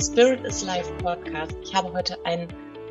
[0.00, 1.56] Spirit is Life Podcast.
[1.60, 2.46] Ich habe heute einen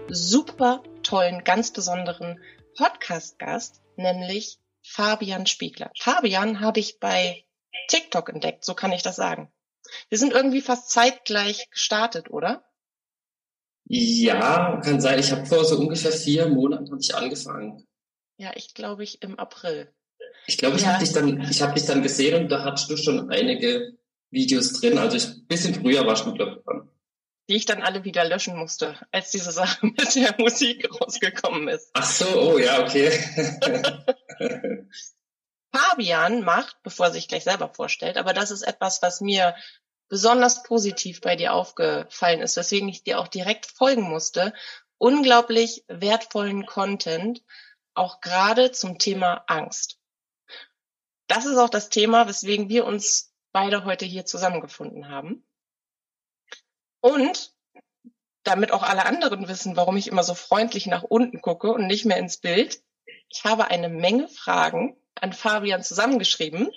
[0.09, 2.41] super tollen, ganz besonderen
[2.75, 5.89] Podcast-Gast, nämlich Fabian Spiegler.
[5.97, 7.45] Fabian habe ich bei
[7.87, 9.49] TikTok entdeckt, so kann ich das sagen.
[10.09, 12.65] Wir sind irgendwie fast zeitgleich gestartet, oder?
[13.85, 15.17] Ja, kann sein.
[15.17, 17.87] Ich habe vor so ungefähr vier Monaten habe ich angefangen.
[18.35, 19.93] Ja, ich glaube ich im April.
[20.45, 20.89] Ich glaube, ich ja.
[20.89, 23.97] habe dich dann, ich habe dich dann gesehen und da hattest du schon einige
[24.29, 24.97] Videos drin.
[24.97, 26.89] Also ich, bisschen früher warst du, glaube ich, dran.
[27.49, 31.89] Die ich dann alle wieder löschen musste, als diese Sache mit der Musik rausgekommen ist.
[31.93, 33.11] Ach so, oh ja, okay.
[35.73, 39.55] Fabian macht, bevor er sich gleich selber vorstellt, aber das ist etwas, was mir
[40.09, 44.53] besonders positiv bei dir aufgefallen ist, weswegen ich dir auch direkt folgen musste.
[44.97, 47.43] Unglaublich wertvollen Content,
[47.93, 49.99] auch gerade zum Thema Angst.
[51.27, 55.46] Das ist auch das Thema, weswegen wir uns beide heute hier zusammengefunden haben.
[57.01, 57.53] Und
[58.43, 62.05] damit auch alle anderen wissen, warum ich immer so freundlich nach unten gucke und nicht
[62.05, 62.81] mehr ins Bild,
[63.29, 66.69] ich habe eine Menge Fragen an Fabian zusammengeschrieben.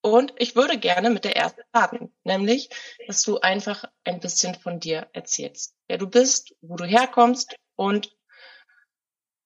[0.00, 2.70] Und ich würde gerne mit der ersten starten, nämlich,
[3.06, 8.16] dass du einfach ein bisschen von dir erzählst, wer du bist, wo du herkommst und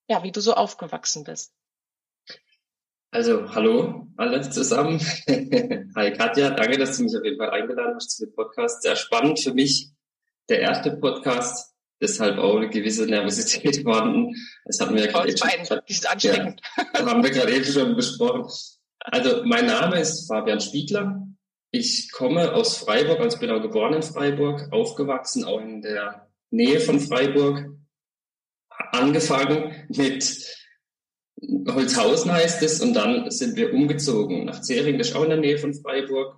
[0.09, 1.55] ja, wie du so aufgewachsen bist.
[3.13, 5.01] Also, hallo alle zusammen.
[5.97, 8.83] Hi Katja, danke, dass du mich auf jeden Fall eingeladen hast zu dem Podcast.
[8.83, 9.91] Sehr spannend für mich.
[10.49, 14.37] Der erste Podcast, deshalb auch eine gewisse Nervosität vorhanden.
[14.65, 16.61] Das hatten wir ja gerade eben schon, ist anstrengend.
[16.77, 18.45] Ja, haben wir gerade eben schon besprochen.
[19.01, 21.27] Also, mein Name ist Fabian Spiegler.
[21.73, 26.79] Ich komme aus Freiburg, also bin auch geboren in Freiburg, aufgewachsen auch in der Nähe
[26.79, 27.71] von Freiburg.
[28.93, 30.60] Angefangen mit
[31.69, 35.39] Holzhausen heißt es und dann sind wir umgezogen nach Zering, das ist auch in der
[35.39, 36.37] Nähe von Freiburg.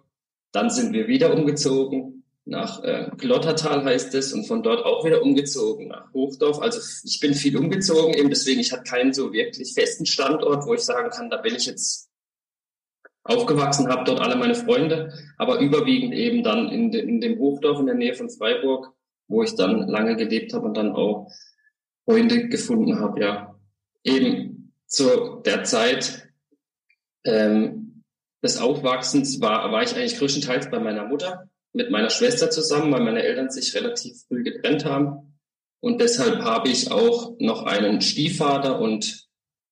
[0.52, 5.22] Dann sind wir wieder umgezogen nach äh, Glottertal heißt es und von dort auch wieder
[5.22, 6.60] umgezogen nach Hochdorf.
[6.60, 10.74] Also ich bin viel umgezogen, eben deswegen, ich hatte keinen so wirklich festen Standort, wo
[10.74, 12.10] ich sagen kann, da bin ich jetzt
[13.22, 17.78] aufgewachsen, habe dort alle meine Freunde, aber überwiegend eben dann in, de, in dem Hochdorf
[17.78, 18.92] in der Nähe von Freiburg,
[19.28, 21.30] wo ich dann lange gelebt habe und dann auch
[22.04, 23.54] Freunde gefunden habe, ja.
[24.02, 24.51] Eben
[24.92, 26.28] zu der Zeit
[27.24, 28.04] ähm,
[28.42, 33.00] des Aufwachsens war, war ich eigentlich größtenteils bei meiner Mutter mit meiner Schwester zusammen, weil
[33.00, 35.38] meine Eltern sich relativ früh getrennt haben.
[35.80, 39.26] Und deshalb habe ich auch noch einen Stiefvater und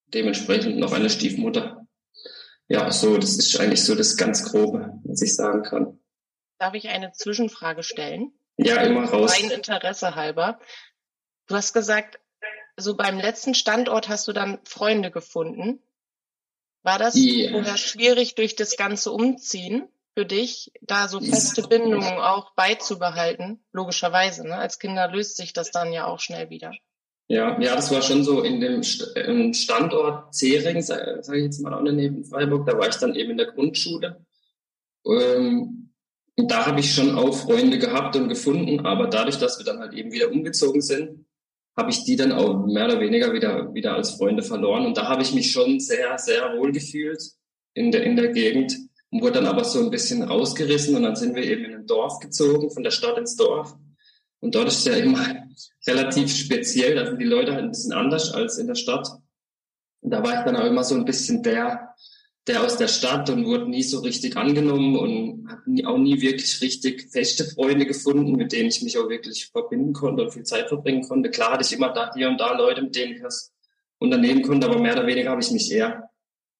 [0.06, 1.86] dementsprechend noch eine Stiefmutter.
[2.68, 6.00] Ja, so, das ist eigentlich so das ganz Grobe, was ich sagen kann.
[6.58, 8.32] Darf ich eine Zwischenfrage stellen?
[8.56, 9.38] Ja, immer raus.
[9.38, 10.58] Mein Interesse halber.
[11.46, 12.18] Du hast gesagt,
[12.80, 15.80] so beim letzten Standort hast du dann Freunde gefunden.
[16.82, 17.52] War das yeah.
[17.52, 23.62] vorher schwierig durch das ganze Umziehen für dich, da so feste Bindungen auch beizubehalten?
[23.72, 24.56] Logischerweise, ne?
[24.56, 26.72] Als Kinder löst sich das dann ja auch schnell wieder.
[27.28, 31.72] Ja, ja, das war schon so in dem Standort Zering, sage sag ich jetzt mal
[31.72, 34.26] auch von Freiburg, da war ich dann eben in der Grundschule.
[35.06, 35.92] Ähm,
[36.36, 39.78] und da habe ich schon auch Freunde gehabt und gefunden, aber dadurch, dass wir dann
[39.78, 41.24] halt eben wieder umgezogen sind,
[41.80, 44.84] habe ich die dann auch mehr oder weniger wieder, wieder als Freunde verloren.
[44.84, 47.22] Und da habe ich mich schon sehr, sehr wohl gefühlt
[47.72, 48.76] in der, in der Gegend
[49.10, 51.86] und wurde dann aber so ein bisschen rausgerissen und dann sind wir eben in ein
[51.86, 53.74] Dorf gezogen, von der Stadt ins Dorf.
[54.40, 55.24] Und dort ist es ja immer
[55.86, 59.08] relativ speziell, da sind die Leute halt ein bisschen anders als in der Stadt.
[60.02, 61.94] Und da war ich dann auch immer so ein bisschen der,
[62.46, 66.60] der aus der Stadt und wurde nie so richtig angenommen und habe auch nie wirklich
[66.62, 70.68] richtig feste Freunde gefunden, mit denen ich mich auch wirklich verbinden konnte und viel Zeit
[70.68, 71.30] verbringen konnte.
[71.30, 73.52] Klar hatte ich immer da hier und da Leute, mit denen ich das
[73.98, 76.10] unternehmen konnte, aber mehr oder weniger habe ich mich eher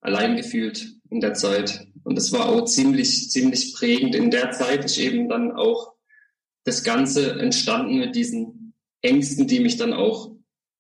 [0.01, 1.87] allein gefühlt in der Zeit.
[2.05, 4.15] Und das war auch ziemlich, ziemlich prägend.
[4.15, 5.95] In der Zeit ist eben dann auch
[6.65, 10.33] das Ganze entstanden mit diesen Ängsten, die mich dann auch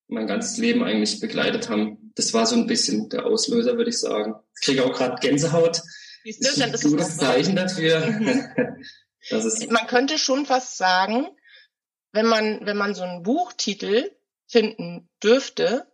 [0.08, 3.98] mein ganzes Leben eigentlich begleitet haben das war so ein bisschen der Auslöser, würde ich
[3.98, 4.34] sagen.
[4.58, 5.82] Ich kriege auch gerade Gänsehaut.
[6.24, 8.00] Siehst du, ist ein gutes Zeichen dafür.
[9.68, 11.28] Man könnte schon fast sagen,
[12.12, 14.10] wenn man, wenn man so einen Buchtitel
[14.46, 15.86] finden dürfte,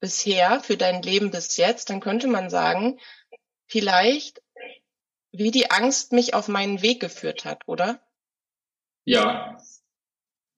[0.00, 2.98] bisher, für dein Leben bis jetzt, dann könnte man sagen,
[3.66, 4.42] vielleicht,
[5.30, 8.00] wie die Angst mich auf meinen Weg geführt hat, oder?
[9.04, 9.62] Ja,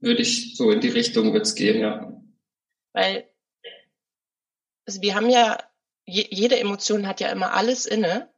[0.00, 2.20] würde ich so in die Richtung wird's gehen, ja.
[2.92, 3.28] Weil
[4.86, 5.58] also wir haben ja,
[6.04, 8.32] je, jede Emotion hat ja immer alles inne.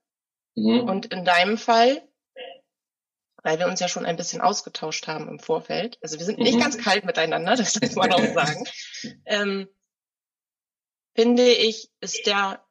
[0.55, 0.81] Mhm.
[0.81, 2.03] Und in deinem Fall,
[3.43, 6.57] weil wir uns ja schon ein bisschen ausgetauscht haben im Vorfeld, also wir sind nicht
[6.57, 6.61] mhm.
[6.61, 8.65] ganz kalt miteinander, das muss man auch sagen,
[9.27, 9.69] ähm,
[11.15, 12.65] finde ich, ist der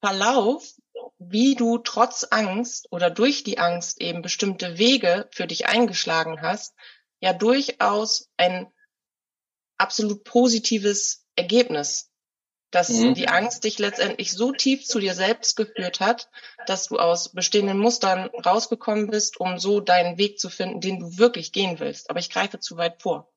[0.00, 0.74] Verlauf,
[1.18, 6.74] wie du trotz Angst oder durch die Angst eben bestimmte Wege für dich eingeschlagen hast,
[7.20, 8.72] ja durchaus ein
[9.78, 12.11] absolut positives Ergebnis,
[12.72, 13.14] dass mhm.
[13.14, 16.28] die Angst dich letztendlich so tief zu dir selbst geführt hat,
[16.66, 21.18] dass du aus bestehenden Mustern rausgekommen bist, um so deinen Weg zu finden, den du
[21.18, 22.10] wirklich gehen willst.
[22.10, 23.28] Aber ich greife zu weit vor.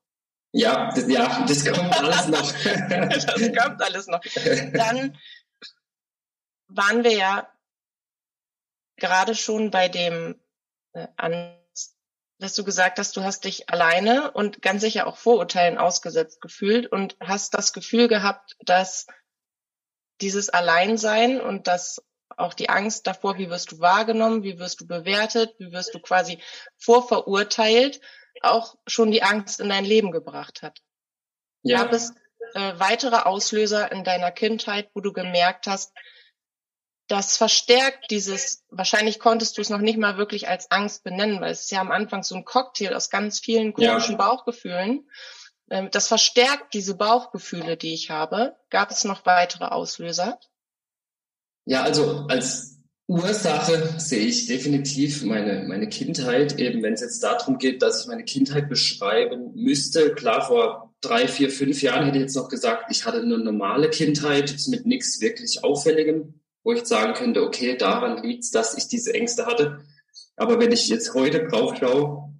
[0.52, 2.52] Ja, das, ja, das kommt alles noch.
[2.88, 4.20] das kommt alles noch.
[4.72, 5.18] Dann
[6.68, 7.48] waren wir ja
[8.96, 10.40] gerade schon bei dem
[10.94, 11.54] äh, an,
[12.38, 16.90] dass du gesagt hast, du hast dich alleine und ganz sicher auch Vorurteilen ausgesetzt gefühlt
[16.90, 19.06] und hast das Gefühl gehabt, dass
[20.20, 22.02] dieses Alleinsein und das
[22.36, 26.00] auch die Angst davor, wie wirst du wahrgenommen, wie wirst du bewertet, wie wirst du
[26.00, 26.38] quasi
[26.76, 28.00] vorverurteilt,
[28.42, 30.80] auch schon die Angst in dein Leben gebracht hat.
[31.62, 31.82] Ja.
[31.82, 32.12] Gab es
[32.54, 35.92] äh, weitere Auslöser in deiner Kindheit, wo du gemerkt hast,
[37.08, 41.52] das verstärkt dieses, wahrscheinlich konntest du es noch nicht mal wirklich als Angst benennen, weil
[41.52, 44.16] es ist ja am Anfang so ein Cocktail aus ganz vielen komischen ja.
[44.16, 45.08] Bauchgefühlen.
[45.70, 48.56] Ähm, das verstärkt diese Bauchgefühle, die ich habe.
[48.70, 50.38] Gab es noch weitere Auslöser?
[51.64, 52.78] Ja, also als
[53.08, 58.06] Ursache sehe ich definitiv meine, meine Kindheit, eben wenn es jetzt darum geht, dass ich
[58.08, 60.14] meine Kindheit beschreiben müsste.
[60.14, 63.90] Klar, vor drei, vier, fünf Jahren hätte ich jetzt noch gesagt, ich hatte eine normale
[63.90, 68.88] Kindheit mit nichts wirklich Auffälligem wo ich sagen könnte, okay, daran liegt es, dass ich
[68.88, 69.84] diese Ängste hatte.
[70.34, 72.34] Aber wenn ich jetzt heute drauf schaue,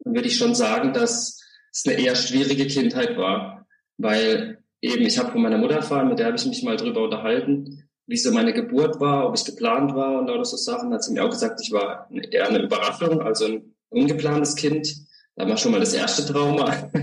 [0.00, 1.40] dann würde ich schon sagen, dass
[1.74, 3.66] es eine eher schwierige Kindheit war,
[3.98, 7.02] weil eben ich habe von meiner Mutter erfahren, mit der habe ich mich mal drüber
[7.02, 10.90] unterhalten, wie so meine Geburt war, ob ich geplant war und lauter so Sachen.
[10.90, 14.94] Da hat sie mir auch gesagt, ich war eher eine Überraschung, also ein ungeplantes Kind.
[15.36, 16.90] Da war schon mal das erste Trauma.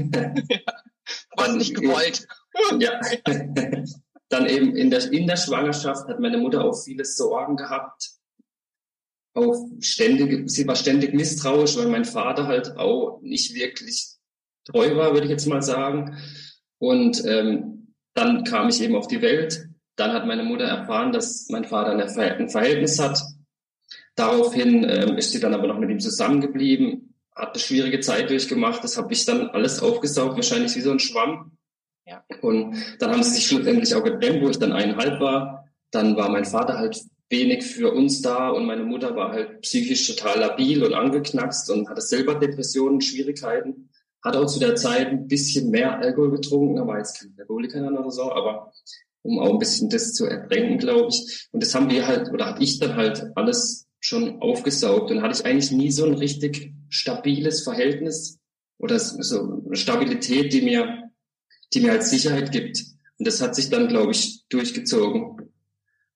[1.37, 2.27] Ja, war nicht gewollt.
[2.79, 2.99] Ja.
[4.29, 8.11] Dann eben in der, in der Schwangerschaft hat meine Mutter auch viele Sorgen gehabt.
[9.33, 14.20] Auch ständig, sie war ständig misstrauisch, weil mein Vater halt auch nicht wirklich
[14.65, 16.17] treu war, würde ich jetzt mal sagen.
[16.77, 19.67] Und ähm, dann kam ich eben auf die Welt.
[19.95, 23.21] Dann hat meine Mutter erfahren, dass mein Vater ein Verhältnis hat.
[24.15, 28.83] Daraufhin ähm, ist sie dann aber noch mit ihm zusammengeblieben, hat eine schwierige Zeit durchgemacht.
[28.83, 31.57] Das habe ich dann alles aufgesaugt, wahrscheinlich wie so ein Schwamm.
[32.05, 32.23] Ja.
[32.41, 35.65] Und dann haben sie sich schlussendlich auch getrennt, wo ich dann eineinhalb war.
[35.91, 36.99] Dann war mein Vater halt
[37.29, 41.89] wenig für uns da und meine Mutter war halt psychisch total labil und angeknackst und
[41.89, 43.89] hatte selber Depressionen, Schwierigkeiten.
[44.23, 48.11] Hat auch zu der Zeit ein bisschen mehr Alkohol getrunken, aber jetzt kein Alkoholiker oder
[48.11, 48.71] so, aber
[49.23, 51.47] um auch ein bisschen das zu ertränken, glaube ich.
[51.51, 55.39] Und das haben wir halt, oder habe ich dann halt alles schon aufgesaugt und hatte
[55.39, 58.39] ich eigentlich nie so ein richtig stabiles Verhältnis
[58.77, 61.01] oder so Stabilität, die mir
[61.73, 62.83] die mir halt Sicherheit gibt.
[63.17, 65.51] Und das hat sich dann, glaube ich, durchgezogen,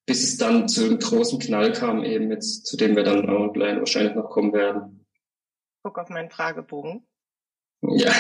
[0.06, 3.78] bis es dann zu einem großen Knall kam, eben jetzt, zu dem wir dann gleich
[3.78, 5.06] wahrscheinlich noch kommen werden.
[5.84, 7.06] Guck auf meinen Fragebogen.
[7.82, 8.12] Ja.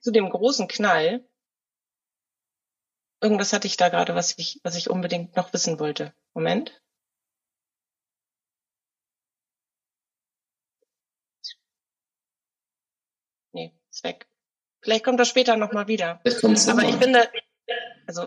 [0.00, 1.24] zu dem großen Knall.
[3.20, 6.12] Irgendwas hatte ich da gerade, was ich, was ich unbedingt noch wissen wollte.
[6.34, 6.82] Moment.
[13.52, 14.26] Nee, ist weg.
[14.80, 16.20] Vielleicht kommt das später nochmal wieder.
[16.24, 17.30] Aber ich finde,
[18.06, 18.26] also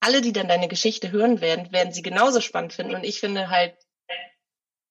[0.00, 2.96] alle, die dann deine Geschichte hören werden, werden sie genauso spannend finden.
[2.96, 3.76] Und ich finde halt,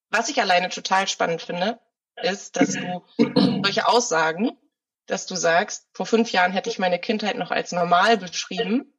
[0.08, 1.78] was ich alleine total spannend finde,
[2.22, 4.58] ist, dass du solche Aussagen,
[5.06, 8.94] dass du sagst, vor fünf Jahren hätte ich meine Kindheit noch als normal beschrieben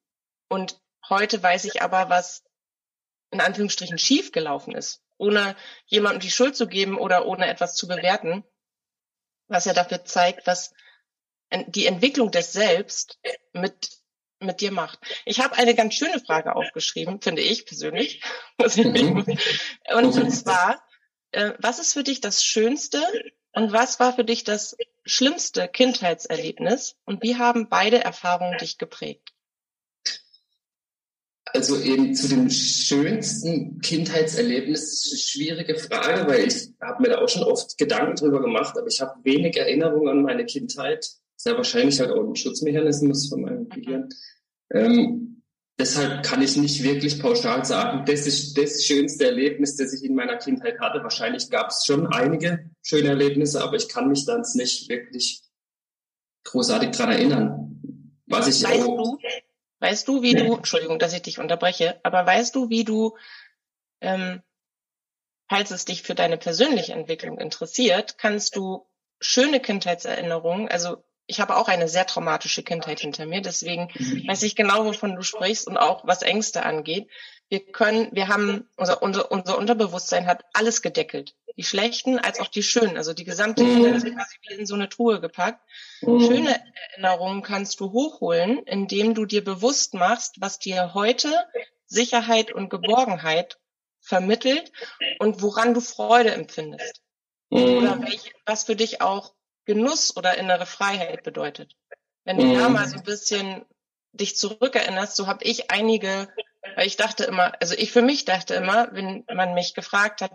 [0.50, 0.79] und
[1.10, 2.43] heute weiß ich aber, was
[3.31, 5.55] in Anführungsstrichen schiefgelaufen ist, ohne
[5.86, 8.43] jemandem die Schuld zu geben oder ohne etwas zu bewerten,
[9.48, 10.74] was ja dafür zeigt, was
[11.51, 13.19] die Entwicklung des Selbst
[13.53, 13.89] mit
[14.39, 15.00] mit dir macht.
[15.25, 18.22] Ich habe eine ganz schöne Frage aufgeschrieben, finde ich persönlich.
[18.57, 19.25] Mhm.
[19.93, 20.81] und zwar,
[21.35, 22.99] äh, was ist für dich das Schönste
[23.53, 29.33] und was war für dich das schlimmste Kindheitserlebnis und wie haben beide Erfahrungen dich geprägt?
[31.45, 37.19] Also eben zu dem schönsten Kindheitserlebnis ist eine schwierige Frage, weil ich habe mir da
[37.19, 41.05] auch schon oft Gedanken drüber gemacht, aber ich habe wenig Erinnerungen an meine Kindheit
[41.37, 44.09] sehr wahrscheinlich halt auch ein Schutzmechanismus von meinem Gehirn.
[44.71, 45.34] Ähm,
[45.77, 50.15] deshalb kann ich nicht wirklich pauschal sagen, das ist das schönste Erlebnis, das ich in
[50.15, 51.03] meiner Kindheit hatte.
[51.03, 55.41] Wahrscheinlich gab es schon einige schöne Erlebnisse, aber ich kann mich dann nicht wirklich
[56.46, 58.15] großartig dran erinnern.
[58.27, 59.20] Was ich weißt auch, du,
[59.79, 60.48] weißt du, wie nee.
[60.48, 63.17] du, Entschuldigung, dass ich dich unterbreche, aber weißt du, wie du,
[64.01, 64.41] ähm,
[65.48, 68.88] falls es dich für deine persönliche Entwicklung interessiert, kannst du
[69.20, 74.27] schöne Kindheitserinnerungen, also ich habe auch eine sehr traumatische Kindheit hinter mir, deswegen mhm.
[74.27, 77.10] weiß ich genau, wovon du sprichst und auch was Ängste angeht.
[77.50, 81.36] Wir können, wir haben, unser, unser, unser Unterbewusstsein hat alles gedeckelt.
[81.58, 82.98] Die schlechten als auch die schönen.
[82.98, 83.75] Also die gesamte mhm.
[83.75, 85.62] Kindheit ist quasi wie in so eine Truhe gepackt.
[86.01, 86.22] Mhm.
[86.22, 91.46] Schöne Erinnerungen kannst du hochholen, indem du dir bewusst machst, was dir heute
[91.86, 93.60] Sicherheit und Geborgenheit
[94.00, 94.72] vermittelt
[95.20, 97.01] und woran du Freude empfindest.
[97.51, 97.77] Mhm.
[97.77, 99.34] Oder welch, was für dich auch
[99.65, 101.75] Genuss oder innere Freiheit bedeutet.
[102.24, 102.53] Wenn du mhm.
[102.55, 103.65] da mal so ein bisschen
[104.12, 106.29] dich zurückerinnerst, so habe ich einige,
[106.75, 110.31] weil ich dachte immer, also ich für mich dachte immer, wenn man mich gefragt hat,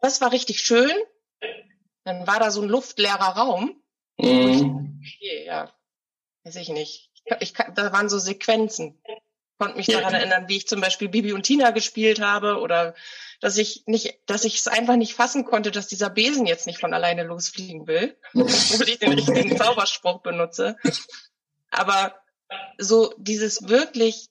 [0.00, 0.92] was war richtig schön,
[2.04, 3.80] dann war da so ein luftleerer Raum.
[4.18, 5.00] Mhm.
[5.00, 5.72] Okay, ja,
[6.44, 7.10] weiß ich nicht.
[7.14, 9.00] Ich, ich, da waren so Sequenzen
[9.58, 12.94] konnte mich daran erinnern, wie ich zum Beispiel Bibi und Tina gespielt habe oder
[13.40, 16.80] dass ich nicht, dass ich es einfach nicht fassen konnte, dass dieser Besen jetzt nicht
[16.80, 20.76] von alleine losfliegen will, obwohl ich den richtigen Zauberspruch benutze.
[21.70, 22.14] Aber
[22.78, 24.28] so dieses wirklich,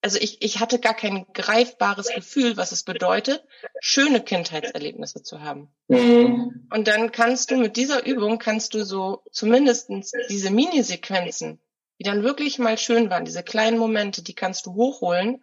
[0.00, 3.44] also ich, ich hatte gar kein greifbares Gefühl, was es bedeutet,
[3.80, 5.70] schöne Kindheitserlebnisse zu haben.
[5.88, 6.68] Mhm.
[6.70, 11.60] Und dann kannst du mit dieser Übung kannst du so zumindestens diese Minisequenzen
[11.98, 15.42] die dann wirklich mal schön waren, diese kleinen Momente, die kannst du hochholen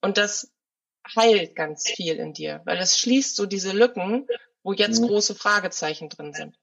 [0.00, 0.50] und das
[1.16, 4.26] heilt ganz viel in dir, weil es schließt so diese Lücken,
[4.62, 5.08] wo jetzt mhm.
[5.08, 6.56] große Fragezeichen drin sind.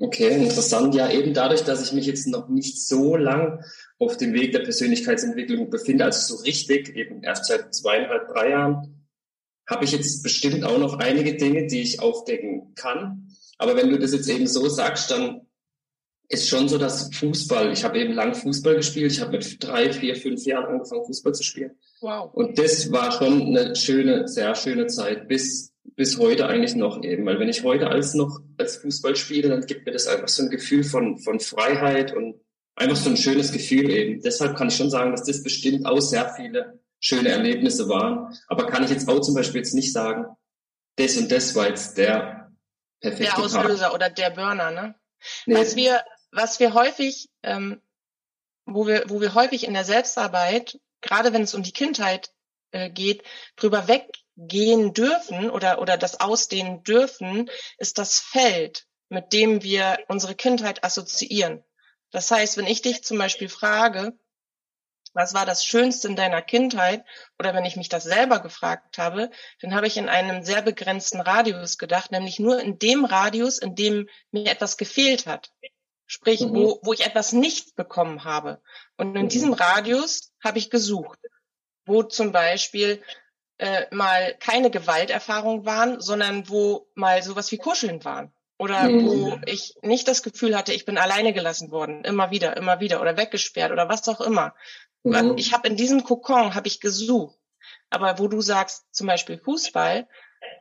[0.00, 0.94] Okay, interessant.
[0.94, 3.62] Ja, eben dadurch, dass ich mich jetzt noch nicht so lang
[3.98, 9.08] auf dem Weg der Persönlichkeitsentwicklung befinde, also so richtig, eben erst seit zweieinhalb, drei Jahren,
[9.68, 13.28] habe ich jetzt bestimmt auch noch einige Dinge, die ich aufdecken kann.
[13.58, 15.46] Aber wenn du das jetzt eben so sagst, dann
[16.28, 19.92] ist schon so, dass Fußball, ich habe eben lang Fußball gespielt, ich habe mit drei,
[19.92, 21.72] vier, fünf Jahren angefangen, Fußball zu spielen.
[22.00, 22.32] Wow.
[22.32, 27.26] Und das war schon eine schöne, sehr schöne Zeit, bis, bis heute eigentlich noch eben.
[27.26, 30.44] Weil wenn ich heute als noch als Fußball spiele, dann gibt mir das einfach so
[30.44, 32.40] ein Gefühl von, von Freiheit und
[32.76, 34.22] einfach so ein schönes Gefühl eben.
[34.22, 38.34] Deshalb kann ich schon sagen, dass das bestimmt auch sehr viele schöne Erlebnisse waren.
[38.48, 40.26] Aber kann ich jetzt auch zum Beispiel jetzt nicht sagen,
[40.96, 42.52] das und das war jetzt der
[43.00, 43.94] perfekte Der Auslöser Tag.
[43.94, 44.94] oder der Burner, ne?
[45.46, 45.56] Nee.
[45.56, 46.02] Was wir
[46.32, 47.80] was wir häufig, ähm,
[48.64, 52.32] wo wir, wo wir häufig in der Selbstarbeit, gerade wenn es um die Kindheit
[52.72, 53.22] äh, geht,
[53.56, 60.34] drüber weggehen dürfen oder, oder das ausdehnen dürfen, ist das Feld, mit dem wir unsere
[60.34, 61.62] Kindheit assoziieren.
[62.10, 64.18] Das heißt, wenn ich dich zum Beispiel frage,
[65.14, 67.04] was war das Schönste in deiner Kindheit?
[67.38, 71.20] Oder wenn ich mich das selber gefragt habe, dann habe ich in einem sehr begrenzten
[71.20, 75.52] Radius gedacht, nämlich nur in dem Radius, in dem mir etwas gefehlt hat.
[76.06, 76.54] Sprich, mhm.
[76.54, 78.60] wo, wo ich etwas nicht bekommen habe.
[78.96, 79.28] Und in mhm.
[79.28, 81.18] diesem Radius habe ich gesucht,
[81.86, 83.02] wo zum Beispiel
[83.58, 88.32] äh, mal keine Gewalterfahrung waren, sondern wo mal sowas wie Kuscheln waren.
[88.58, 89.06] Oder mhm.
[89.06, 93.00] wo ich nicht das Gefühl hatte, ich bin alleine gelassen worden, immer wieder, immer wieder,
[93.00, 94.54] oder weggesperrt oder was auch immer.
[95.02, 95.34] Mhm.
[95.36, 97.36] Ich habe in diesem Kokon habe ich gesucht.
[97.90, 100.08] Aber wo du sagst, zum Beispiel Fußball,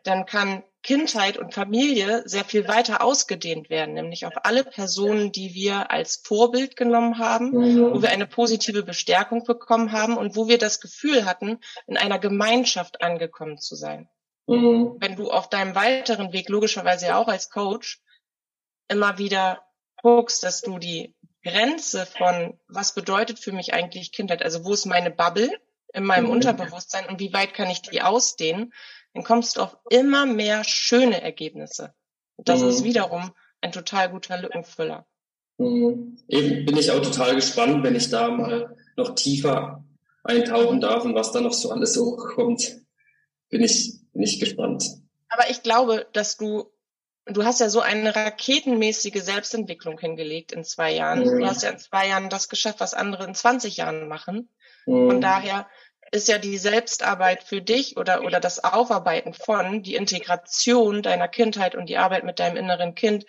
[0.03, 5.53] dann kann Kindheit und Familie sehr viel weiter ausgedehnt werden, nämlich auf alle Personen, die
[5.53, 7.93] wir als Vorbild genommen haben, mhm.
[7.93, 12.17] wo wir eine positive Bestärkung bekommen haben und wo wir das Gefühl hatten, in einer
[12.17, 14.10] Gemeinschaft angekommen zu sein.
[14.48, 14.95] Mhm.
[15.00, 18.01] Wenn du auf deinem weiteren Weg, logischerweise auch als Coach,
[18.88, 19.63] immer wieder
[20.01, 24.86] guckst, dass du die Grenze von, was bedeutet für mich eigentlich Kindheit, also wo ist
[24.86, 25.50] meine Bubble
[25.93, 26.31] in meinem mhm.
[26.31, 28.74] Unterbewusstsein und wie weit kann ich die ausdehnen,
[29.13, 31.93] dann kommst du auf immer mehr schöne Ergebnisse.
[32.38, 32.69] Und das mhm.
[32.69, 35.05] ist wiederum ein total guter Lückenfüller.
[35.57, 36.17] Mhm.
[36.27, 39.83] Eben bin ich auch total gespannt, wenn ich da mal noch tiefer
[40.24, 42.81] eintauchen darf und was da noch so alles so kommt.
[43.50, 44.86] Bin ich, bin ich gespannt.
[45.29, 46.70] Aber ich glaube, dass du,
[47.25, 51.19] du hast ja so eine raketenmäßige Selbstentwicklung hingelegt in zwei Jahren.
[51.19, 51.39] Mhm.
[51.39, 54.49] Du hast ja in zwei Jahren das geschafft, was andere in 20 Jahren machen.
[54.85, 55.09] Mhm.
[55.09, 55.67] Von daher
[56.11, 61.75] ist ja die Selbstarbeit für dich oder, oder das Aufarbeiten von, die Integration deiner Kindheit
[61.75, 63.25] und die Arbeit mit deinem inneren Kind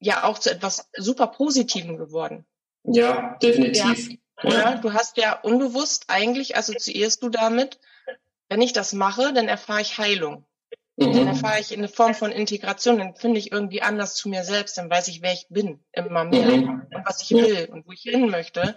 [0.00, 2.46] ja auch zu etwas super Positivem geworden.
[2.84, 4.08] Ja, definitiv.
[4.42, 4.74] Ja, ja.
[4.76, 7.78] Du hast ja unbewusst, eigentlich assoziierst du damit,
[8.48, 10.44] wenn ich das mache, dann erfahre ich Heilung.
[11.00, 11.14] Mhm.
[11.14, 14.76] Dann erfahre ich eine Form von Integration, dann finde ich irgendwie anders zu mir selbst,
[14.76, 16.86] dann weiß ich, wer ich bin, immer mehr mhm.
[16.94, 18.76] und was ich will und wo ich hin möchte.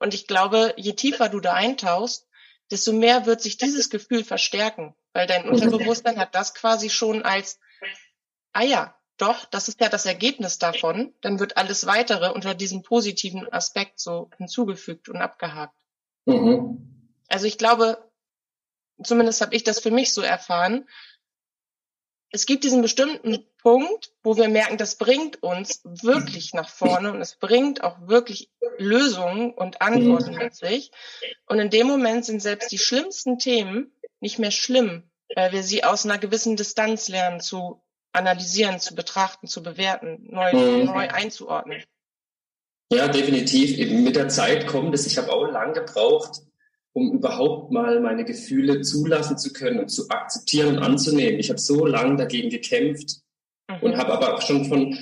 [0.00, 2.26] Und ich glaube, je tiefer du da eintauchst,
[2.72, 5.52] desto mehr wird sich dieses Gefühl verstärken, weil dein mhm.
[5.52, 7.60] Unterbewusstsein hat das quasi schon als,
[8.52, 12.82] ah ja, doch, das ist ja das Ergebnis davon, dann wird alles weitere unter diesem
[12.82, 15.76] positiven Aspekt so hinzugefügt und abgehakt.
[16.24, 17.14] Mhm.
[17.28, 18.10] Also ich glaube,
[19.02, 20.88] zumindest habe ich das für mich so erfahren,
[22.32, 27.20] es gibt diesen bestimmten Punkt, wo wir merken, das bringt uns wirklich nach vorne und
[27.20, 30.92] es bringt auch wirklich Lösungen und Antworten mit sich.
[31.46, 35.82] Und in dem Moment sind selbst die schlimmsten Themen nicht mehr schlimm, weil wir sie
[35.82, 37.82] aus einer gewissen Distanz lernen zu
[38.12, 40.84] analysieren, zu betrachten, zu bewerten, neu, mhm.
[40.86, 41.82] neu einzuordnen.
[42.92, 43.78] Ja, definitiv.
[43.90, 45.06] Mit der Zeit kommt es.
[45.06, 46.42] Ich habe auch lange gebraucht,
[46.92, 51.38] um überhaupt mal meine Gefühle zulassen zu können und zu akzeptieren und anzunehmen.
[51.38, 53.20] Ich habe so lange dagegen gekämpft
[53.68, 53.76] mhm.
[53.82, 54.96] und habe aber auch schon von,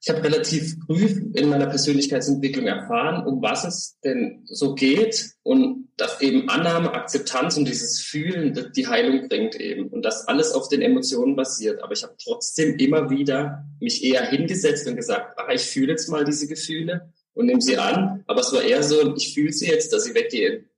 [0.00, 5.88] ich habe relativ früh in meiner Persönlichkeitsentwicklung erfahren, um was es denn so geht und
[5.96, 10.68] dass eben Annahme, Akzeptanz und dieses Fühlen die Heilung bringt eben und dass alles auf
[10.68, 11.82] den Emotionen basiert.
[11.82, 16.08] Aber ich habe trotzdem immer wieder mich eher hingesetzt und gesagt, ach, ich fühle jetzt
[16.08, 19.68] mal diese Gefühle und nehme sie an, aber es war eher so, ich fühle sie
[19.68, 20.68] jetzt, dass sie weggehen.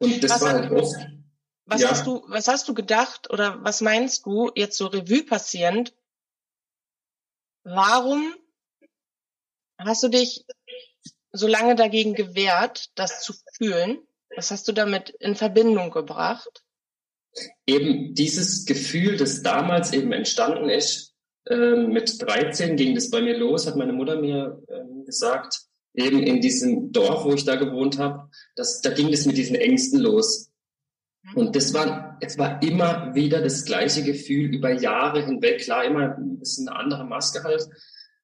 [0.00, 0.96] Und das was war halt oft.
[1.66, 1.90] Was ja.
[1.90, 5.94] hast du, was hast du gedacht oder was meinst du jetzt so Revue passierend?
[7.62, 8.34] Warum
[9.78, 10.44] hast du dich
[11.32, 14.00] so lange dagegen gewehrt, das zu fühlen?
[14.34, 16.64] Was hast du damit in Verbindung gebracht?
[17.66, 21.14] Eben dieses Gefühl, das damals eben entstanden ist,
[21.46, 25.60] äh, mit 13 ging das bei mir los, hat meine Mutter mir äh, gesagt,
[25.94, 29.56] eben in diesem Dorf, wo ich da gewohnt habe, das, da ging es mit diesen
[29.56, 30.50] Ängsten los.
[31.22, 31.36] Mhm.
[31.36, 35.60] Und das war, es war immer wieder das gleiche Gefühl über Jahre hinweg.
[35.60, 37.68] Klar, immer ein bisschen eine andere Maske halt.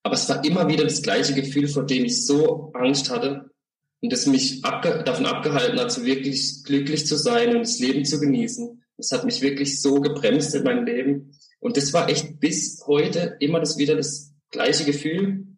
[0.02, 3.50] Aber es war immer wieder das gleiche Gefühl, vor dem ich so Angst hatte
[4.00, 8.04] und das mich abge davon abgehalten hat, so wirklich glücklich zu sein und das Leben
[8.04, 8.82] zu genießen.
[8.96, 11.32] Das hat mich wirklich so gebremst in meinem Leben.
[11.58, 15.55] Und das war echt bis heute immer das wieder das gleiche Gefühl.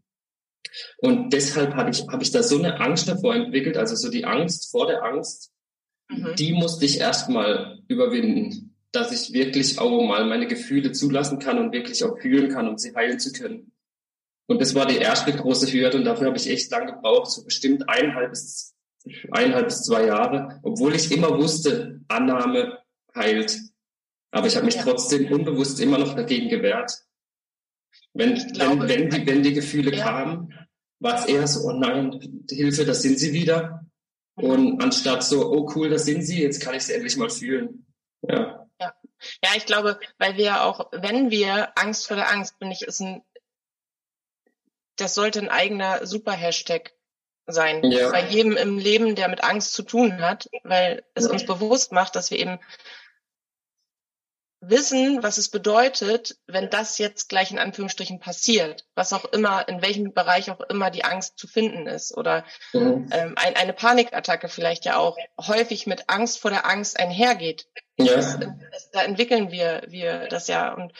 [0.98, 4.24] Und deshalb habe ich, hab ich da so eine Angst davor entwickelt, also so die
[4.24, 5.52] Angst vor der Angst,
[6.08, 6.34] mhm.
[6.38, 11.72] die musste ich erstmal überwinden, dass ich wirklich auch mal meine Gefühle zulassen kann und
[11.72, 13.72] wirklich auch fühlen kann, um sie heilen zu können.
[14.46, 17.44] Und das war die erste große Hürde und dafür habe ich echt lange gebraucht, so
[17.44, 18.74] bestimmt eineinhalb bis,
[19.30, 22.78] eineinhalb bis zwei Jahre, obwohl ich immer wusste, Annahme
[23.14, 23.58] heilt.
[24.30, 24.82] Aber ich habe mich ja.
[24.82, 26.92] trotzdem unbewusst immer noch dagegen gewehrt.
[28.18, 30.04] Wenn, glaube, wenn, wenn, die, wenn die Gefühle ja.
[30.04, 30.52] kamen,
[30.98, 33.86] war es eher so, oh nein, Hilfe, da sind sie wieder.
[34.34, 37.86] Und anstatt so, oh cool, da sind sie, jetzt kann ich sie endlich mal fühlen.
[38.22, 38.66] Ja.
[38.80, 38.94] ja.
[39.44, 43.00] Ja, ich glaube, weil wir auch, wenn wir Angst vor der Angst, bin ich, ist
[43.00, 43.22] ein,
[44.96, 46.94] das sollte ein eigener Super-Hashtag
[47.46, 47.84] sein.
[47.84, 48.10] Ja.
[48.10, 52.16] Bei jedem im Leben, der mit Angst zu tun hat, weil es uns bewusst macht,
[52.16, 52.58] dass wir eben
[54.60, 59.82] wissen, was es bedeutet, wenn das jetzt gleich in Anführungsstrichen passiert, was auch immer, in
[59.82, 63.08] welchem Bereich auch immer die Angst zu finden ist oder mhm.
[63.12, 67.68] ähm, ein, eine Panikattacke vielleicht ja auch häufig mit Angst vor der Angst einhergeht.
[67.98, 68.16] Ja.
[68.16, 70.92] Das, das, da entwickeln wir, wir das ja und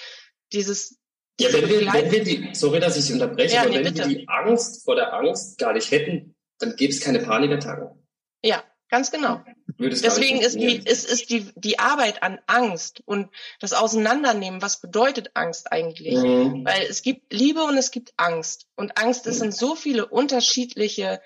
[0.53, 0.99] dieses
[1.40, 4.09] ja, wenn wir, wenn wir die, sorry, dass ich unterbreche, ja, aber nee, wenn bitte.
[4.09, 8.05] wir die Angst vor der Angst gar nicht hätten, dann gäbe es keine Panikattacken.
[8.42, 9.42] Ja, Ganz genau.
[9.79, 15.31] Deswegen ist die, ist, ist die, die Arbeit an Angst und das Auseinandernehmen, was bedeutet
[15.35, 16.17] Angst eigentlich?
[16.17, 16.64] Mhm.
[16.64, 18.67] Weil es gibt Liebe und es gibt Angst.
[18.75, 21.21] Und Angst ist in so viele unterschiedliche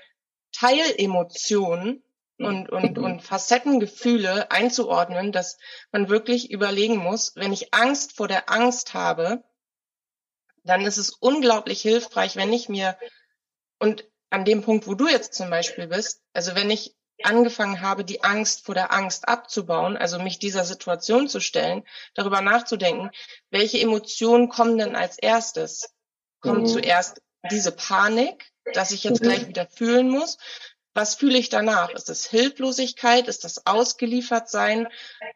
[0.52, 2.02] Teilemotionen
[2.38, 5.56] und, und, und Facettengefühle einzuordnen, dass
[5.90, 9.42] man wirklich überlegen muss, wenn ich Angst vor der Angst habe,
[10.64, 12.98] dann ist es unglaublich hilfreich, wenn ich mir
[13.78, 18.04] und an dem Punkt, wo du jetzt zum Beispiel bist, also wenn ich angefangen habe,
[18.04, 23.10] die Angst vor der Angst abzubauen, also mich dieser Situation zu stellen, darüber nachzudenken,
[23.50, 25.94] welche Emotionen kommen denn als erstes?
[26.40, 26.66] Kommt mhm.
[26.66, 29.26] zuerst diese Panik, dass ich jetzt mhm.
[29.26, 30.38] gleich wieder fühlen muss?
[30.94, 31.90] Was fühle ich danach?
[31.90, 33.28] Ist das Hilflosigkeit?
[33.28, 34.88] Ist das ausgeliefert sein?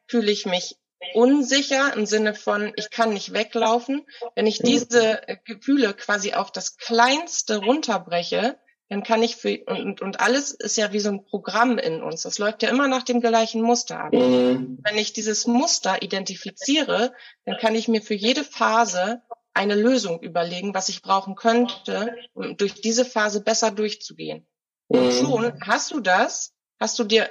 [0.07, 0.77] Fühle ich mich
[1.15, 4.07] unsicher im Sinne von, ich kann nicht weglaufen?
[4.35, 4.67] Wenn ich mhm.
[4.67, 10.77] diese Gefühle quasi auf das Kleinste runterbreche, dann kann ich für und, und alles ist
[10.77, 12.23] ja wie so ein Programm in uns.
[12.23, 14.13] Das läuft ja immer nach dem gleichen Muster ab.
[14.13, 14.79] Mhm.
[14.83, 17.13] Wenn ich dieses Muster identifiziere,
[17.45, 19.23] dann kann ich mir für jede Phase
[19.55, 24.47] eine Lösung überlegen, was ich brauchen könnte, um durch diese Phase besser durchzugehen.
[24.89, 24.99] Mhm.
[24.99, 27.29] Und schon hast du das, hast du dir,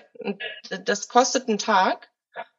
[0.84, 2.12] das kostet einen Tag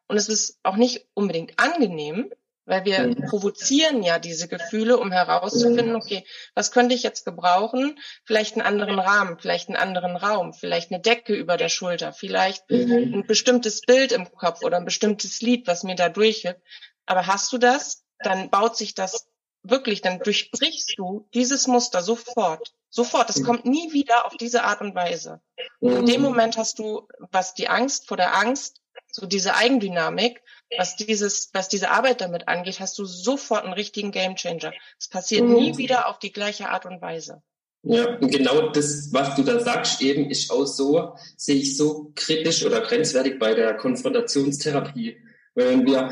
[0.08, 2.30] und es ist auch nicht unbedingt angenehm,
[2.66, 3.14] weil wir mhm.
[3.28, 5.96] provozieren ja diese Gefühle, um herauszufinden, mhm.
[5.96, 6.24] okay,
[6.54, 7.98] was könnte ich jetzt gebrauchen?
[8.24, 12.68] Vielleicht einen anderen Rahmen, vielleicht einen anderen Raum, vielleicht eine Decke über der Schulter, vielleicht
[12.70, 13.14] mhm.
[13.14, 16.60] ein bestimmtes Bild im Kopf oder ein bestimmtes Lied, was mir da durchhilft.
[17.06, 19.28] Aber hast du das, dann baut sich das
[19.62, 22.74] wirklich, dann durchbrichst du dieses Muster sofort.
[22.88, 23.28] Sofort.
[23.30, 25.40] Es kommt nie wieder auf diese Art und Weise.
[25.80, 30.42] In dem Moment hast du, was die Angst vor der Angst so diese Eigendynamik,
[30.76, 34.72] was dieses, was diese Arbeit damit angeht, hast du sofort einen richtigen Gamechanger.
[34.98, 35.54] Es passiert mhm.
[35.54, 37.42] nie wieder auf die gleiche Art und Weise.
[37.82, 42.10] Ja, und genau das, was du da sagst, eben ist auch so, sehe ich so
[42.16, 45.16] kritisch oder grenzwertig bei der Konfrontationstherapie.
[45.54, 46.10] Wenn wir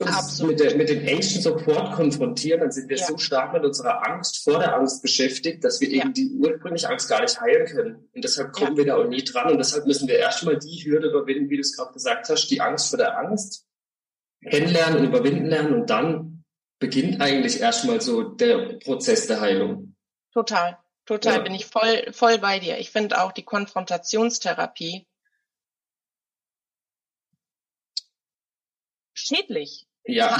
[0.00, 3.06] uns mit, der, mit den Ängsten sofort konfrontieren, dann sind wir ja.
[3.06, 6.02] so stark mit unserer Angst vor der Angst beschäftigt, dass wir ja.
[6.02, 8.08] eben die ursprüngliche Angst gar nicht heilen können.
[8.12, 8.76] Und deshalb kommen ja.
[8.78, 9.52] wir da auch nie dran.
[9.52, 12.60] Und deshalb müssen wir erstmal die Hürde überwinden, wie du es gerade gesagt hast, die
[12.60, 13.66] Angst vor der Angst
[14.42, 15.74] kennenlernen und überwinden lernen.
[15.74, 16.44] Und dann
[16.80, 19.94] beginnt eigentlich erstmal so der Prozess der Heilung.
[20.32, 20.76] Total,
[21.06, 22.78] total, bin ich voll, voll bei dir.
[22.78, 25.06] Ich finde auch die Konfrontationstherapie
[29.26, 29.86] schädlich.
[30.06, 30.36] Ja,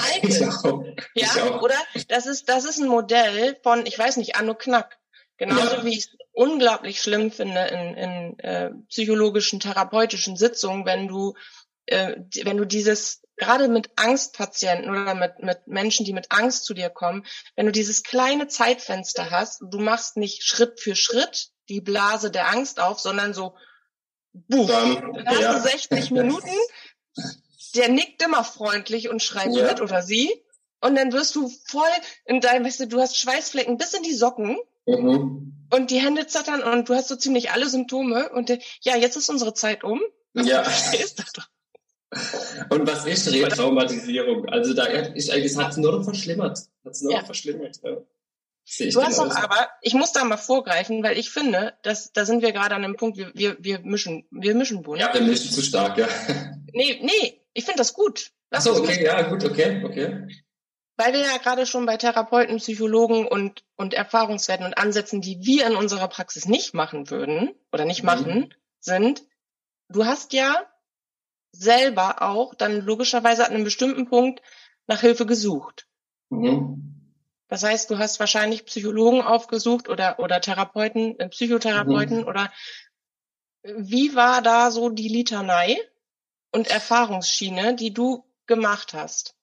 [0.63, 0.85] auch.
[1.15, 1.75] ja, oder?
[2.09, 4.99] Das ist, das ist ein Modell von, ich weiß nicht, Anno Knack.
[5.39, 5.85] Genauso ja.
[5.85, 11.35] wie ich es unglaublich schlimm finde in, in äh, psychologischen, therapeutischen Sitzungen, wenn du,
[11.87, 16.75] äh, wenn du dieses, gerade mit Angstpatienten oder mit, mit Menschen, die mit Angst zu
[16.75, 17.25] dir kommen,
[17.57, 22.51] wenn du dieses kleine Zeitfenster hast, du machst nicht Schritt für Schritt die Blase der
[22.51, 23.57] Angst auf, sondern so,
[24.33, 25.53] buff, dann, dann hast ja.
[25.55, 26.51] du 60 Minuten,
[27.75, 29.67] der nickt immer freundlich und schreibt ja.
[29.67, 30.31] mit oder sie.
[30.81, 31.89] Und dann wirst du voll
[32.27, 34.59] in deinem, weißt du, du hast Schweißflecken bis in die Socken.
[34.87, 35.67] Mhm.
[35.71, 38.29] Und die Hände zattern und du hast so ziemlich alle Symptome.
[38.31, 40.01] Und äh, ja, jetzt ist unsere Zeit um.
[40.35, 40.61] Ja.
[40.63, 41.49] Ist das doch.
[42.71, 44.47] Und was ist Retraumatisierung?
[44.49, 46.59] Also da ist eigentlich, es hat es nur noch verschlimmert.
[46.85, 47.19] Hat es nur ja.
[47.19, 47.81] noch verschlimmert.
[47.83, 47.97] Ja.
[48.93, 52.41] Du hast doch aber, ich muss da mal vorgreifen, weil ich finde, dass da sind
[52.41, 55.01] wir gerade an einem Punkt, wir, wir, wir mischen, wir mischen bunt.
[55.01, 56.09] Ja, wir mischen zu stark, ja.
[56.73, 58.33] Nee, nee, ich finde das gut.
[58.51, 60.29] Lass so, okay, ja, gut, okay, okay.
[60.97, 65.67] Weil wir ja gerade schon bei Therapeuten, Psychologen und, und Erfahrungswerten und Ansätzen, die wir
[65.67, 68.07] in unserer Praxis nicht machen würden oder nicht mhm.
[68.07, 69.25] machen, sind,
[69.89, 70.67] du hast ja
[71.51, 74.41] selber auch dann logischerweise an einem bestimmten Punkt
[74.87, 75.89] nach Hilfe gesucht.
[76.31, 76.95] Mhm.
[77.49, 82.29] Das heißt, du hast wahrscheinlich Psychologen aufgesucht oder, oder Therapeuten, äh, Psychotherapeuten mhm.
[82.29, 82.53] oder
[83.63, 85.79] wie war da so die Litanei?
[86.55, 89.35] Und Erfahrungsschiene, die du gemacht hast?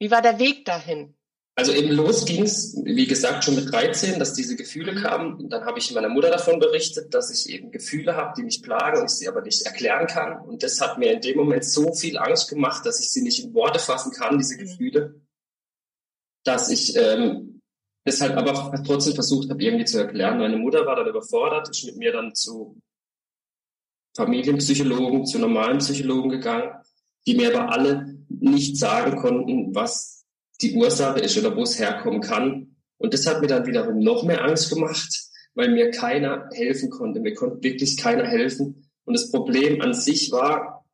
[0.00, 1.14] Wie war der Weg dahin?
[1.56, 5.48] Also eben los ging's, wie gesagt, schon mit 13, dass diese Gefühle kamen.
[5.48, 8.98] dann habe ich meiner Mutter davon berichtet, dass ich eben Gefühle habe, die mich plagen
[8.98, 10.40] und ich sie aber nicht erklären kann.
[10.40, 13.44] Und das hat mir in dem Moment so viel Angst gemacht, dass ich sie nicht
[13.44, 14.58] in Worte fassen kann, diese mhm.
[14.58, 15.20] Gefühle,
[16.44, 17.60] dass ich ähm,
[18.04, 20.38] deshalb aber trotzdem versucht habe, irgendwie zu erklären.
[20.38, 22.82] Meine Mutter war dann überfordert, ist mit mir dann zu
[24.16, 26.70] Familienpsychologen zu normalen Psychologen gegangen,
[27.26, 30.24] die mir aber alle nicht sagen konnten, was
[30.60, 32.76] die Ursache ist oder wo es herkommen kann.
[32.98, 37.20] Und das hat mir dann wiederum noch mehr Angst gemacht, weil mir keiner helfen konnte.
[37.20, 38.88] Mir konnte wirklich keiner helfen.
[39.04, 40.84] Und das Problem an sich war,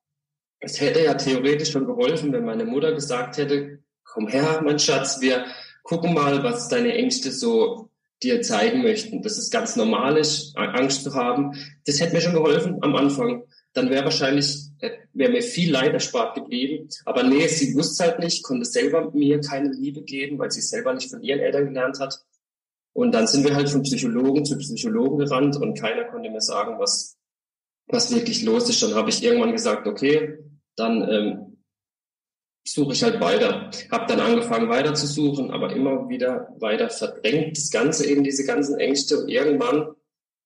[0.60, 5.20] es hätte ja theoretisch schon geholfen, wenn meine Mutter gesagt hätte, komm her, mein Schatz,
[5.20, 5.46] wir
[5.82, 7.89] gucken mal, was deine Ängste so
[8.22, 11.52] dir zeigen möchten, dass es ganz normal ist, Angst zu haben.
[11.86, 13.44] Das hätte mir schon geholfen am Anfang.
[13.72, 16.88] Dann wäre wahrscheinlich, äh, wäre mir viel Leid erspart geblieben.
[17.04, 20.92] Aber nee, sie wusste halt nicht, konnte selber mir keine Liebe geben, weil sie selber
[20.92, 22.20] nicht von ihren Eltern gelernt hat.
[22.92, 26.78] Und dann sind wir halt von Psychologen zu Psychologen gerannt und keiner konnte mir sagen,
[26.78, 27.16] was,
[27.86, 28.82] was wirklich los ist.
[28.82, 30.38] Dann habe ich irgendwann gesagt, okay,
[30.76, 31.49] dann ähm,
[32.64, 33.70] suche ich halt weiter.
[33.90, 38.44] Habe dann angefangen weiter zu suchen, aber immer wieder weiter verdrängt das Ganze eben diese
[38.44, 39.22] ganzen Ängste.
[39.22, 39.94] Und irgendwann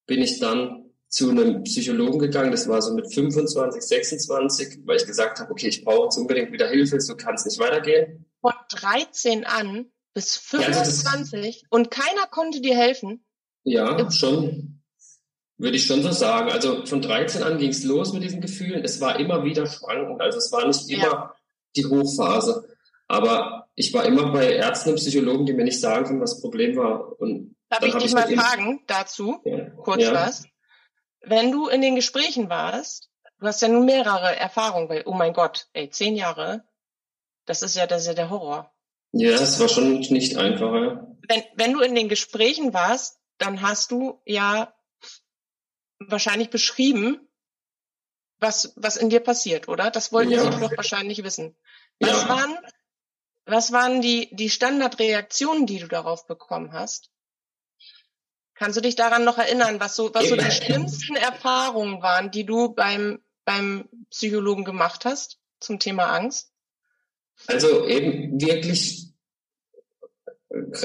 [0.07, 5.07] bin ich dann zu einem Psychologen gegangen, das war so mit 25, 26, weil ich
[5.07, 8.27] gesagt habe, okay, ich brauche jetzt unbedingt wieder Hilfe, so kann es nicht weitergehen.
[8.41, 13.25] Von 13 an bis 25 ja, und keiner konnte dir helfen?
[13.63, 14.83] Ja, schon.
[15.57, 16.51] Würde ich schon so sagen.
[16.51, 18.83] Also von 13 an ging es los mit diesen Gefühlen.
[18.85, 20.21] Es war immer wieder schwankend.
[20.21, 21.35] Also es war nicht immer ja
[21.77, 22.69] die Hochphase.
[23.09, 26.41] Aber ich war immer bei Ärzten und Psychologen, die mir nicht sagen können, was das
[26.41, 27.21] Problem war.
[27.21, 29.71] Und Darf ich dich ich mal fragen dazu, ja.
[29.71, 30.13] kurz ja.
[30.13, 30.45] was?
[31.21, 35.33] Wenn du in den Gesprächen warst, du hast ja nun mehrere Erfahrungen, weil, oh mein
[35.33, 36.65] Gott, ey, zehn Jahre,
[37.47, 38.73] das ist ja, das ist ja der Horror.
[39.13, 41.17] Ja, es war schon nicht einfacher.
[41.29, 44.75] Wenn, wenn du in den Gesprächen warst, dann hast du ja
[45.99, 47.29] wahrscheinlich beschrieben,
[48.39, 49.91] was, was in dir passiert, oder?
[49.91, 50.41] Das wollten ja.
[50.41, 51.57] Sie doch wahrscheinlich wissen.
[52.01, 52.29] Was ja.
[52.29, 52.59] waren,
[53.47, 57.11] was waren die, die Standardreaktionen, die du darauf bekommen hast?
[58.55, 62.47] Kannst du dich daran noch erinnern, was so, was so die schlimmsten Erfahrungen waren, die
[62.47, 66.53] du beim, beim Psychologen gemacht hast zum Thema Angst?
[67.47, 69.14] Also eben wirklich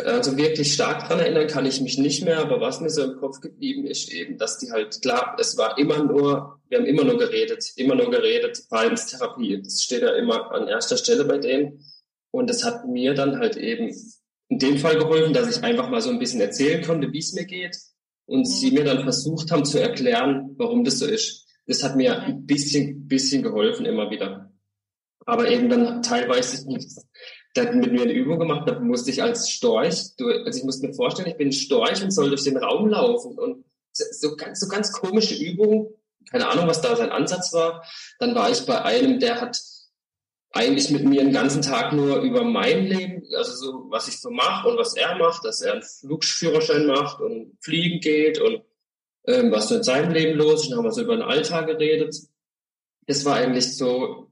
[0.06, 3.20] also wirklich stark dran erinnern kann ich mich nicht mehr, aber was mir so im
[3.20, 7.04] Kopf geblieben ist eben, dass die halt, klar, es war immer nur, wir haben immer
[7.04, 11.84] nur geredet, immer nur geredet, Verhaltenstherapie, das steht ja immer an erster Stelle bei denen
[12.32, 13.94] und das hat mir dann halt eben
[14.50, 17.34] in dem Fall geholfen, dass ich einfach mal so ein bisschen erzählen konnte, wie es
[17.34, 17.78] mir geht
[18.26, 18.46] und mhm.
[18.46, 21.46] sie mir dann versucht haben zu erklären, warum das so ist.
[21.68, 24.52] Das hat mir ein bisschen, bisschen geholfen immer wieder.
[25.26, 26.90] Aber eben dann teilweise nicht
[27.58, 30.94] hat mit mir eine Übung gemacht, da musste ich als Storch, also ich musste mir
[30.94, 34.92] vorstellen, ich bin Storch und soll durch den Raum laufen und so ganz, so ganz
[34.92, 35.88] komische Übungen,
[36.30, 37.84] keine Ahnung, was da sein Ansatz war.
[38.20, 39.60] Dann war ich bei einem, der hat
[40.52, 44.30] eigentlich mit mir den ganzen Tag nur über mein Leben, also so, was ich so
[44.30, 48.64] mache und was er macht, dass er einen Flugführerschein macht und fliegen geht und
[49.28, 50.70] ähm, was so in seinem Leben los ist.
[50.70, 52.16] Dann haben wir so über den Alltag geredet.
[53.06, 54.29] Das war eigentlich so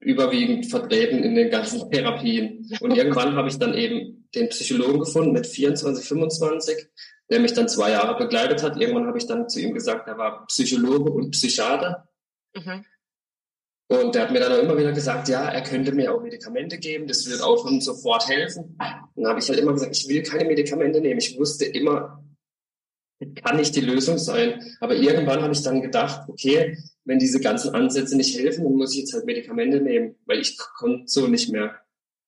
[0.00, 2.68] überwiegend vertreten in den ganzen Therapien.
[2.80, 6.88] Und irgendwann habe ich dann eben den Psychologen gefunden mit 24, 25,
[7.30, 8.80] der mich dann zwei Jahre begleitet hat.
[8.80, 12.08] Irgendwann habe ich dann zu ihm gesagt, er war Psychologe und Psychiater.
[12.54, 12.84] Mhm.
[13.88, 16.78] Und der hat mir dann auch immer wieder gesagt, ja, er könnte mir auch Medikamente
[16.78, 18.76] geben, das wird auch schon sofort helfen.
[19.14, 21.18] Und dann habe ich halt immer gesagt, ich will keine Medikamente nehmen.
[21.18, 22.24] Ich wusste immer,
[23.42, 24.62] kann nicht die Lösung sein.
[24.80, 26.78] Aber irgendwann habe ich dann gedacht, okay,
[27.10, 30.56] wenn diese ganzen Ansätze nicht helfen, dann muss ich jetzt halt Medikamente nehmen, weil ich
[30.56, 31.74] konnte so nicht mehr.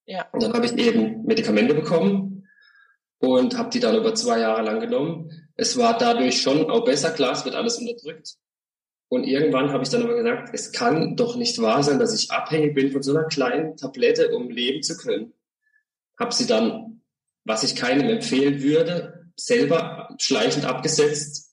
[0.06, 0.28] Ja.
[0.32, 2.48] Und dann habe ich eben Medikamente bekommen
[3.18, 5.30] und habe die dann über zwei Jahre lang genommen.
[5.54, 8.34] Es war dadurch schon auch besser, klar, es wird alles unterdrückt.
[9.08, 12.32] Und irgendwann habe ich dann aber gesagt, es kann doch nicht wahr sein, dass ich
[12.32, 15.32] abhängig bin von so einer kleinen Tablette, um leben zu können.
[16.18, 17.02] Habe sie dann,
[17.44, 21.51] was ich keinem empfehlen würde, selber schleichend abgesetzt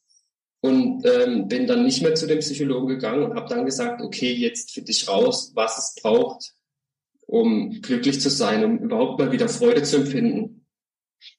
[0.62, 4.34] und ähm, bin dann nicht mehr zu dem Psychologen gegangen und habe dann gesagt, okay,
[4.34, 6.54] jetzt finde ich raus, was es braucht,
[7.26, 10.68] um glücklich zu sein, um überhaupt mal wieder Freude zu empfinden.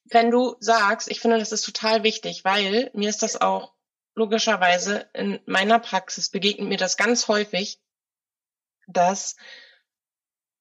[0.05, 3.75] Wenn du sagst, ich finde, das ist total wichtig, weil mir ist das auch
[4.15, 7.81] logischerweise in meiner Praxis begegnet mir das ganz häufig,
[8.89, 9.37] dass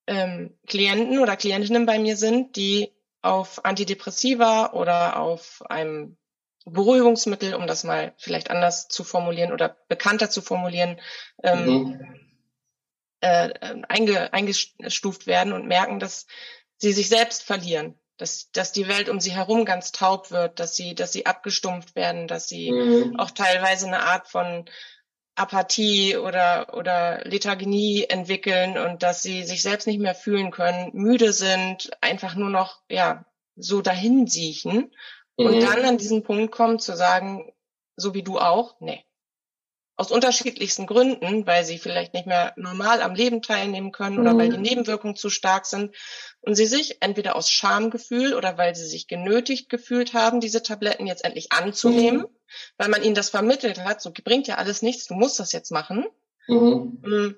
[0.07, 6.17] ähm, Klienten oder Klientinnen bei mir sind, die auf Antidepressiva oder auf einem
[6.65, 10.99] Beruhigungsmittel, um das mal vielleicht anders zu formulieren oder bekannter zu formulieren,
[11.43, 12.15] ähm, mhm.
[13.21, 13.49] äh,
[13.87, 16.27] einge, eingestuft werden und merken, dass
[16.77, 20.75] sie sich selbst verlieren, dass, dass die Welt um sie herum ganz taub wird, dass
[20.75, 23.19] sie, dass sie abgestumpft werden, dass sie mhm.
[23.19, 24.69] auch teilweise eine Art von
[25.35, 31.31] Apathie oder, oder Lethargie entwickeln und dass sie sich selbst nicht mehr fühlen können, müde
[31.31, 34.91] sind, einfach nur noch, ja, so dahin siechen
[35.45, 35.61] und mhm.
[35.61, 37.51] dann an diesen Punkt kommen zu sagen,
[37.95, 39.05] so wie du auch, nee.
[39.95, 44.21] Aus unterschiedlichsten Gründen, weil sie vielleicht nicht mehr normal am Leben teilnehmen können mhm.
[44.21, 44.63] oder weil die mhm.
[44.63, 45.95] Nebenwirkungen zu stark sind
[46.41, 51.07] und sie sich entweder aus Schamgefühl oder weil sie sich genötigt gefühlt haben, diese Tabletten
[51.07, 52.27] jetzt endlich anzunehmen, mhm.
[52.77, 55.71] weil man ihnen das vermittelt hat, so bringt ja alles nichts, du musst das jetzt
[55.71, 56.05] machen.
[56.47, 56.99] Mhm.
[57.01, 57.35] Mm,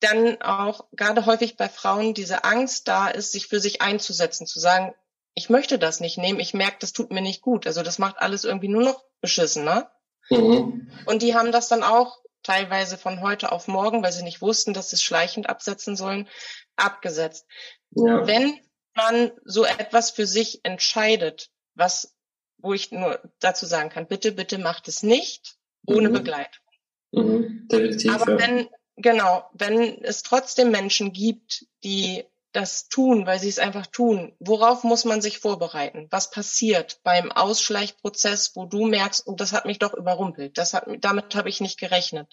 [0.00, 4.60] dann auch gerade häufig bei Frauen diese Angst da ist, sich für sich einzusetzen, zu
[4.60, 4.94] sagen,
[5.34, 7.66] ich möchte das nicht nehmen, ich merke, das tut mir nicht gut.
[7.66, 9.88] Also das macht alles irgendwie nur noch beschissen, ne?
[10.30, 10.90] Mhm.
[11.06, 14.74] Und die haben das dann auch teilweise von heute auf morgen, weil sie nicht wussten,
[14.74, 16.28] dass sie es schleichend absetzen sollen,
[16.76, 17.46] abgesetzt.
[17.90, 18.26] Ja.
[18.26, 18.58] Wenn
[18.94, 22.14] man so etwas für sich entscheidet, was,
[22.58, 26.14] wo ich nur dazu sagen kann, bitte, bitte macht es nicht ohne mhm.
[26.14, 26.64] Begleitung.
[27.12, 27.68] Mhm.
[28.10, 33.86] Aber wenn, genau, wenn es trotzdem Menschen gibt, die das tun, weil sie es einfach
[33.86, 34.34] tun.
[34.38, 36.06] Worauf muss man sich vorbereiten?
[36.10, 40.56] Was passiert beim Ausschleichprozess, wo du merkst, oh, das hat mich doch überrumpelt.
[40.56, 42.28] Das hat, damit habe ich nicht gerechnet.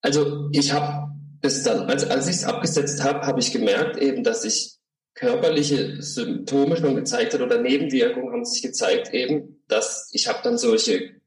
[0.00, 1.10] Also ich habe
[1.42, 4.78] es dann, als, als ich es abgesetzt habe, habe ich gemerkt eben, dass sich
[5.14, 10.58] körperliche Symptome schon gezeigt hat oder Nebenwirkungen haben sich gezeigt eben, dass ich habe dann
[10.58, 11.20] solche,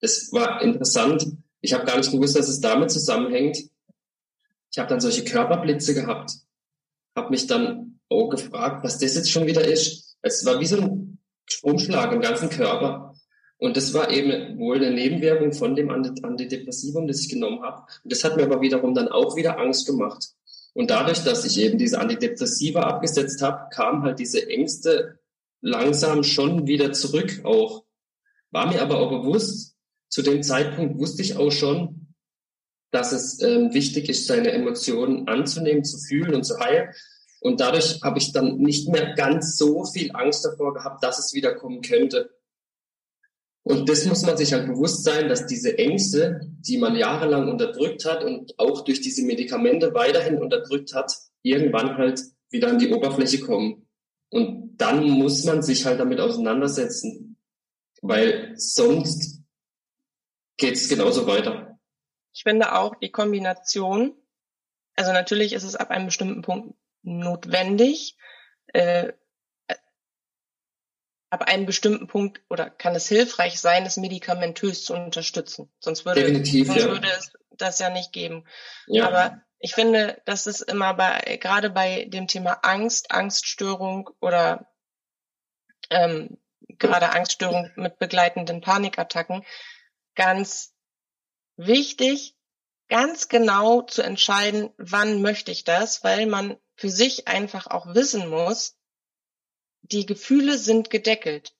[0.00, 1.26] es war interessant,
[1.60, 3.58] ich habe gar nicht gewusst, dass es damit zusammenhängt.
[4.72, 6.30] Ich habe dann solche Körperblitze gehabt
[7.14, 10.16] habe mich dann auch gefragt, was das jetzt schon wieder ist.
[10.22, 13.14] Es war wie so ein Stromschlag im ganzen Körper.
[13.58, 17.82] Und das war eben wohl eine Nebenwirkung von dem Antidepressivum, das ich genommen habe.
[18.02, 20.30] Und das hat mir aber wiederum dann auch wieder Angst gemacht.
[20.72, 25.18] Und dadurch, dass ich eben diese Antidepressiva abgesetzt habe, kam halt diese Ängste
[25.60, 27.84] langsam schon wieder zurück auch.
[28.50, 29.76] War mir aber auch bewusst,
[30.08, 31.99] zu dem Zeitpunkt wusste ich auch schon,
[32.90, 36.90] dass es ähm, wichtig ist, seine Emotionen anzunehmen, zu fühlen und zu heilen.
[37.40, 41.32] Und dadurch habe ich dann nicht mehr ganz so viel Angst davor gehabt, dass es
[41.32, 42.30] wieder kommen könnte.
[43.62, 48.04] Und das muss man sich halt bewusst sein, dass diese Ängste, die man jahrelang unterdrückt
[48.04, 53.40] hat und auch durch diese Medikamente weiterhin unterdrückt hat, irgendwann halt wieder an die Oberfläche
[53.40, 53.86] kommen.
[54.30, 57.36] Und dann muss man sich halt damit auseinandersetzen,
[58.02, 59.42] weil sonst
[60.56, 61.69] geht es genauso weiter.
[62.32, 64.14] Ich finde auch die Kombination,
[64.96, 68.16] also natürlich ist es ab einem bestimmten Punkt notwendig,
[68.68, 69.12] äh,
[71.30, 75.72] ab einem bestimmten Punkt oder kann es hilfreich sein, es medikamentös zu unterstützen.
[75.78, 76.88] Sonst würde, Definitiv, sonst ja.
[76.88, 78.44] würde es das ja nicht geben.
[78.86, 79.06] Ja.
[79.06, 84.66] Aber ich finde, das ist immer bei, gerade bei dem Thema Angst, Angststörung oder
[85.90, 86.38] ähm,
[86.78, 89.44] gerade Angststörung mit begleitenden Panikattacken
[90.14, 90.74] ganz
[91.66, 92.36] wichtig,
[92.88, 98.28] ganz genau zu entscheiden, wann möchte ich das, weil man für sich einfach auch wissen
[98.28, 98.76] muss,
[99.82, 101.54] die Gefühle sind gedeckelt.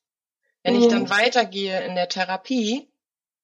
[0.62, 1.10] Wenn ich dann Mhm.
[1.10, 2.90] weitergehe in der Therapie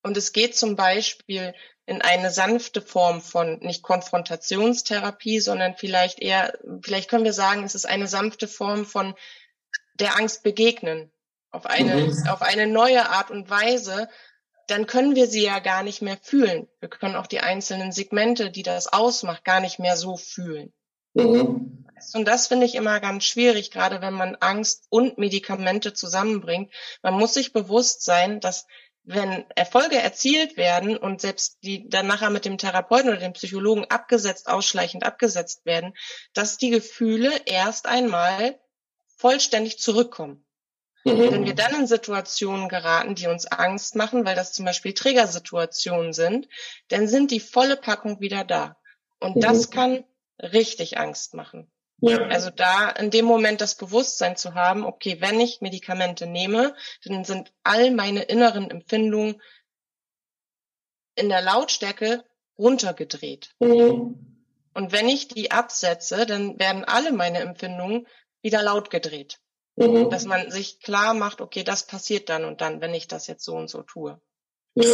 [0.03, 1.55] und es geht zum Beispiel
[1.87, 7.75] in eine sanfte Form von nicht Konfrontationstherapie, sondern vielleicht eher, vielleicht können wir sagen, es
[7.75, 9.15] ist eine sanfte Form von
[9.95, 11.13] der Angst begegnen
[11.51, 12.27] auf eine, Mhm.
[12.29, 14.09] auf eine neue Art und Weise,
[14.67, 16.69] dann können wir sie ja gar nicht mehr fühlen.
[16.81, 20.73] Wir können auch die einzelnen Segmente, die das ausmacht, gar nicht mehr so fühlen.
[21.15, 21.85] Mhm.
[22.13, 26.73] Und das finde ich immer ganz schwierig, gerade wenn man Angst und Medikamente zusammenbringt.
[27.03, 28.67] Man muss sich bewusst sein, dass
[29.03, 33.85] wenn Erfolge erzielt werden und selbst die dann nachher mit dem Therapeuten oder dem Psychologen
[33.85, 35.95] abgesetzt, ausschleichend abgesetzt werden,
[36.35, 38.59] dass die Gefühle erst einmal
[39.17, 40.46] vollständig zurückkommen.
[41.07, 41.31] Mhm.
[41.31, 46.13] Wenn wir dann in Situationen geraten, die uns Angst machen, weil das zum Beispiel Triggersituationen
[46.13, 46.49] sind,
[46.89, 48.77] dann sind die volle Packung wieder da.
[49.21, 49.73] Und das Mhm.
[49.73, 50.05] kann
[50.41, 51.71] richtig Angst machen.
[52.01, 52.19] Ja.
[52.27, 57.25] Also da in dem Moment das Bewusstsein zu haben, okay, wenn ich Medikamente nehme, dann
[57.25, 59.41] sind all meine inneren Empfindungen
[61.15, 62.25] in der Lautstärke
[62.59, 63.55] runtergedreht.
[63.61, 64.43] Mhm.
[64.75, 68.07] Und wenn ich die absetze, dann werden alle meine Empfindungen
[68.43, 69.39] wieder laut gedreht.
[69.77, 70.11] Mhm.
[70.11, 73.45] Dass man sich klar macht, okay, das passiert dann und dann, wenn ich das jetzt
[73.45, 74.19] so und so tue.
[74.75, 74.85] Ja.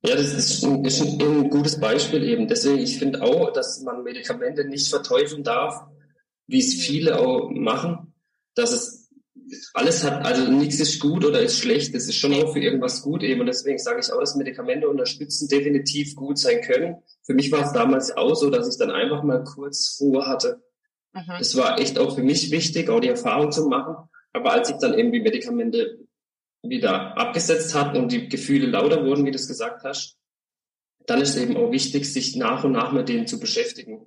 [0.00, 2.46] Ja, das ist ein, ist ein, ein gutes Beispiel eben.
[2.46, 5.74] Deswegen, ich finde auch, dass man Medikamente nicht verteufeln darf,
[6.46, 8.14] wie es viele auch machen,
[8.54, 9.10] dass es
[9.74, 13.02] alles hat, also nichts ist gut oder ist schlecht, es ist schon auch für irgendwas
[13.02, 13.40] gut eben.
[13.40, 17.02] Und deswegen sage ich auch, dass Medikamente unterstützen definitiv gut sein können.
[17.24, 20.62] Für mich war es damals auch so, dass ich dann einfach mal kurz Ruhe hatte.
[21.26, 21.38] Mhm.
[21.38, 24.08] Das war echt auch für mich wichtig, auch die Erfahrung zu machen.
[24.32, 25.98] Aber als ich dann eben die Medikamente
[26.62, 30.16] wieder abgesetzt hat und die Gefühle lauter wurden, wie du es gesagt hast,
[31.06, 33.98] dann ist eben auch wichtig, sich nach und nach mit denen zu beschäftigen.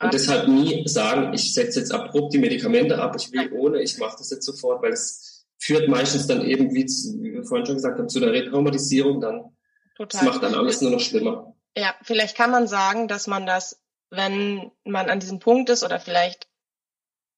[0.00, 0.14] Und Absolut.
[0.14, 4.16] deshalb nie sagen, ich setze jetzt abrupt die Medikamente ab, ich will ohne, ich mache
[4.18, 8.08] das jetzt sofort, weil es führt meistens dann eben, wie, wir vorhin schon gesagt haben,
[8.08, 9.56] zu der Retraumatisierung dann.
[9.98, 10.24] Das Total.
[10.24, 11.54] macht dann alles nur noch schlimmer.
[11.76, 16.00] Ja, vielleicht kann man sagen, dass man das, wenn man an diesem Punkt ist oder
[16.00, 16.48] vielleicht,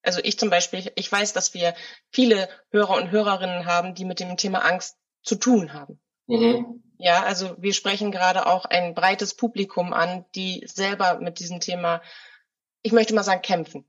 [0.03, 1.73] also ich zum Beispiel, ich weiß, dass wir
[2.11, 5.99] viele Hörer und Hörerinnen haben, die mit dem Thema Angst zu tun haben.
[6.27, 6.83] Mhm.
[6.97, 12.01] Ja, also wir sprechen gerade auch ein breites Publikum an, die selber mit diesem Thema,
[12.81, 13.85] ich möchte mal sagen, kämpfen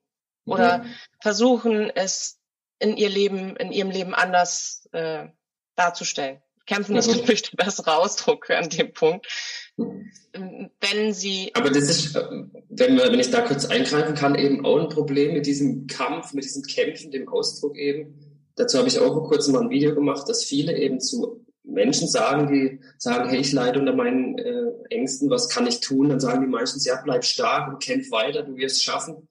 [0.47, 0.95] oder Mhm.
[1.21, 2.41] versuchen, es
[2.79, 5.29] in ihr Leben, in ihrem Leben anders äh,
[5.77, 6.43] darzustellen.
[6.67, 7.13] Kämpfen ist, Mhm.
[7.19, 9.27] glaube ich, der bessere Ausdruck an dem Punkt.
[9.77, 14.89] Wenn sie Aber das ist, wenn, wenn ich da kurz eingreifen kann, eben auch ein
[14.89, 18.15] Problem mit diesem Kampf, mit diesem Kämpfen, dem Ausdruck eben.
[18.57, 22.09] Dazu habe ich auch vor kurzem mal ein Video gemacht, dass viele eben zu Menschen
[22.09, 26.11] sagen, die sagen, hey, ich leide unter meinen äh, Ängsten, was kann ich tun?
[26.11, 29.29] Dann sagen die meistens, ja, bleib stark und kämpf weiter, du wirst es schaffen.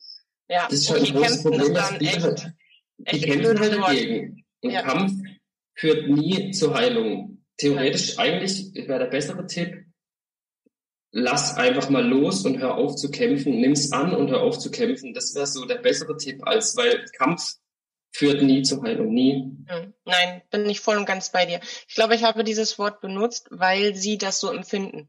[0.50, 2.54] Ja, Das ist halt ein großes Problem, dass viele echt, halt,
[3.12, 4.44] die kämpfen halt dagegen.
[4.62, 4.82] Und Ja.
[4.82, 5.14] Kampf
[5.76, 7.44] führt nie zur Heilung.
[7.58, 9.83] Theoretisch eigentlich wäre der bessere Tipp,
[11.14, 14.72] lass einfach mal los und hör auf zu kämpfen, nimm's an und hör auf zu
[14.72, 15.14] kämpfen.
[15.14, 17.54] Das wäre so der bessere Tipp, als weil Kampf
[18.12, 19.34] führt nie zur Heilung, nie.
[19.68, 21.60] Hm, Nein, bin ich voll und ganz bei dir.
[21.88, 25.08] Ich glaube, ich habe dieses Wort benutzt, weil sie das so empfinden.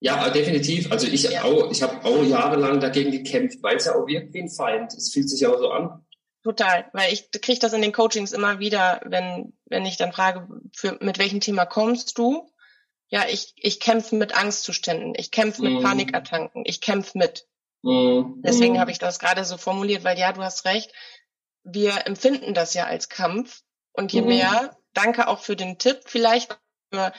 [0.00, 0.90] Ja, definitiv.
[0.92, 1.44] Also ich Ja.
[1.44, 4.92] auch, ich habe auch jahrelang dagegen gekämpft, weil es ja auch wirkt wie ein Feind.
[4.92, 6.04] Es fühlt sich auch so an.
[6.42, 10.46] Total, weil ich kriege das in den Coachings immer wieder, wenn wenn ich dann frage,
[10.74, 12.50] für, mit welchem Thema kommst du?
[13.08, 15.82] Ja, ich ich kämpfe mit Angstzuständen, ich kämpfe mit Mhm.
[15.82, 17.46] Panikattacken, ich kämpfe mit.
[17.82, 18.42] Mhm.
[18.44, 18.78] Deswegen Mhm.
[18.80, 20.92] habe ich das gerade so formuliert, weil ja, du hast recht.
[21.62, 24.28] Wir empfinden das ja als Kampf und je Mhm.
[24.28, 26.58] mehr, danke auch für den Tipp, vielleicht
[26.92, 27.12] für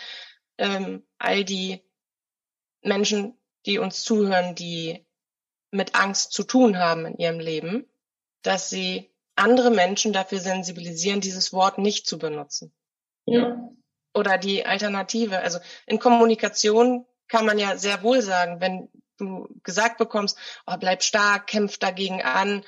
[0.57, 1.81] ähm, all die
[2.81, 5.05] Menschen, die uns zuhören, die
[5.71, 7.89] mit Angst zu tun haben in ihrem Leben,
[8.43, 12.73] dass sie andere Menschen dafür sensibilisieren, dieses Wort nicht zu benutzen.
[13.25, 13.69] Ja.
[14.15, 15.39] Oder die Alternative.
[15.39, 21.03] Also in Kommunikation kann man ja sehr wohl sagen, wenn du gesagt bekommst, oh, bleib
[21.03, 22.63] stark, kämpf dagegen an,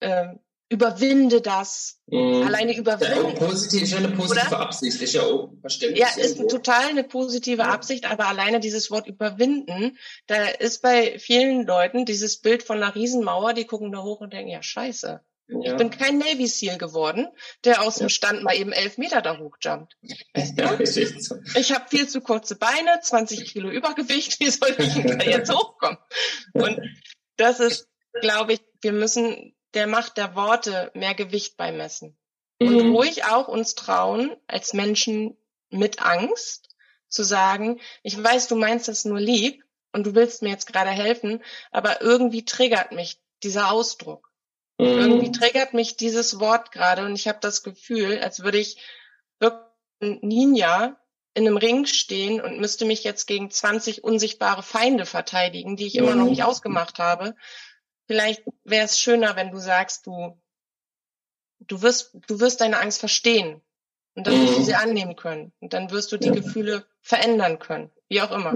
[0.00, 0.34] äh,
[0.72, 2.00] überwinde das.
[2.06, 2.46] Mhm.
[2.46, 3.14] Alleine überwinde.
[3.14, 4.60] Ja, positiv, ist ja eine positive Oder?
[4.60, 6.00] Absicht, ist ja auch verständlich.
[6.00, 6.48] Ja, ist irgendwo.
[6.48, 7.68] total eine positive ja.
[7.68, 12.94] Absicht, aber alleine dieses Wort überwinden, da ist bei vielen Leuten dieses Bild von einer
[12.94, 15.20] Riesenmauer, die gucken da hoch und denken, ja, scheiße.
[15.48, 15.72] Ja.
[15.72, 17.28] Ich bin kein Navy SEAL geworden,
[17.64, 19.96] der aus dem Stand mal eben elf Meter da hochjumpt.
[20.02, 20.78] Ja,
[21.60, 25.52] ich habe viel zu kurze Beine, 20 Kilo Übergewicht, wie soll ich denn da jetzt
[25.52, 25.98] hochkommen?
[26.54, 26.80] Und
[27.36, 27.88] das ist,
[28.20, 32.16] glaube ich, wir müssen der Macht der Worte mehr Gewicht beimessen.
[32.60, 32.94] Und mhm.
[32.94, 35.36] ruhig auch uns trauen, als Menschen
[35.70, 36.72] mit Angst,
[37.12, 39.62] zu sagen, ich weiß, du meinst das nur lieb
[39.92, 44.31] und du willst mir jetzt gerade helfen, aber irgendwie triggert mich dieser Ausdruck.
[44.82, 45.00] Mhm.
[45.00, 48.78] Irgendwie triggert mich dieses Wort gerade und ich habe das Gefühl, als würde ich
[49.38, 49.62] wirklich
[50.00, 50.96] Ninja
[51.34, 55.94] in einem Ring stehen und müsste mich jetzt gegen 20 unsichtbare Feinde verteidigen, die ich
[55.94, 56.00] mhm.
[56.00, 56.30] immer noch mhm.
[56.30, 57.34] nicht ausgemacht habe
[58.06, 60.38] vielleicht wäre es schöner, wenn du sagst, du,
[61.60, 63.62] du wirst, du wirst deine Angst verstehen.
[64.14, 64.64] Und dann wirst du mhm.
[64.64, 65.52] sie annehmen können.
[65.60, 66.34] Und dann wirst du die ja.
[66.34, 67.90] Gefühle verändern können.
[68.08, 68.52] Wie auch immer.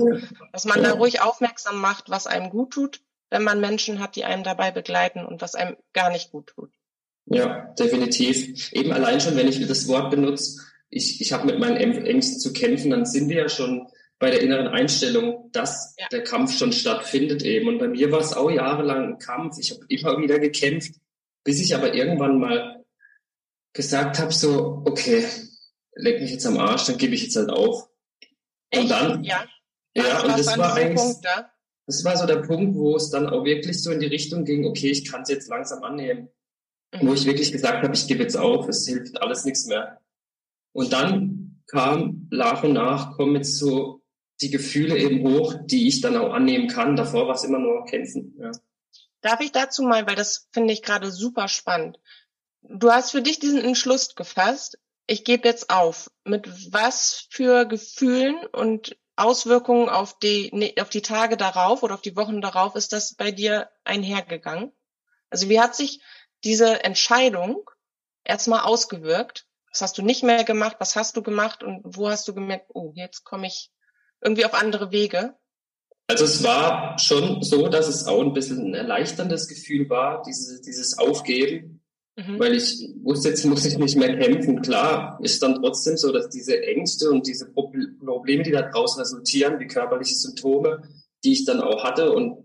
[0.52, 3.00] Dass man da ruhig aufmerksam macht, was einem gut tut,
[3.36, 6.70] wenn man Menschen hat, die einem dabei begleiten und was einem gar nicht gut tut.
[7.26, 8.72] Ja, definitiv.
[8.72, 10.58] Eben allein schon, wenn ich das Wort benutze,
[10.88, 14.40] ich, ich habe mit meinen Ängsten zu kämpfen, dann sind wir ja schon bei der
[14.40, 16.06] inneren Einstellung, dass ja.
[16.10, 17.68] der Kampf schon stattfindet eben.
[17.68, 19.58] Und bei mir war es auch jahrelang ein Kampf.
[19.58, 20.94] Ich habe immer wieder gekämpft,
[21.44, 22.86] bis ich aber irgendwann mal
[23.74, 25.26] gesagt habe, so, okay,
[25.94, 27.86] leg mich jetzt am Arsch, dann gebe ich jetzt halt auf.
[28.70, 28.84] Echt?
[28.84, 29.44] Und dann, ja,
[29.94, 31.50] ja und das war eigentlich, Punkt, ja?
[31.86, 34.66] Das war so der Punkt, wo es dann auch wirklich so in die Richtung ging,
[34.66, 36.28] okay, ich kann es jetzt langsam annehmen.
[36.92, 37.08] Mhm.
[37.08, 40.00] Wo ich wirklich gesagt habe, ich gebe jetzt auf, es hilft alles nichts mehr.
[40.72, 44.02] Und dann kam nach und nach, kommen jetzt so
[44.40, 46.96] die Gefühle eben hoch, die ich dann auch annehmen kann.
[46.96, 48.36] Davor war es immer nur kämpfen.
[48.38, 48.50] Ja.
[49.22, 51.98] Darf ich dazu mal, weil das finde ich gerade super spannend.
[52.62, 54.78] Du hast für dich diesen Entschluss gefasst.
[55.06, 56.10] Ich gebe jetzt auf.
[56.24, 62.16] Mit was für Gefühlen und Auswirkungen auf die, auf die Tage darauf oder auf die
[62.16, 64.72] Wochen darauf ist das bei dir einhergegangen?
[65.30, 66.02] Also wie hat sich
[66.44, 67.68] diese Entscheidung
[68.24, 69.46] erstmal ausgewirkt?
[69.70, 70.76] Was hast du nicht mehr gemacht?
[70.78, 71.62] Was hast du gemacht?
[71.62, 73.70] Und wo hast du gemerkt, oh, jetzt komme ich
[74.20, 75.34] irgendwie auf andere Wege?
[76.08, 80.60] Also es war schon so, dass es auch ein bisschen ein erleichterndes Gefühl war, diese,
[80.60, 81.75] dieses Aufgeben,
[82.16, 82.38] mhm.
[82.38, 84.62] weil ich wusste, jetzt muss ich nicht mehr kämpfen.
[84.62, 89.66] Klar ist dann trotzdem so, dass diese Ängste und diese Probleme, die daraus resultieren, die
[89.66, 90.82] körperlichen Symptome,
[91.24, 92.44] die ich dann auch hatte und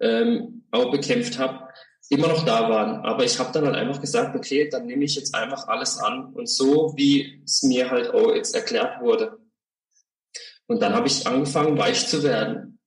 [0.00, 1.66] ähm, auch bekämpft habe,
[2.08, 3.04] immer noch da waren.
[3.04, 6.32] Aber ich habe dann halt einfach gesagt, okay, dann nehme ich jetzt einfach alles an
[6.34, 9.38] und so, wie es mir halt auch jetzt erklärt wurde.
[10.66, 12.78] Und dann habe ich angefangen, weich zu werden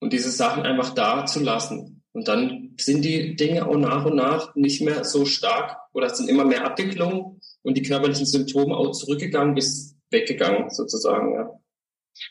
[0.00, 2.02] und diese Sachen einfach da zu lassen.
[2.12, 6.28] Und dann sind die Dinge auch nach und nach nicht mehr so stark oder sind
[6.28, 11.34] immer mehr Abwicklungen und die körperlichen Symptome auch zurückgegangen bis weggegangen sozusagen.
[11.34, 11.50] Ja.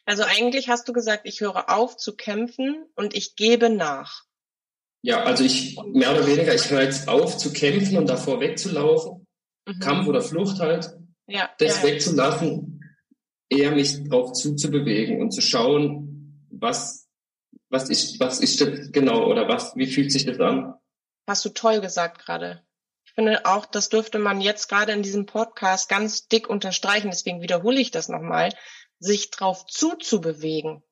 [0.06, 4.24] Also eigentlich hast du gesagt, ich höre auf zu kämpfen und ich gebe nach.
[5.02, 9.28] Ja, also ich mehr oder weniger, ich höre jetzt auf zu kämpfen und davor wegzulaufen.
[9.68, 9.80] Mhm.
[9.80, 10.98] Kampf oder Flucht halt.
[11.28, 12.82] Ja, das ja, wegzulassen
[13.50, 17.07] eher mich drauf zuzubewegen und zu schauen, was,
[17.70, 20.76] was ist, was ist das genau oder was, wie fühlt sich das an?
[21.28, 22.63] Hast du toll gesagt gerade.
[23.05, 27.09] Ich finde auch, das dürfte man jetzt gerade in diesem Podcast ganz dick unterstreichen.
[27.09, 28.53] Deswegen wiederhole ich das nochmal,
[28.99, 30.84] sich drauf zuzubewegen.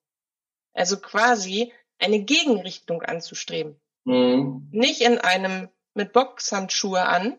[0.72, 3.80] Also quasi eine Gegenrichtung anzustreben.
[4.04, 4.68] Mhm.
[4.72, 7.38] Nicht in einem mit Boxhandschuhe an,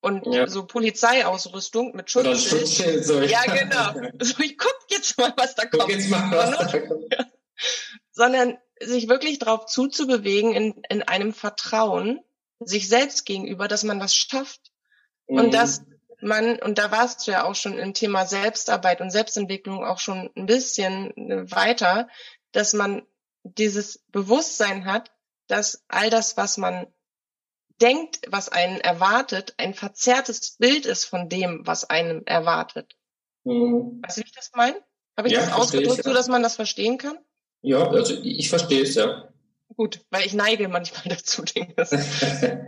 [0.00, 0.46] und ja.
[0.46, 2.60] so Polizeiausrüstung mit Schutzschild.
[2.60, 3.20] Schutzschild so.
[3.20, 4.10] Ja, genau.
[4.20, 5.92] So, ich guck jetzt mal, was da guck kommt.
[5.92, 7.16] Jetzt mal, was da kommt.
[8.12, 12.20] Sondern sich wirklich darauf zuzubewegen in, in einem Vertrauen
[12.60, 14.72] sich selbst gegenüber, dass man das schafft.
[15.26, 15.38] Mhm.
[15.38, 15.82] Und dass
[16.20, 20.30] man, und da warst du ja auch schon im Thema Selbstarbeit und Selbstentwicklung auch schon
[20.36, 21.12] ein bisschen
[21.50, 22.08] weiter,
[22.52, 23.02] dass man
[23.44, 25.12] dieses Bewusstsein hat,
[25.46, 26.86] dass all das, was man
[27.80, 32.96] denkt, was einen erwartet, ein verzerrtes Bild ist von dem, was einem erwartet.
[33.44, 34.02] Mhm.
[34.02, 34.82] Weißt du, wie ich das meine?
[35.16, 36.10] Habe ich ja, das ausgedrückt, ich, ja.
[36.10, 37.18] so dass man das verstehen kann?
[37.62, 39.28] Ja, also ich verstehe es, ja.
[39.76, 41.74] Gut, weil ich neige manchmal dazu, Dinge.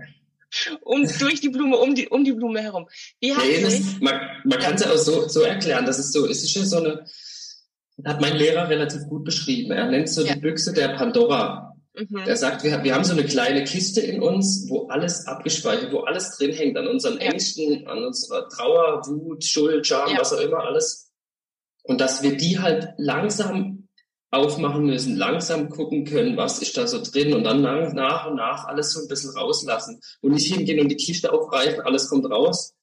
[0.82, 2.88] um durch die Blume, um die, um die Blume herum.
[3.20, 5.86] Wie nee, das, man, man kann es ja auch so, so erklären.
[5.86, 7.05] Das ist so, es ist ja so eine,
[8.05, 9.72] hat mein Lehrer relativ gut beschrieben.
[9.72, 10.34] Er nennt so ja.
[10.34, 11.74] die Büchse der Pandora.
[11.95, 12.24] Mhm.
[12.24, 16.01] Der sagt, wir, wir haben so eine kleine Kiste in uns, wo alles abgespeichert, wo
[16.01, 17.18] alles drin hängt, an unseren.
[17.18, 20.20] Ängsten, an unserer Trauer, Wut, Schuld, Scham, ja.
[20.20, 21.12] was auch immer, alles.
[21.82, 23.80] Und dass wir die halt langsam
[24.31, 28.66] aufmachen müssen, langsam gucken können, was ist da so drin und dann nach und nach
[28.66, 32.74] alles so ein bisschen rauslassen und nicht hingehen und die Kiste aufreißen, alles kommt raus.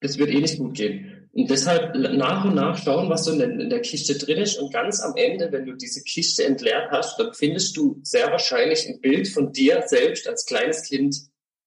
[0.00, 1.28] Das wird eh nicht gut gehen.
[1.32, 4.58] Und deshalb nach und nach schauen, was so in der, in der Kiste drin ist
[4.58, 8.88] und ganz am Ende, wenn du diese Kiste entleert hast, dann findest du sehr wahrscheinlich
[8.88, 11.16] ein Bild von dir selbst als kleines Kind.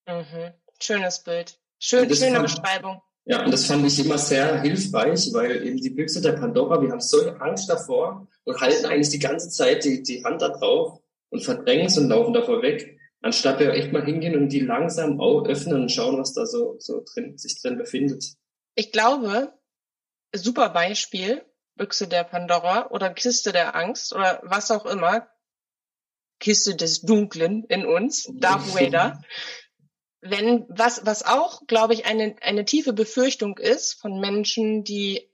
[0.07, 0.53] Mhm.
[0.79, 1.59] Schönes Bild.
[1.79, 3.01] Schön, schöne fand, Beschreibung.
[3.25, 6.91] Ja, und das fand ich immer sehr hilfreich, weil eben die Büchse der Pandora, wir
[6.91, 11.01] haben so Angst davor und halten eigentlich die ganze Zeit die, die Hand da drauf
[11.29, 15.19] und verdrängen es und laufen davor weg, anstatt wir echt mal hingehen und die langsam
[15.19, 18.23] öffnen und schauen, was da so, so drin, sich drin befindet.
[18.75, 19.53] Ich glaube,
[20.33, 21.43] super Beispiel,
[21.75, 25.27] Büchse der Pandora oder Kiste der Angst oder was auch immer,
[26.39, 29.21] Kiste des Dunklen in uns, Darth Vader
[30.21, 35.29] wenn was was auch, glaube ich, eine eine tiefe Befürchtung ist von Menschen, die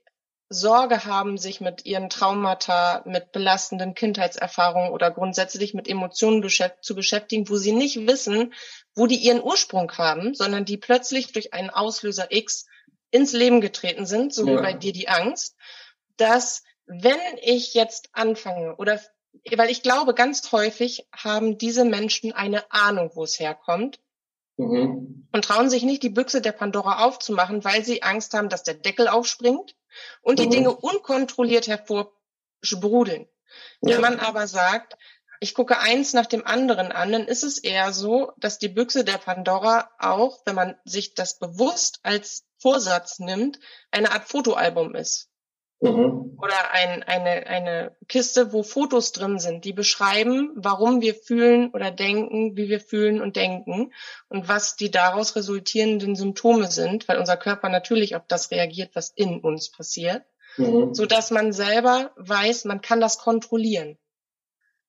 [0.48, 6.46] Sorge haben, sich mit ihren Traumata, mit belastenden Kindheitserfahrungen oder grundsätzlich mit Emotionen
[6.80, 8.52] zu beschäftigen, wo sie nicht wissen,
[8.94, 12.66] wo die ihren Ursprung haben, sondern die plötzlich durch einen Auslöser X
[13.10, 14.60] ins Leben getreten sind, so wie ja.
[14.60, 15.56] bei dir die Angst,
[16.16, 19.00] dass wenn ich jetzt anfange oder
[19.56, 23.98] weil ich glaube, ganz häufig haben diese Menschen eine Ahnung, wo es herkommt,
[24.56, 25.26] Mhm.
[25.32, 28.74] Und trauen sich nicht, die Büchse der Pandora aufzumachen, weil sie Angst haben, dass der
[28.74, 29.74] Deckel aufspringt
[30.22, 30.50] und die mhm.
[30.50, 33.28] Dinge unkontrolliert hervorsprudeln.
[33.80, 33.94] Ja.
[33.94, 34.96] Wenn man aber sagt,
[35.40, 39.04] ich gucke eins nach dem anderen an, dann ist es eher so, dass die Büchse
[39.04, 43.58] der Pandora auch, wenn man sich das bewusst als Vorsatz nimmt,
[43.90, 45.28] eine Art Fotoalbum ist.
[45.84, 46.38] Mhm.
[46.40, 51.90] Oder ein, eine, eine Kiste, wo Fotos drin sind, die beschreiben, warum wir fühlen oder
[51.90, 53.92] denken, wie wir fühlen und denken
[54.28, 59.10] und was die daraus resultierenden Symptome sind, weil unser Körper natürlich auf das reagiert, was
[59.10, 60.24] in uns passiert,
[60.56, 60.94] mhm.
[60.94, 63.98] so dass man selber weiß, man kann das kontrollieren.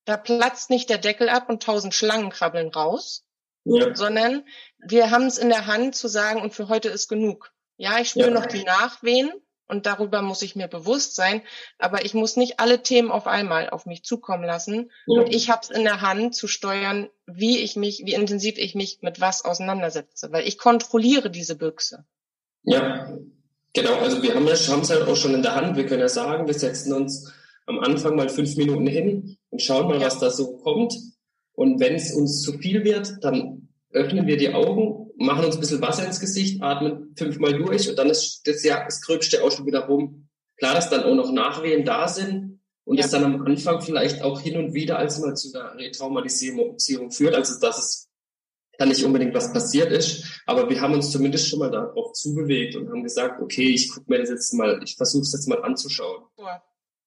[0.06, 3.26] Da platzt nicht der Deckel ab und tausend Schlangen krabbeln raus,
[3.66, 3.96] ja.
[3.96, 4.46] sondern
[4.78, 7.52] wir haben es in der Hand zu sagen, und für heute ist genug.
[7.78, 8.34] Ja, ich spüre ja.
[8.34, 9.32] noch die Nachwehen,
[9.68, 11.41] und darüber muss ich mir bewusst sein.
[11.80, 14.91] Aber ich muss nicht alle Themen auf einmal auf mich zukommen lassen.
[15.07, 15.22] Ja.
[15.22, 18.76] Und ich habe es in der Hand zu steuern, wie ich mich, wie intensiv ich
[18.76, 22.05] mich mit was auseinandersetze, weil ich kontrolliere diese Büchse.
[22.63, 23.18] Ja,
[23.74, 23.95] genau.
[23.95, 25.78] Also wir haben es halt auch schon in der Hand.
[25.78, 27.32] Wir können ja sagen, wir setzen uns
[27.66, 30.07] am Anfang mal fünf Minuten hin und schauen mal, ja.
[30.07, 30.93] was da so kommt.
[31.53, 35.61] Und wenn es uns zu viel wird, dann öffnen wir die Augen machen uns ein
[35.61, 39.51] bisschen Wasser ins Gesicht, atmen fünfmal durch und dann ist das ja das Gröbste auch
[39.51, 40.30] schon wieder rum.
[40.57, 43.05] Klar, dass dann auch noch Nachwehen da sind und ja.
[43.05, 47.36] es dann am Anfang vielleicht auch hin und wieder als mal zu einer Retraumatisierung führt,
[47.36, 48.09] also dass es
[48.78, 52.76] dann nicht unbedingt was passiert ist, aber wir haben uns zumindest schon mal darauf zubewegt
[52.76, 55.63] und haben gesagt, okay, ich gucke mir das jetzt mal, ich versuche es jetzt mal
[55.63, 56.26] anzuschauen.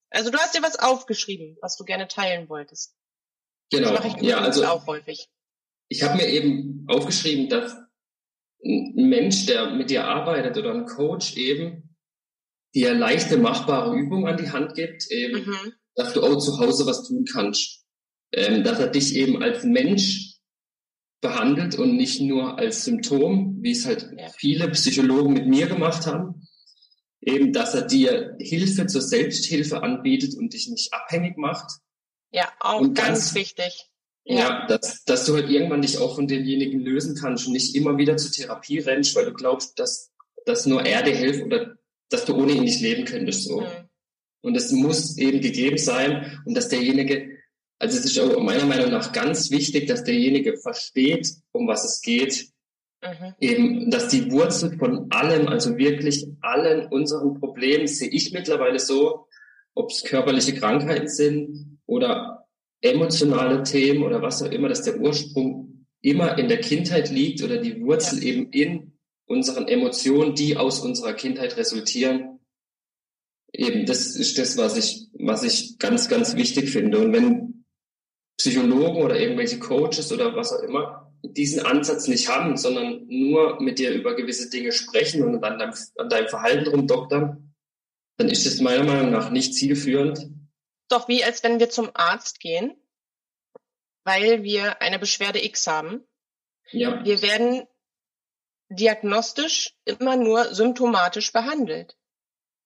[0.09, 2.95] Also du hast dir was aufgeschrieben, was du gerne teilen wolltest.
[3.71, 3.91] Genau.
[3.91, 5.29] Das mache ich ja, also auch häufig.
[5.89, 7.75] Ich habe mir eben aufgeschrieben, dass
[8.63, 11.95] ein Mensch, der mit dir arbeitet oder ein Coach eben,
[12.75, 15.73] dir leichte machbare Übungen an die Hand gibt, eben, mhm.
[15.95, 17.79] dass du auch zu Hause was tun kannst.
[18.31, 20.35] Ähm, dass er dich eben als Mensch
[21.19, 24.07] behandelt und nicht nur als Symptom, wie es halt
[24.37, 26.47] viele Psychologen mit mir gemacht haben.
[27.21, 31.79] Eben, dass er dir Hilfe zur Selbsthilfe anbietet und dich nicht abhängig macht.
[32.31, 33.89] Ja, auch und ganz, ganz wichtig.
[34.31, 37.97] Ja, dass, dass du halt irgendwann dich auch von demjenigen lösen kannst und nicht immer
[37.97, 40.11] wieder zur Therapie rennst, weil du glaubst, dass,
[40.45, 41.75] dass nur er dir hilft oder
[42.09, 43.45] dass du ohne ihn nicht leben könntest.
[43.45, 43.61] So.
[43.61, 43.89] Mhm.
[44.41, 47.37] Und es muss eben gegeben sein und dass derjenige,
[47.79, 52.01] also es ist auch meiner Meinung nach ganz wichtig, dass derjenige versteht, um was es
[52.01, 52.49] geht.
[53.01, 53.33] Mhm.
[53.39, 59.27] Eben, dass die Wurzel von allem, also wirklich allen unseren Problemen, sehe ich mittlerweile so,
[59.73, 62.38] ob es körperliche Krankheiten sind oder
[62.81, 67.57] emotionale Themen oder was auch immer, dass der Ursprung immer in der Kindheit liegt oder
[67.57, 68.29] die Wurzel ja.
[68.29, 68.93] eben in
[69.25, 72.39] unseren Emotionen, die aus unserer Kindheit resultieren.
[73.51, 76.99] Eben, das ist das, was ich, was ich ganz, ganz wichtig finde.
[76.99, 77.65] Und wenn
[78.37, 83.77] Psychologen oder irgendwelche Coaches oder was auch immer diesen Ansatz nicht haben, sondern nur mit
[83.79, 87.53] dir über gewisse Dinge sprechen und an deinem, an deinem Verhalten rumdoktern,
[88.17, 90.29] dann ist das meiner Meinung nach nicht zielführend
[90.89, 92.75] doch wie als wenn wir zum Arzt gehen,
[94.03, 96.07] weil wir eine Beschwerde X haben.
[96.71, 97.03] Ja.
[97.03, 97.67] Wir werden
[98.69, 101.97] diagnostisch immer nur symptomatisch behandelt.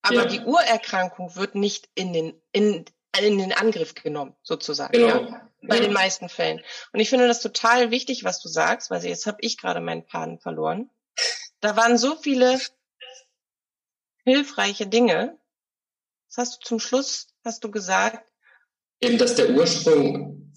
[0.02, 0.26] Aber ja.
[0.26, 2.86] die Urerkrankung wird nicht in den, in,
[3.18, 4.92] in den Angriff genommen, sozusagen.
[4.92, 5.22] Genau.
[5.22, 5.50] Ja?
[5.62, 5.84] Bei ja.
[5.84, 6.62] den meisten Fällen.
[6.92, 10.06] Und ich finde das total wichtig, was du sagst, weil jetzt habe ich gerade meinen
[10.06, 10.90] Paden verloren.
[11.62, 12.60] Da waren so viele
[14.26, 15.40] hilfreiche Dinge.
[16.28, 18.26] Das hast du zum Schluss hast du gesagt,
[19.04, 20.54] Eben, dass der Ursprung.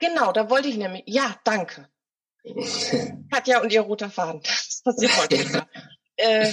[0.00, 1.04] Genau, da wollte ich nämlich.
[1.06, 1.88] Ja, danke.
[3.30, 4.42] Katja und ihr roter Faden.
[4.84, 5.68] Das passiert heute.
[6.16, 6.52] äh,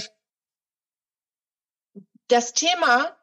[2.27, 3.17] das Thema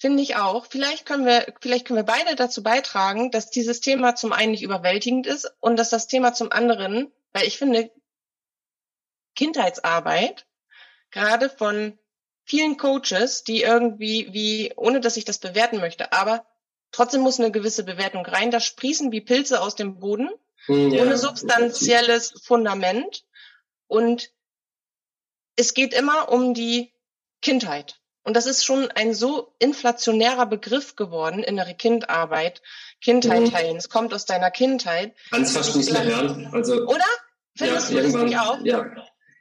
[0.00, 0.64] finde ich auch.
[0.64, 4.62] Vielleicht können wir, vielleicht können wir beide dazu beitragen, dass dieses Thema zum einen nicht
[4.62, 7.92] überwältigend ist und dass das Thema zum anderen, weil ich finde,
[9.34, 10.46] Kindheitsarbeit,
[11.10, 11.98] gerade von
[12.46, 16.46] vielen Coaches, die irgendwie wie, ohne dass ich das bewerten möchte, aber
[16.92, 18.50] trotzdem muss eine gewisse Bewertung rein.
[18.50, 20.30] Da sprießen wie Pilze aus dem Boden,
[20.66, 21.02] hm, ja.
[21.02, 23.24] ohne substanzielles Fundament.
[23.88, 24.30] Und
[25.56, 26.92] es geht immer um die
[27.42, 28.00] Kindheit.
[28.22, 32.60] Und das ist schon ein so inflationärer Begriff geworden, innere Kindarbeit,
[33.00, 33.54] Kindheit mhm.
[33.54, 33.76] heilen.
[33.76, 35.14] Es kommt aus deiner Kindheit.
[35.30, 36.48] Kannst fast nicht mehr hören.
[36.52, 37.04] Also, Oder?
[37.56, 38.60] Findest ja, du das nicht auch?
[38.62, 38.84] Ja.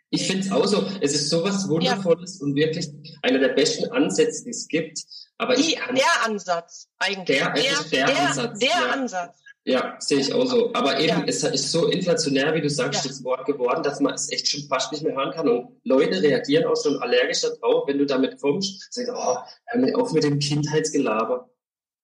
[0.10, 0.86] Ich finde es auch so.
[1.02, 2.46] Es ist sowas Wundervolles ja.
[2.46, 2.90] und wirklich
[3.22, 5.04] einer der besten Ansätze, die es gibt.
[5.38, 7.40] Aber die, der Ansatz eigentlich.
[7.40, 8.60] Der, der, der, der Ansatz.
[8.60, 8.90] Der ja.
[8.92, 9.40] Ansatz.
[9.68, 10.72] Ja, sehe ich auch so.
[10.74, 11.24] Aber eben, ja.
[11.26, 13.10] es ist so inflationär, wie du sagst, ja.
[13.10, 15.50] das Wort geworden, dass man es echt schon fast nicht mehr hören kann.
[15.50, 18.94] Und Leute reagieren auch schon allergisch darauf, wenn du damit kommst.
[18.94, 21.50] Sagen, oh, hör auf mit dem Kindheitsgelaber.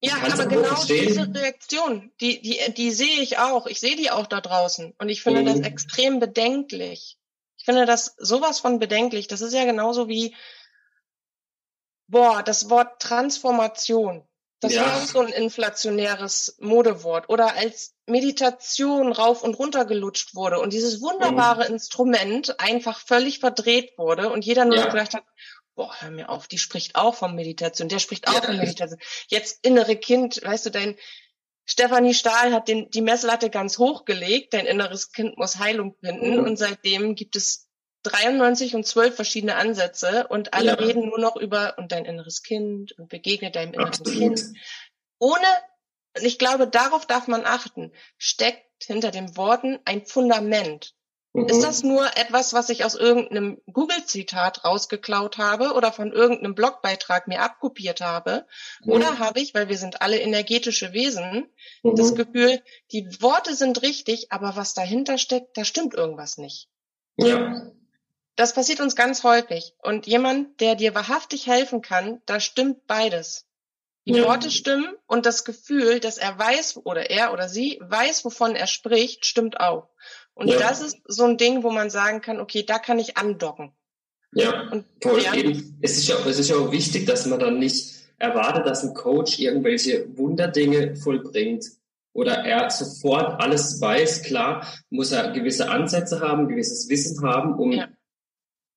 [0.03, 1.07] Ja, aber genau verstehen.
[1.09, 3.67] diese Reaktion, die, die, die sehe ich auch.
[3.67, 4.95] Ich sehe die auch da draußen.
[4.97, 5.45] Und ich finde mhm.
[5.45, 7.19] das extrem bedenklich.
[7.61, 9.27] Ich finde das sowas von bedenklich.
[9.27, 10.35] Das ist ja genauso wie,
[12.07, 14.27] boah, das Wort Transformation.
[14.61, 14.83] Das ja.
[14.83, 17.29] war auch so ein inflationäres Modewort.
[17.29, 21.73] Oder als Meditation rauf und runter gelutscht wurde und dieses wunderbare mhm.
[21.75, 24.87] Instrument einfach völlig verdreht wurde und jeder nur ja.
[24.87, 25.23] gedacht hat,
[25.75, 28.41] boah, hör mir auf, die spricht auch von Meditation, der spricht auch ja.
[28.41, 28.99] von Meditation.
[29.27, 30.97] Jetzt innere Kind, weißt du, dein
[31.65, 36.43] Stefanie Stahl hat den, die Messlatte ganz hochgelegt, dein inneres Kind muss Heilung finden mhm.
[36.43, 37.67] und seitdem gibt es
[38.03, 40.73] 93 und 12 verschiedene Ansätze und alle ja.
[40.73, 44.17] reden nur noch über und dein inneres Kind und begegne deinem inneren Absolut.
[44.17, 44.43] Kind.
[45.19, 45.45] Ohne,
[46.15, 50.95] ich glaube, darauf darf man achten, steckt hinter den Worten ein Fundament.
[51.33, 51.45] Mhm.
[51.45, 57.27] Ist das nur etwas, was ich aus irgendeinem Google-Zitat rausgeklaut habe oder von irgendeinem Blogbeitrag
[57.27, 58.45] mir abkopiert habe?
[58.83, 58.91] Mhm.
[58.91, 61.47] Oder habe ich, weil wir sind alle energetische Wesen,
[61.83, 61.95] mhm.
[61.95, 62.61] das Gefühl,
[62.91, 66.67] die Worte sind richtig, aber was dahinter steckt, da stimmt irgendwas nicht.
[67.17, 67.71] Ja.
[68.35, 69.73] Das passiert uns ganz häufig.
[69.81, 73.45] Und jemand, der dir wahrhaftig helfen kann, da stimmt beides.
[74.05, 74.25] Die ja.
[74.25, 78.65] Worte stimmen und das Gefühl, dass er weiß oder er oder sie weiß, wovon er
[78.65, 79.90] spricht, stimmt auch.
[80.33, 80.59] Und ja.
[80.59, 83.71] das ist so ein Ding, wo man sagen kann, okay, da kann ich andocken.
[84.33, 85.33] Ja, und, voll ja.
[85.33, 85.77] eben.
[85.81, 88.93] Es ist ja, es ist ja auch wichtig, dass man dann nicht erwartet, dass ein
[88.93, 91.65] Coach irgendwelche Wunderdinge vollbringt
[92.13, 94.23] oder er sofort alles weiß.
[94.23, 97.89] Klar, muss er gewisse Ansätze haben, gewisses Wissen haben, um ja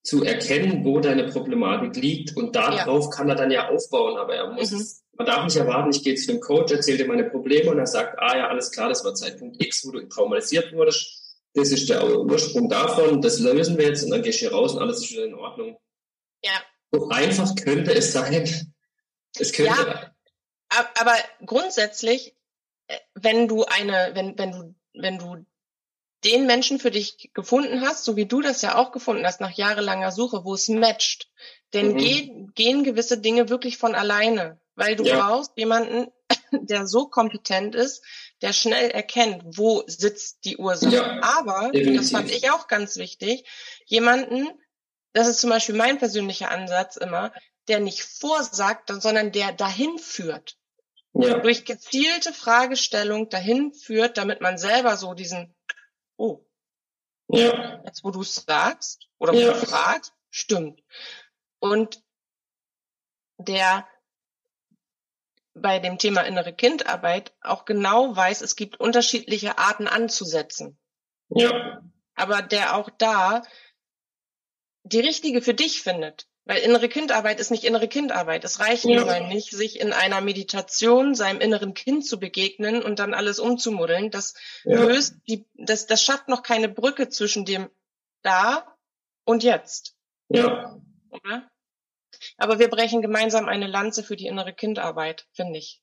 [0.05, 3.11] zu erkennen, wo deine Problematik liegt und darauf ja.
[3.11, 4.85] kann er dann ja aufbauen, aber er muss, mhm.
[5.17, 7.87] man darf nicht erwarten, ich gehe zu dem Coach, erzähle dir meine Probleme und er
[7.87, 11.24] sagt, ah ja, alles klar, das war Zeitpunkt X, wo du traumatisiert wurdest,
[11.55, 14.75] das ist der Ursprung davon, das lösen wir jetzt und dann gehst du hier raus
[14.75, 15.79] und alles ist wieder in Ordnung.
[16.43, 16.63] Ja.
[16.91, 18.75] So einfach könnte es sein.
[19.37, 20.13] Es könnte.
[20.73, 21.15] Ja, aber
[21.47, 22.37] grundsätzlich,
[22.89, 25.47] äh, wenn du eine, wenn, wenn du, wenn du
[26.25, 29.51] den Menschen für dich gefunden hast, so wie du das ja auch gefunden hast nach
[29.51, 31.31] jahrelanger Suche, wo es matcht,
[31.73, 31.97] denn mhm.
[31.99, 35.19] gehen, gehen gewisse Dinge wirklich von alleine, weil du ja.
[35.19, 36.11] brauchst jemanden,
[36.53, 38.03] der so kompetent ist,
[38.43, 40.95] der schnell erkennt, wo sitzt die Ursache.
[40.95, 42.01] Ja, Aber, definitiv.
[42.01, 43.49] das fand ich auch ganz wichtig,
[43.87, 44.49] jemanden,
[45.13, 47.33] das ist zum Beispiel mein persönlicher Ansatz immer,
[47.69, 50.57] der nicht vorsagt, sondern der dahin führt.
[51.13, 51.39] Ja.
[51.39, 55.55] Durch gezielte Fragestellung dahin führt, damit man selber so diesen
[56.17, 56.45] oh,
[57.29, 57.83] ja.
[57.85, 59.49] jetzt wo du es sagst oder ja.
[59.49, 60.83] wo du fragst, stimmt.
[61.61, 62.03] Und
[63.39, 63.87] der
[65.55, 70.79] bei dem Thema innere Kindarbeit auch genau weiß, es gibt unterschiedliche Arten anzusetzen.
[71.29, 71.83] Ja.
[72.15, 73.43] Aber der auch da
[74.83, 76.29] die richtige für dich findet.
[76.47, 78.45] Weil innere Kindarbeit ist nicht innere Kindarbeit.
[78.45, 79.03] Es reicht ja.
[79.03, 84.11] nun nicht, sich in einer Meditation seinem inneren Kind zu begegnen und dann alles umzumuddeln.
[84.11, 84.35] Das
[84.65, 84.79] ja.
[84.83, 87.71] löst die, das, das schafft noch keine Brücke zwischen dem
[88.21, 88.77] da
[89.25, 89.97] und jetzt.
[90.29, 90.79] Ja.
[91.09, 91.51] Oder?
[92.37, 95.81] Aber wir brechen gemeinsam eine Lanze für die innere Kindarbeit, finde ich.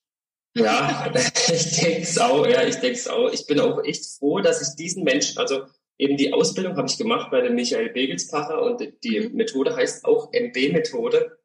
[0.56, 1.12] Ja,
[1.54, 3.32] ich denke es auch, ja, ich denke es auch.
[3.32, 5.64] Ich bin auch echt froh, dass ich diesen Menschen, also
[5.98, 9.36] eben die Ausbildung habe ich gemacht bei dem Michael Begelspacher und die mhm.
[9.36, 11.38] Methode heißt auch MB-Methode.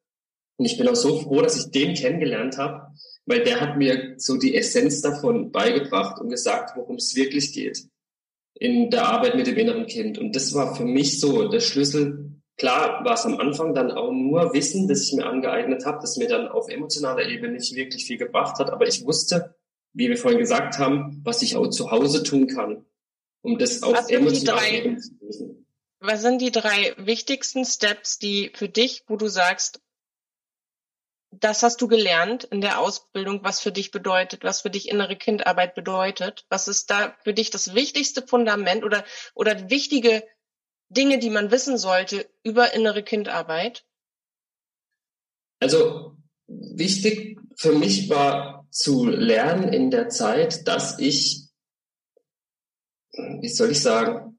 [0.59, 2.95] Und ich bin auch so froh, dass ich den kennengelernt habe,
[3.27, 7.87] weil der hat mir so die Essenz davon beigebracht und gesagt, worum es wirklich geht
[8.59, 10.19] in der Arbeit mit dem inneren Kind.
[10.19, 12.36] Und das war für mich so der Schlüssel.
[12.57, 16.17] Klar war es am Anfang dann auch nur Wissen, das ich mir angeeignet habe, das
[16.17, 18.71] mir dann auf emotionaler Ebene nicht wirklich viel gebracht hat.
[18.71, 19.55] Aber ich wusste,
[19.93, 22.87] wie wir vorhin gesagt haben, was ich auch zu Hause tun kann,
[23.43, 25.67] um das auch emotional zu lösen.
[26.01, 29.81] Was sind die drei wichtigsten Steps, die für dich, wo du sagst,
[31.31, 35.17] das hast du gelernt in der Ausbildung, was für dich bedeutet, was für dich innere
[35.17, 36.47] Kindarbeit bedeutet?
[36.49, 39.05] Was ist da für dich das wichtigste Fundament oder,
[39.35, 40.23] oder wichtige
[40.89, 43.85] Dinge, die man wissen sollte über innere Kindarbeit?
[45.61, 46.17] Also
[46.47, 51.49] wichtig für mich war zu lernen in der Zeit, dass ich,
[53.13, 54.39] wie soll ich sagen,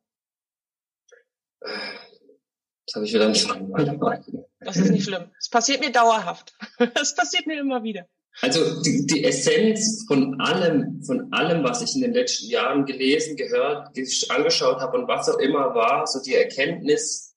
[1.62, 3.74] jetzt habe ich wieder Schreiben.
[4.60, 5.32] Das ist nicht schlimm.
[5.40, 6.56] Es passiert mir dauerhaft.
[6.96, 8.08] Es passiert mir immer wieder.
[8.42, 13.36] Also die, die Essenz von allem, von allem, was ich in den letzten Jahren gelesen,
[13.36, 13.90] gehört,
[14.30, 17.36] angeschaut habe und was auch immer war, so die Erkenntnis,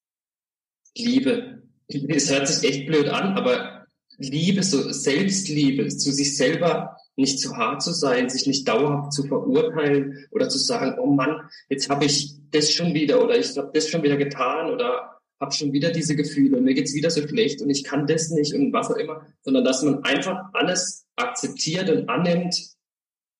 [0.97, 1.63] Liebe.
[1.89, 3.87] Es hört sich echt blöd an, aber
[4.19, 9.25] Liebe, so Selbstliebe, zu sich selber nicht zu hart zu sein, sich nicht dauerhaft zu
[9.25, 13.71] verurteilen oder zu sagen, oh Mann, jetzt habe ich das schon wieder oder ich habe
[13.73, 17.27] das schon wieder getan oder habe schon wieder diese Gefühle und mir geht's wieder so
[17.27, 21.07] schlecht und ich kann das nicht und was auch immer, sondern dass man einfach alles
[21.17, 22.55] akzeptiert und annimmt,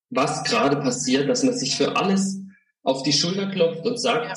[0.09, 2.39] was gerade passiert, dass man sich für alles
[2.83, 4.33] auf die Schulter klopft und sagt, ja.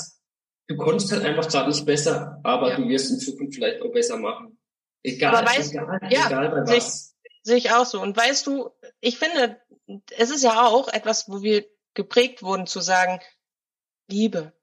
[0.68, 2.76] du konntest halt einfach gerade nicht besser, aber ja.
[2.76, 4.58] du wirst in Zukunft vielleicht auch besser machen.
[5.02, 7.14] Egal, weißt, egal, ja, egal bei was.
[7.42, 8.00] Sehe ich auch so.
[8.00, 9.60] Und weißt du, ich finde,
[10.16, 13.20] es ist ja auch etwas, wo wir geprägt wurden zu sagen,
[14.08, 14.53] Liebe,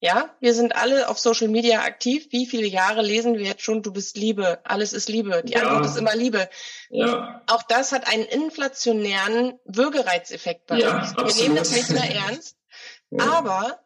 [0.00, 2.28] ja, wir sind alle auf Social Media aktiv.
[2.30, 5.62] Wie viele Jahre lesen wir jetzt schon, du bist Liebe, alles ist Liebe, die ja.
[5.62, 6.50] Antwort ist immer Liebe.
[6.90, 7.42] Ja.
[7.46, 11.16] Auch das hat einen inflationären Würgereizeffekt bei ja, uns.
[11.16, 11.42] Wir absolut.
[11.42, 12.58] nehmen das nicht mehr ernst.
[13.18, 13.82] Aber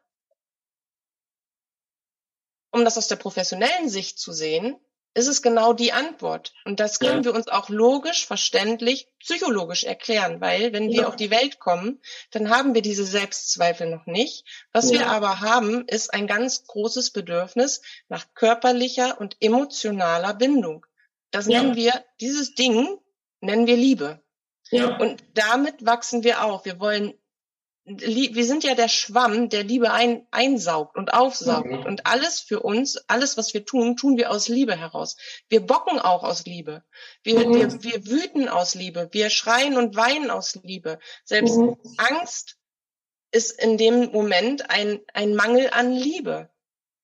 [2.73, 4.81] um das aus der professionellen Sicht zu sehen,
[5.15, 6.53] ist es genau die Antwort.
[6.65, 7.25] Und das können ja.
[7.25, 12.01] wir uns auch logisch, verständlich, psychologisch erklären, weil wenn wir auf die Welt kommen,
[12.31, 14.45] dann haben wir diese Selbstzweifel noch nicht.
[14.73, 15.01] Was ja.
[15.01, 20.87] wir aber haben, ist ein ganz großes Bedürfnis nach körperlicher und emotionaler Bindung.
[21.31, 22.99] Das nennen wir, dieses Ding
[23.41, 24.23] nennen wir Liebe.
[24.71, 24.97] Ja.
[24.99, 26.65] Und damit wachsen wir auch.
[26.65, 27.15] Wir wollen
[27.99, 31.71] wir sind ja der Schwamm, der Liebe ein, einsaugt und aufsaugt.
[31.71, 31.85] Mhm.
[31.85, 35.17] Und alles für uns, alles, was wir tun, tun wir aus Liebe heraus.
[35.49, 36.83] Wir bocken auch aus Liebe.
[37.23, 37.55] Wir, mhm.
[37.55, 39.09] wir, wir wüten aus Liebe.
[39.13, 40.99] Wir schreien und weinen aus Liebe.
[41.25, 41.77] Selbst mhm.
[41.97, 42.57] Angst
[43.33, 46.51] ist in dem Moment ein, ein Mangel an Liebe.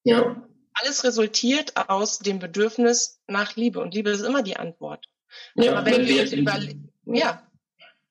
[0.04, 0.46] Ja.
[0.74, 3.80] Alles resultiert aus dem Bedürfnis nach Liebe.
[3.80, 5.06] Und Liebe ist immer die Antwort.
[5.54, 6.58] Ja, Aber wenn, wenn wir, über,
[7.06, 7.50] ja.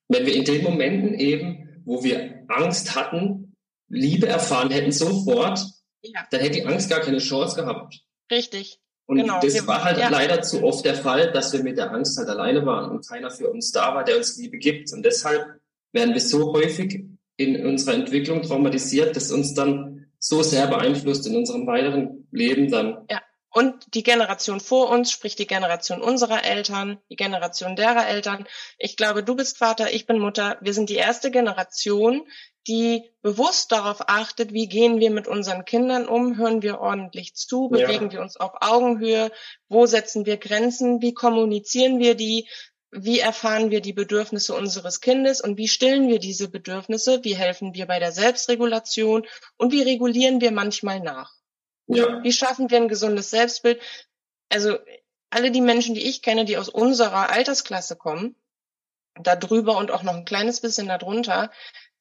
[0.07, 3.55] Wenn wir in den Momenten eben wo wir Angst hatten,
[3.87, 5.59] Liebe erfahren hätten sofort,
[6.01, 6.25] ja.
[6.31, 7.99] dann hätte die Angst gar keine Chance gehabt.
[8.31, 8.79] Richtig.
[9.07, 9.39] Und genau.
[9.39, 10.09] das war halt ja.
[10.09, 13.29] leider zu oft der Fall, dass wir mit der Angst halt alleine waren und keiner
[13.29, 14.91] für uns da war, der uns Liebe gibt.
[14.93, 15.59] Und deshalb
[15.91, 17.05] werden wir so häufig
[17.37, 23.05] in unserer Entwicklung traumatisiert, dass uns dann so sehr beeinflusst in unserem weiteren Leben dann.
[23.09, 23.21] Ja.
[23.55, 28.45] Und die Generation vor uns, sprich die Generation unserer Eltern, die Generation derer Eltern.
[28.77, 30.57] Ich glaube, du bist Vater, ich bin Mutter.
[30.59, 32.27] Wir sind die erste Generation,
[32.67, 37.69] die bewusst darauf achtet, wie gehen wir mit unseren Kindern um, hören wir ordentlich zu,
[37.69, 38.11] bewegen ja.
[38.11, 39.31] wir uns auf Augenhöhe,
[39.69, 42.49] wo setzen wir Grenzen, wie kommunizieren wir die,
[42.91, 47.73] wie erfahren wir die Bedürfnisse unseres Kindes und wie stillen wir diese Bedürfnisse, wie helfen
[47.73, 49.25] wir bei der Selbstregulation
[49.55, 51.31] und wie regulieren wir manchmal nach.
[51.87, 52.23] Ja.
[52.23, 53.81] Wie schaffen wir ein gesundes Selbstbild?
[54.49, 54.77] Also
[55.29, 58.35] alle die Menschen, die ich kenne, die aus unserer Altersklasse kommen,
[59.21, 61.51] da drüber und auch noch ein kleines bisschen darunter,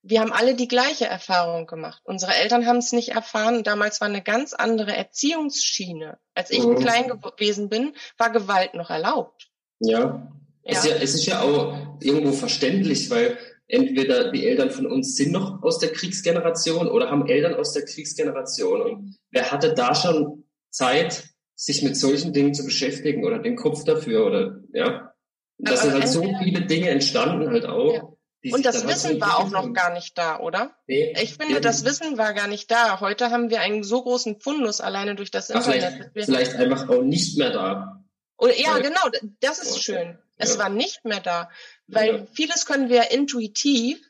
[0.07, 2.03] wir haben alle die gleiche Erfahrung gemacht.
[2.05, 3.65] Unsere Eltern haben es nicht erfahren.
[3.65, 6.19] Damals war eine ganz andere Erziehungsschiene.
[6.35, 6.77] Als ich mhm.
[6.77, 9.49] klein gewesen bin, war Gewalt noch erlaubt.
[9.81, 9.99] Ja.
[9.99, 10.31] ja.
[10.63, 15.17] Es, ist ja, es ist ja auch irgendwo verständlich, weil entweder die Eltern von uns
[15.17, 18.83] sind noch aus der Kriegsgeneration oder haben Eltern aus der Kriegsgeneration.
[18.83, 23.85] Und wer hatte da schon Zeit, sich mit solchen Dingen zu beschäftigen oder den Kopf
[23.85, 25.13] dafür oder ja.
[25.59, 27.95] Da sind halt so viele Dinge entstanden halt auch.
[27.95, 28.53] Ja.
[28.53, 30.77] Und das Wissen war auch noch gar nicht da, oder?
[30.87, 33.01] Nee, ich finde, das Wissen war gar nicht da.
[33.01, 36.11] Heute haben wir einen so großen Fundus alleine durch das Internet.
[36.13, 38.05] Vielleicht, vielleicht einfach auch nicht mehr da.
[38.37, 39.01] Oder, ja, genau,
[39.41, 40.19] das ist schön.
[40.37, 40.61] Es ja.
[40.61, 41.51] war nicht mehr da.
[41.87, 42.27] Weil ja.
[42.33, 44.01] vieles können wir intuitiv,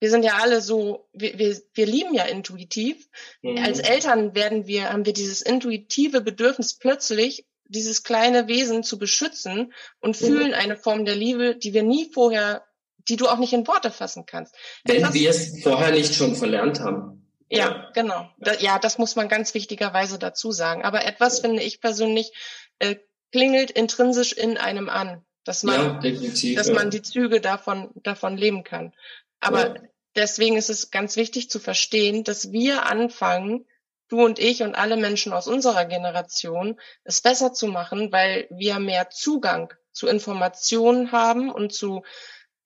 [0.00, 3.08] wir sind ja alle so, wir, wir, wir lieben ja intuitiv.
[3.42, 3.58] Mhm.
[3.58, 9.72] Als Eltern werden wir, haben wir dieses intuitive Bedürfnis plötzlich, dieses kleine Wesen zu beschützen
[10.00, 10.26] und mhm.
[10.26, 12.64] fühlen eine Form der Liebe, die wir nie vorher,
[13.08, 14.54] die du auch nicht in Worte fassen kannst.
[14.84, 17.26] Wenn wir es vorher nicht schon verlernt haben.
[17.48, 17.90] Ja, ja.
[17.94, 18.28] genau.
[18.38, 20.84] Da, ja, das muss man ganz wichtigerweise dazu sagen.
[20.84, 22.32] Aber etwas finde ich persönlich
[22.78, 22.96] äh,
[23.32, 25.24] klingelt intrinsisch in einem an.
[25.44, 28.92] Dass man, ja, dass man die Züge davon, davon leben kann.
[29.40, 29.82] Aber ja.
[30.16, 33.66] deswegen ist es ganz wichtig zu verstehen, dass wir anfangen,
[34.08, 38.78] du und ich und alle Menschen aus unserer Generation, es besser zu machen, weil wir
[38.78, 42.02] mehr Zugang zu Informationen haben und zu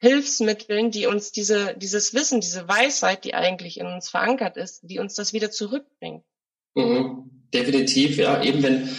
[0.01, 5.01] Hilfsmitteln, die uns diese, dieses Wissen, diese Weisheit, die eigentlich in uns verankert ist, die
[5.01, 6.25] uns das wieder zurückbringt.
[6.75, 7.31] Mhm.
[7.53, 8.43] Definitiv, ja.
[8.43, 8.97] Eben wenn,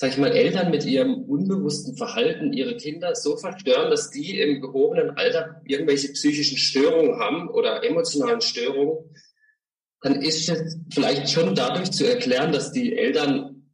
[0.00, 4.62] sag ich mal, Eltern mit ihrem unbewussten Verhalten ihre Kinder so verstören, dass die im
[4.62, 9.14] gehobenen Alter irgendwelche psychischen Störungen haben oder emotionalen Störungen,
[10.00, 13.66] dann ist es vielleicht schon dadurch zu erklären, dass die Eltern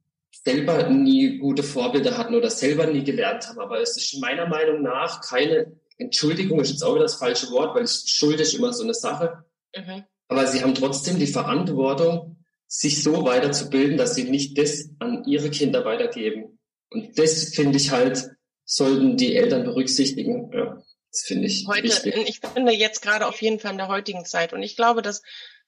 [0.45, 3.61] selber nie gute Vorbilder hatten oder selber nie gelernt haben.
[3.61, 7.77] Aber es ist meiner Meinung nach keine Entschuldigung, ist jetzt auch wieder das falsche Wort,
[7.77, 9.45] weil Schuld ist immer so eine Sache.
[9.77, 10.03] Mhm.
[10.27, 12.36] Aber sie haben trotzdem die Verantwortung,
[12.67, 16.59] sich so weiterzubilden, dass sie nicht das an ihre Kinder weitergeben.
[16.91, 18.31] Und das finde ich halt,
[18.65, 20.51] sollten die Eltern berücksichtigen.
[20.53, 21.67] Ja, das finde ich.
[21.69, 22.15] Heute, wichtig.
[22.29, 24.53] ich finde jetzt gerade auf jeden Fall in der heutigen Zeit.
[24.53, 25.23] Und ich glaube, dass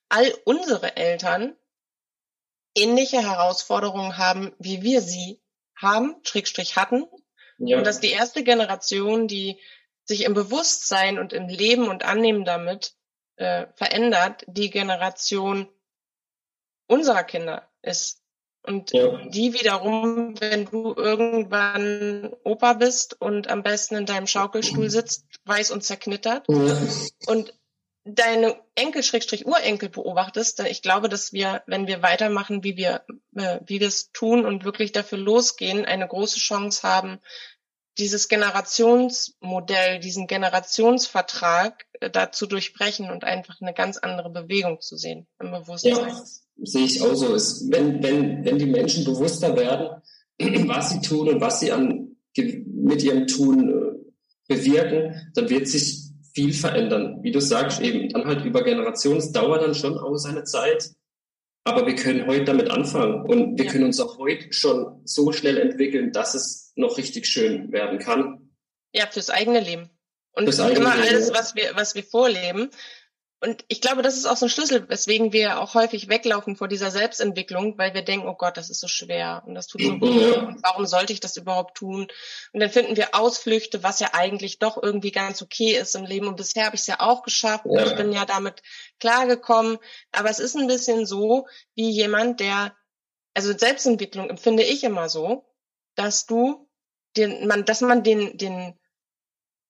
[0.08, 1.54] all unsere Eltern
[2.74, 5.40] ähnliche Herausforderungen haben, wie wir sie
[5.76, 7.06] haben, Schrägstrich hatten.
[7.58, 7.78] Ja.
[7.78, 9.58] Und dass die erste Generation, die
[10.04, 12.94] sich im Bewusstsein und im Leben und Annehmen damit
[13.36, 15.68] äh, verändert, die Generation
[16.88, 18.22] unserer Kinder ist.
[18.62, 19.16] Und ja.
[19.28, 25.70] die wiederum, wenn du irgendwann Opa bist und am besten in deinem Schaukelstuhl sitzt, weiß
[25.70, 26.76] und zerknittert ja.
[27.26, 27.54] und
[28.04, 33.04] deine Enkel, Schrägstrich Urenkel beobachtest, ich glaube, dass wir, wenn wir weitermachen, wie wir,
[33.36, 37.20] äh, wie wir es tun und wirklich dafür losgehen, eine große Chance haben,
[37.98, 44.96] dieses Generationsmodell, diesen Generationsvertrag äh, da zu durchbrechen und einfach eine ganz andere Bewegung zu
[44.96, 46.08] sehen im Bewusstsein.
[46.08, 46.24] Ja,
[46.62, 47.34] sehe ich auch so.
[47.34, 50.02] Es, wenn, wenn, wenn die Menschen bewusster werden,
[50.68, 56.08] was sie tun und was sie an, mit ihrem Tun äh, bewirken, dann wird sich
[56.32, 57.18] viel verändern.
[57.22, 59.18] Wie du sagst, eben dann halt über Generationen.
[59.18, 60.90] Es dauert dann schon auch seine Zeit.
[61.64, 63.72] Aber wir können heute damit anfangen und wir ja.
[63.72, 68.52] können uns auch heute schon so schnell entwickeln, dass es noch richtig schön werden kann.
[68.94, 69.90] Ja, fürs eigene Leben.
[70.32, 72.70] Und fürs immer Leben, alles, was wir, was wir vorleben.
[73.40, 76.66] Und ich glaube, das ist auch so ein Schlüssel, weswegen wir auch häufig weglaufen vor
[76.66, 80.00] dieser Selbstentwicklung, weil wir denken, oh Gott, das ist so schwer und das tut so
[80.00, 80.32] weh.
[80.32, 80.56] Ja.
[80.62, 82.08] Warum sollte ich das überhaupt tun?
[82.52, 86.26] Und dann finden wir Ausflüchte, was ja eigentlich doch irgendwie ganz okay ist im Leben.
[86.26, 87.64] Und bisher habe ich es ja auch geschafft.
[87.70, 87.86] Ja.
[87.86, 88.62] Ich bin ja damit
[88.98, 89.78] klargekommen.
[90.10, 92.76] Aber es ist ein bisschen so wie jemand, der,
[93.34, 95.46] also Selbstentwicklung empfinde ich immer so,
[95.94, 96.68] dass du
[97.16, 98.77] den, man, dass man den, den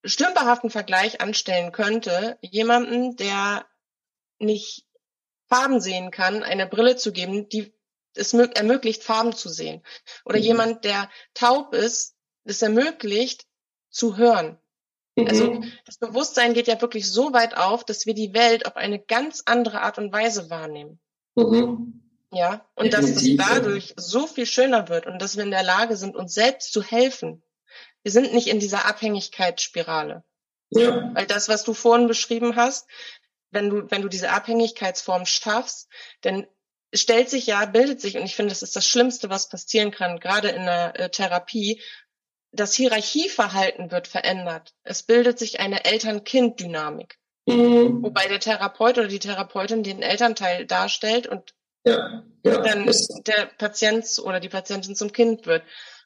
[0.04, 3.66] stümperhaften Vergleich anstellen könnte, jemanden, der
[4.38, 4.86] nicht
[5.48, 7.74] Farben sehen kann, eine Brille zu geben, die
[8.14, 9.82] es ermöglicht, Farben zu sehen.
[10.24, 10.44] Oder mhm.
[10.44, 13.46] jemand, der taub ist, es ermöglicht,
[13.90, 14.58] zu hören.
[15.16, 15.26] Mhm.
[15.26, 18.98] Also das Bewusstsein geht ja wirklich so weit auf, dass wir die Welt auf eine
[18.98, 21.00] ganz andere Art und Weise wahrnehmen.
[21.34, 22.02] Mhm.
[22.30, 25.96] Ja, und dass es dadurch so viel schöner wird und dass wir in der Lage
[25.96, 27.42] sind, uns selbst zu helfen
[28.02, 30.24] wir sind nicht in dieser Abhängigkeitsspirale.
[30.70, 31.10] Ja.
[31.14, 32.88] Weil das, was du vorhin beschrieben hast,
[33.50, 35.88] wenn du, wenn du diese Abhängigkeitsform schaffst,
[36.20, 36.46] dann
[36.94, 40.20] stellt sich ja, bildet sich, und ich finde, das ist das Schlimmste, was passieren kann,
[40.20, 41.80] gerade in der äh, Therapie,
[42.52, 44.74] das Hierarchieverhalten wird verändert.
[44.82, 47.18] Es bildet sich eine Eltern-Kind-Dynamik.
[47.46, 48.02] Mhm.
[48.02, 52.90] Wobei der Therapeut oder die Therapeutin den Elternteil darstellt und ja, ja, dann
[53.26, 55.62] der Patient oder die Patientin zum Kind wird.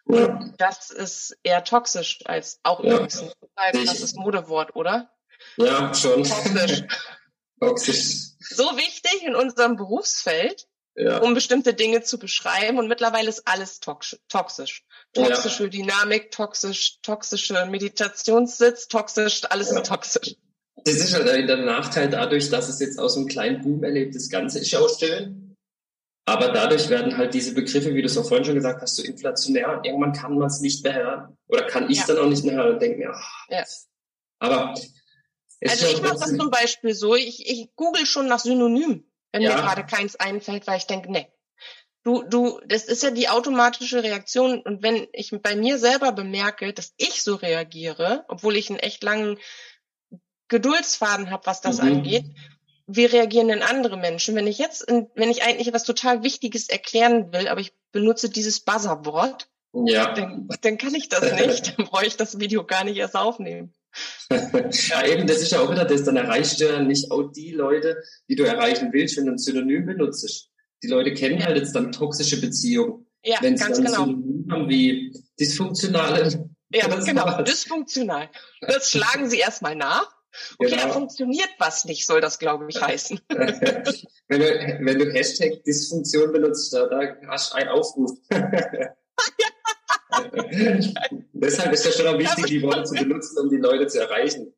[0.08, 0.50] Ja.
[0.58, 2.94] Das ist eher toxisch als auch ja.
[2.94, 3.22] übrigens
[3.54, 5.10] ein krasses Modewort, oder?
[5.56, 6.24] Ja, schon.
[6.24, 6.82] Toxisch.
[7.60, 8.16] toxisch.
[8.40, 11.18] So wichtig in unserem Berufsfeld, ja.
[11.18, 12.78] um bestimmte Dinge zu beschreiben.
[12.78, 14.18] Und mittlerweile ist alles toxisch.
[14.28, 15.68] Toxische ja.
[15.68, 19.80] Dynamik, toxisch, toxische Meditationssitz, toxisch, alles ja.
[19.80, 20.36] ist toxisch.
[20.84, 24.28] Das ist halt der Nachteil dadurch, dass es jetzt aus einem kleinen Boom erlebt, das
[24.28, 25.41] Ganze ist ja auch schön.
[26.24, 29.02] Aber dadurch werden halt diese Begriffe, wie du es auch vorhin schon gesagt hast, so
[29.02, 29.80] inflationär.
[29.82, 31.38] Irgendwann kann man es nicht mehr hören.
[31.48, 32.14] Oder kann ich es ja.
[32.14, 33.64] dann auch nicht mehr hören und denke mir, ach, ja.
[34.38, 34.74] aber.
[35.64, 39.54] Also ich mache das zum Beispiel so, ich, ich google schon nach Synonym, wenn ja.
[39.54, 41.28] mir gerade keins einfällt, weil ich denke, nee.
[42.04, 44.60] Du, du, das ist ja die automatische Reaktion.
[44.60, 49.04] Und wenn ich bei mir selber bemerke, dass ich so reagiere, obwohl ich einen echt
[49.04, 49.38] langen
[50.48, 51.88] Geduldsfaden habe, was das mhm.
[51.88, 52.24] angeht,
[52.86, 54.34] wie reagieren denn andere Menschen?
[54.34, 58.60] Wenn ich jetzt, wenn ich eigentlich etwas total Wichtiges erklären will, aber ich benutze dieses
[58.60, 60.12] Buzzerwort, ja.
[60.14, 61.78] dann, dann kann ich das nicht.
[61.78, 63.74] Dann brauche ich das Video gar nicht erst aufnehmen.
[64.30, 66.04] ja, eben, das ist ja auch wieder das.
[66.04, 69.38] Dann erreichst du ja nicht auch die Leute, die du erreichen willst, wenn du ein
[69.38, 70.48] Synonym benutzt.
[70.82, 71.46] Die Leute kennen ja.
[71.46, 73.06] halt jetzt dann toxische Beziehungen.
[73.24, 74.04] Ja, wenn sie ganz dann genau.
[74.04, 78.28] Synonym haben wie dysfunktionale Ja, das genau, dysfunktional.
[78.60, 80.10] Das schlagen Sie erstmal nach.
[80.58, 80.82] Okay, genau.
[80.82, 83.20] da funktioniert was nicht, soll das, glaube ich, heißen.
[83.28, 88.10] wenn, du, wenn du Hashtag Dysfunktion benutzt, da, da hast du einen Aufruf.
[91.32, 94.54] Deshalb ist ja schon auch wichtig, die Worte zu benutzen, um die Leute zu erreichen.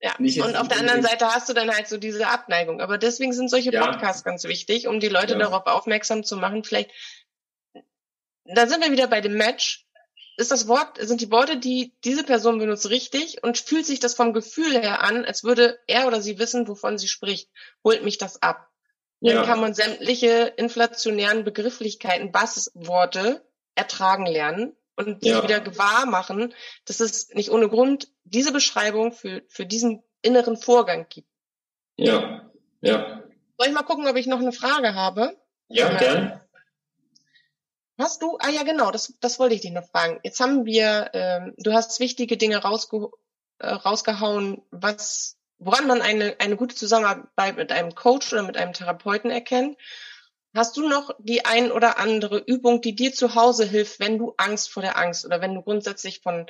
[0.00, 2.80] Ja, und auf der anderen Seite hast du dann halt so diese Abneigung.
[2.80, 3.84] Aber deswegen sind solche ja.
[3.84, 5.38] Podcasts ganz wichtig, um die Leute ja.
[5.38, 6.64] darauf aufmerksam zu machen.
[6.64, 6.90] Vielleicht,
[8.44, 9.85] da sind wir wieder bei dem Match.
[10.38, 14.14] Ist das Wort, sind die Worte, die diese Person benutzt, richtig und fühlt sich das
[14.14, 17.48] vom Gefühl her an, als würde er oder sie wissen, wovon sie spricht?
[17.82, 18.70] Holt mich das ab?
[19.20, 19.34] Ja.
[19.34, 25.42] Dann kann man sämtliche inflationären Begrifflichkeiten, Bassworte ertragen lernen und ja.
[25.42, 31.06] wieder gewahr machen, dass es nicht ohne Grund diese Beschreibung für, für diesen inneren Vorgang
[31.08, 31.28] gibt.
[31.96, 32.50] Ja,
[32.82, 33.22] ja.
[33.58, 35.36] Soll ich mal gucken, ob ich noch eine Frage habe?
[35.68, 36.45] Ja, ja.
[37.98, 40.20] Hast du, ah ja genau, das, das wollte ich dich noch fragen.
[40.22, 43.08] Jetzt haben wir, ähm, du hast wichtige Dinge rausge,
[43.58, 48.74] äh, rausgehauen, was, woran man eine, eine gute Zusammenarbeit mit einem Coach oder mit einem
[48.74, 49.78] Therapeuten erkennt.
[50.54, 54.34] Hast du noch die ein oder andere Übung, die dir zu Hause hilft, wenn du
[54.36, 56.46] Angst vor der Angst oder wenn du grundsätzlich von,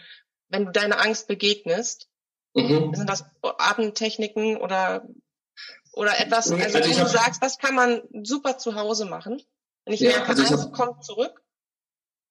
[0.48, 2.08] wenn du deiner Angst begegnest?
[2.54, 2.94] Mhm.
[2.94, 5.06] Sind das Atemtechniken oder,
[5.92, 9.42] oder etwas, also, also wo du sagst, das kann man super zu Hause machen?
[9.86, 11.42] Wenn ich ja, merke, also Angst hab, kommt zurück?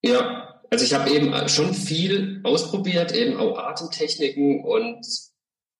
[0.04, 5.06] Ja, also ich habe eben schon viel ausprobiert, eben auch Atemtechniken und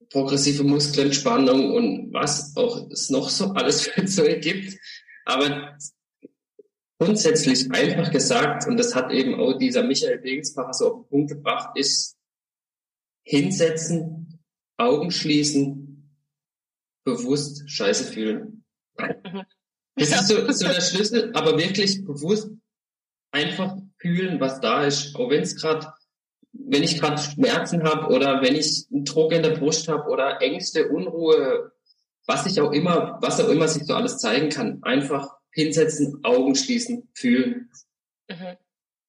[0.10, 4.80] progressive Muskelentspannung und was auch es noch so alles für Zeug gibt.
[5.26, 5.78] Aber
[6.98, 11.32] grundsätzlich einfach gesagt, und das hat eben auch dieser Michael Degensbacher so auf den Punkt
[11.32, 12.18] gebracht, ist
[13.24, 14.40] hinsetzen,
[14.78, 16.12] Augen schließen,
[17.04, 18.64] bewusst Scheiße fühlen.
[18.98, 19.44] Mhm.
[19.96, 22.50] Das ist so, so der Schlüssel, aber wirklich bewusst
[23.32, 25.16] einfach fühlen, was da ist.
[25.16, 25.88] Auch wenn es gerade,
[26.54, 30.42] wenn ich gerade Schmerzen habe oder wenn ich einen Druck in der Brust habe oder
[30.42, 31.72] Ängste, Unruhe,
[32.26, 36.56] was ich auch immer, was auch immer sich so alles zeigen kann, einfach hinsetzen, Augen
[36.56, 37.70] schließen, fühlen.
[38.30, 38.58] Mhm.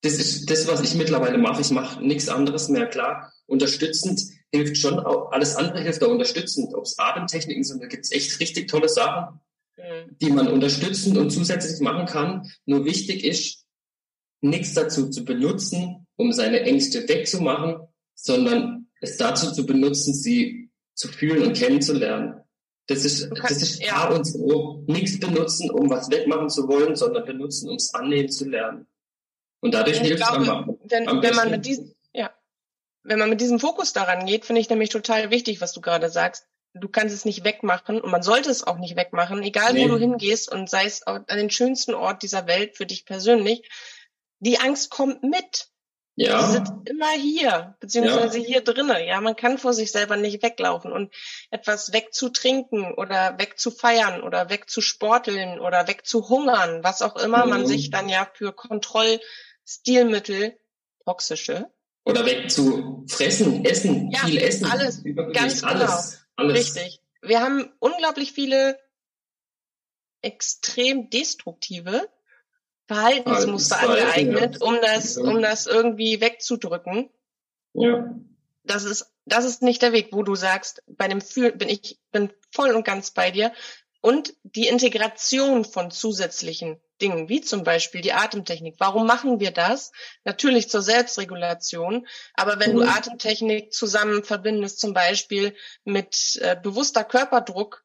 [0.01, 1.61] Das ist das, was ich mittlerweile mache.
[1.61, 2.85] Ich mache nichts anderes mehr.
[2.85, 4.21] Klar, unterstützend
[4.51, 6.73] hilft schon auch, alles andere hilft auch unterstützend.
[6.73, 9.39] Ob es Atemtechniken sind, da gibt es echt richtig tolle Sachen.
[10.21, 12.51] Die man unterstützend und zusätzlich machen kann.
[12.65, 13.65] Nur wichtig ist,
[14.41, 21.07] nichts dazu zu benutzen, um seine Ängste wegzumachen, sondern es dazu zu benutzen, sie zu
[21.07, 22.41] fühlen und kennenzulernen.
[22.87, 23.93] Das ist, kannst, das ist ja.
[23.93, 24.83] A und O.
[24.87, 28.87] Nichts benutzen, um was wegmachen zu wollen, sondern benutzen, um es annehmen zu lernen.
[29.59, 32.31] Und dadurch hilft es am, wenn, am wenn man mit diesem, ja,
[33.03, 36.09] wenn man mit diesem Fokus daran geht, finde ich nämlich total wichtig, was du gerade
[36.09, 36.47] sagst.
[36.79, 39.83] Du kannst es nicht wegmachen und man sollte es auch nicht wegmachen, egal nee.
[39.83, 43.69] wo du hingehst und sei es an den schönsten Ort dieser Welt für dich persönlich.
[44.39, 45.69] Die Angst kommt mit.
[46.19, 46.41] Ja.
[46.41, 48.45] Die sind immer hier, beziehungsweise ja.
[48.45, 49.05] hier drinnen.
[49.05, 51.13] Ja, man kann vor sich selber nicht weglaufen und
[51.51, 57.51] etwas wegzutrinken oder wegzufeiern oder wegzusporteln oder wegzuhungern, was auch immer mhm.
[57.51, 60.57] man sich dann ja für Kontrollstilmittel,
[61.05, 61.69] toxische.
[62.03, 64.65] Oder wegzufressen, essen, ja, viel essen.
[64.65, 65.03] Alles,
[65.33, 65.73] ganz genau.
[65.73, 66.75] Alles, alles.
[66.75, 67.01] Richtig.
[67.21, 68.79] Wir haben unglaublich viele
[70.21, 72.09] extrem destruktive
[72.87, 77.09] Verhaltensmuster angeeignet, um das, um das irgendwie wegzudrücken.
[77.73, 78.15] Ja.
[78.63, 81.99] Das ist, das ist nicht der Weg, wo du sagst, bei dem Fühlen bin ich,
[82.11, 83.53] bin voll und ganz bei dir.
[84.01, 88.75] Und die Integration von zusätzlichen Dingen, wie zum Beispiel die Atemtechnik.
[88.79, 89.91] Warum machen wir das?
[90.23, 92.07] Natürlich zur Selbstregulation.
[92.33, 92.79] Aber wenn mhm.
[92.79, 97.83] du Atemtechnik zusammen verbindest, zum Beispiel mit äh, bewusster Körperdruck,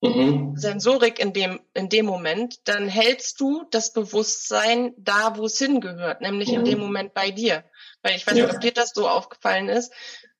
[0.00, 0.56] mhm.
[0.56, 6.20] Sensorik in dem, in dem Moment, dann hältst du das Bewusstsein da, wo es hingehört,
[6.20, 6.54] nämlich mhm.
[6.54, 6.84] in dem mhm.
[6.84, 7.64] Moment bei dir.
[8.02, 9.92] Weil ich weiß nicht, ob dir das so aufgefallen ist,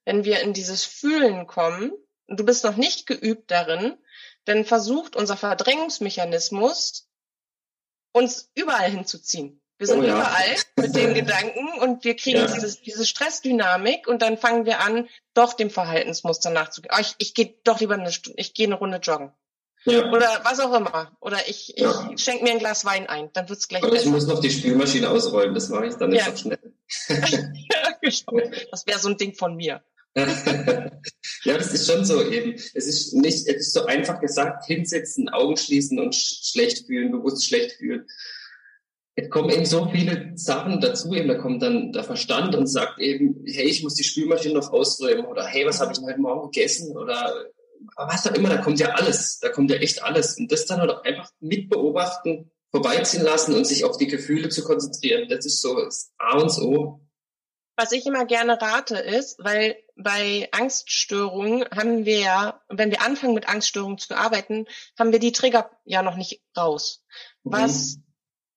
[0.05, 1.93] wenn wir in dieses Fühlen kommen,
[2.29, 3.97] und du bist noch nicht geübt darin,
[4.45, 7.06] dann versucht unser Verdrängungsmechanismus,
[8.17, 9.61] uns überall hinzuziehen.
[9.79, 10.15] Wir sind oh, ja.
[10.15, 12.47] überall mit den Gedanken und wir kriegen ja.
[12.47, 16.95] dieses, diese Stressdynamik und dann fangen wir an, doch dem Verhaltensmuster nachzugehen.
[16.97, 19.33] Oh, ich, ich gehe doch lieber eine Stunde, ich gehe eine Runde joggen.
[19.85, 20.11] Ja.
[20.11, 21.15] Oder was auch immer.
[21.21, 22.11] Oder ich, ich ja.
[22.17, 24.07] schenke mir ein Glas Wein ein, dann wird's gleich Aber besser.
[24.07, 26.33] Ich muss noch die Spülmaschine ausräumen, das mache ich dann nicht ja.
[26.33, 26.59] so schnell.
[27.09, 28.51] ja, genau.
[28.71, 29.85] Das wäre so ein Ding von mir.
[31.45, 32.55] ja, das ist schon so eben.
[32.75, 37.13] Es ist nicht, es ist so einfach gesagt, hinsetzen, Augen schließen und sch schlecht fühlen,
[37.13, 38.07] bewusst schlecht fühlen.
[39.15, 42.99] Es kommen eben so viele Sachen dazu, eben da kommt dann der Verstand und sagt
[42.99, 46.51] eben, hey, ich muss die Spülmaschine noch ausräumen oder hey, was habe ich heute Morgen
[46.51, 47.47] gegessen oder
[47.97, 50.39] was auch immer, da kommt ja alles, da kommt ja echt alles.
[50.39, 54.63] Und das dann halt auch einfach mitbeobachten, vorbeiziehen lassen und sich auf die Gefühle zu
[54.65, 57.06] konzentrieren, das ist so das A und O.
[57.77, 63.35] Was ich immer gerne rate ist, weil bei Angststörungen haben wir ja, wenn wir anfangen
[63.35, 64.67] mit Angststörungen zu arbeiten,
[64.99, 67.05] haben wir die Trigger ja noch nicht raus.
[67.45, 67.53] Mhm.
[67.53, 67.99] Was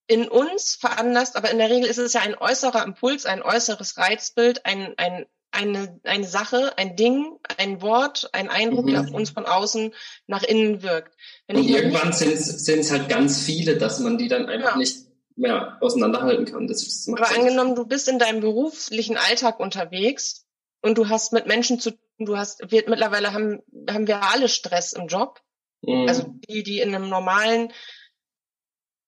[0.07, 3.97] in uns veranlasst, aber in der Regel ist es ja ein äußerer Impuls, ein äußeres
[3.97, 8.91] Reizbild, ein, ein, eine, eine Sache, ein Ding, ein Wort, ein Eindruck, mhm.
[8.91, 9.93] der auf uns von außen
[10.27, 11.15] nach innen wirkt.
[11.45, 14.77] Wenn Und irgendwann sind es halt ganz viele, dass man die dann einfach ja.
[14.77, 15.08] nicht
[15.39, 16.67] mehr auseinanderhalten kann.
[16.67, 20.45] Das, das Aber angenommen, du bist in deinem beruflichen Alltag unterwegs
[20.81, 24.49] und du hast mit Menschen zu tun, du hast, wir, mittlerweile haben, haben wir alle
[24.49, 25.41] Stress im Job.
[25.81, 26.07] Mhm.
[26.07, 27.71] Also die, die in einem normalen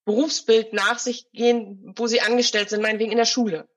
[0.05, 3.67] Berufsbild nach sich gehen, wo sie angestellt sind, meinetwegen in der Schule.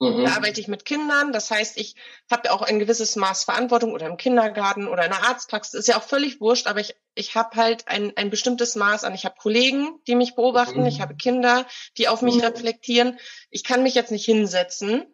[0.00, 0.24] Mhm.
[0.24, 1.32] Da arbeite ich mit Kindern.
[1.32, 1.94] Das heißt, ich
[2.30, 5.74] habe auch ein gewisses Maß Verantwortung oder im Kindergarten oder in der Arztpraxis.
[5.74, 9.14] Ist ja auch völlig wurscht, aber ich, ich habe halt ein, ein bestimmtes Maß an.
[9.14, 10.80] Ich habe Kollegen, die mich beobachten.
[10.80, 10.86] Mhm.
[10.86, 11.66] Ich habe Kinder,
[11.98, 12.40] die auf mich mhm.
[12.40, 13.18] reflektieren.
[13.50, 15.04] Ich kann mich jetzt nicht hinsetzen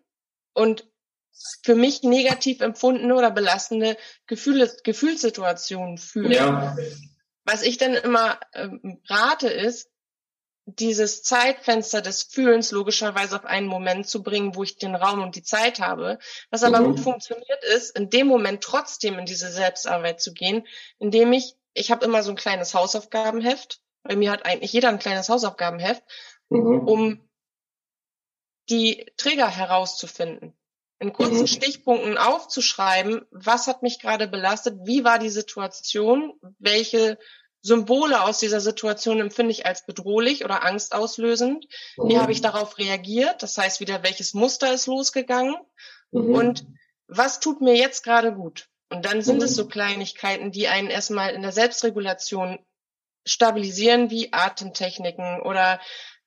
[0.55, 0.89] und
[1.63, 6.33] für mich negativ empfundene oder belastende Gefühle, Gefühlssituationen fühlen.
[6.33, 6.77] Ja.
[7.45, 9.91] Was ich dann immer ähm, rate ist,
[10.67, 15.37] dieses Zeitfenster des Fühlens logischerweise auf einen Moment zu bringen, wo ich den Raum und
[15.37, 16.19] die Zeit habe.
[16.51, 16.87] Was aber mhm.
[16.87, 20.67] gut funktioniert ist, in dem Moment trotzdem in diese Selbstarbeit zu gehen,
[20.99, 24.99] indem ich, ich habe immer so ein kleines Hausaufgabenheft, bei mir hat eigentlich jeder ein
[24.99, 26.03] kleines Hausaufgabenheft,
[26.49, 26.89] mhm.
[26.89, 27.29] um
[28.69, 30.53] die Trigger herauszufinden.
[30.99, 31.47] In kurzen mhm.
[31.47, 37.19] Stichpunkten aufzuschreiben, was hat mich gerade belastet, wie war die Situation, welche
[37.67, 41.67] Symbole aus dieser Situation empfinde ich als bedrohlich oder angstauslösend.
[41.97, 42.09] Mhm.
[42.09, 43.43] Wie habe ich darauf reagiert?
[43.43, 45.57] Das heißt wieder, welches Muster ist losgegangen?
[46.13, 46.35] Mhm.
[46.35, 46.67] Und
[47.09, 48.69] was tut mir jetzt gerade gut?
[48.89, 49.43] Und dann sind mhm.
[49.43, 52.61] es so Kleinigkeiten, die einen erstmal in der Selbstregulation
[53.27, 55.81] stabilisieren, wie Atemtechniken oder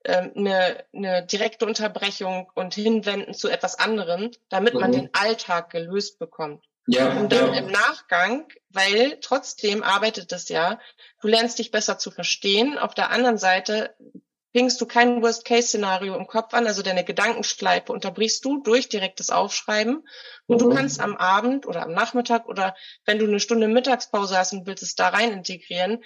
[0.03, 4.95] äh, eine, eine direkte Unterbrechung und hinwenden zu etwas anderem, damit man mhm.
[4.95, 6.65] den Alltag gelöst bekommt.
[6.91, 7.59] Ja, und dann ja.
[7.59, 10.79] im Nachgang, weil trotzdem arbeitet es ja,
[11.21, 12.79] du lernst dich besser zu verstehen.
[12.79, 13.95] Auf der anderen Seite
[14.53, 20.07] fingst du kein Worst-Case-Szenario im Kopf an, also deine Gedankenschleife unterbrichst du durch direktes Aufschreiben.
[20.47, 20.69] Und mhm.
[20.69, 22.75] du kannst am Abend oder am Nachmittag oder
[23.05, 26.03] wenn du eine Stunde Mittagspause hast und willst es da rein integrieren,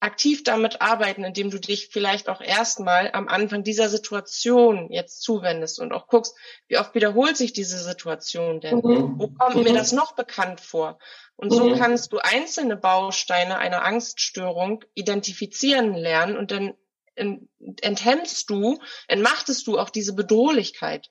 [0.00, 5.80] aktiv damit arbeiten, indem du dich vielleicht auch erstmal am Anfang dieser Situation jetzt zuwendest
[5.80, 6.36] und auch guckst,
[6.68, 8.76] wie oft wiederholt sich diese Situation denn?
[8.76, 9.18] Mhm.
[9.18, 9.64] Wo kommt mhm.
[9.64, 10.98] mir das noch bekannt vor?
[11.36, 11.78] Und so mhm.
[11.78, 16.74] kannst du einzelne Bausteine einer Angststörung identifizieren lernen und dann
[17.16, 18.78] enthemmst du,
[19.08, 21.10] entmachtest du auch diese Bedrohlichkeit.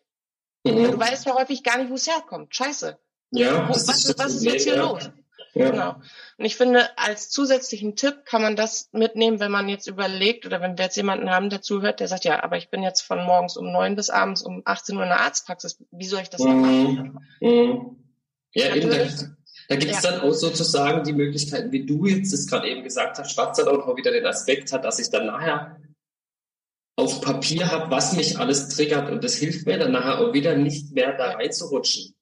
[0.63, 0.91] Mhm.
[0.91, 2.55] Du weißt ja häufig gar nicht, wo es herkommt.
[2.55, 2.97] Scheiße.
[3.31, 5.09] Ja, Wo, was, was ist jetzt hier los?
[5.57, 5.71] Ja.
[5.71, 5.95] Genau.
[6.37, 10.61] Und ich finde, als zusätzlichen Tipp kann man das mitnehmen, wenn man jetzt überlegt oder
[10.61, 13.23] wenn wir jetzt jemanden haben, der zuhört, der sagt, ja, aber ich bin jetzt von
[13.23, 15.83] morgens um neun bis abends um 18 Uhr in der Arztpraxis.
[15.91, 17.19] Wie soll ich das denn machen?
[17.41, 17.97] Mhm.
[18.53, 18.97] Ja, eben, da,
[19.69, 20.11] da gibt es ja.
[20.11, 23.67] dann auch sozusagen die Möglichkeiten, wie du jetzt es gerade eben gesagt hast, was dann
[23.67, 25.77] auch wieder den Aspekt hat, dass ich dann nachher
[26.95, 30.55] auf Papier habe, was mich alles triggert und das hilft mir dann nachher auch wieder
[30.55, 32.15] nicht mehr da reinzurutschen.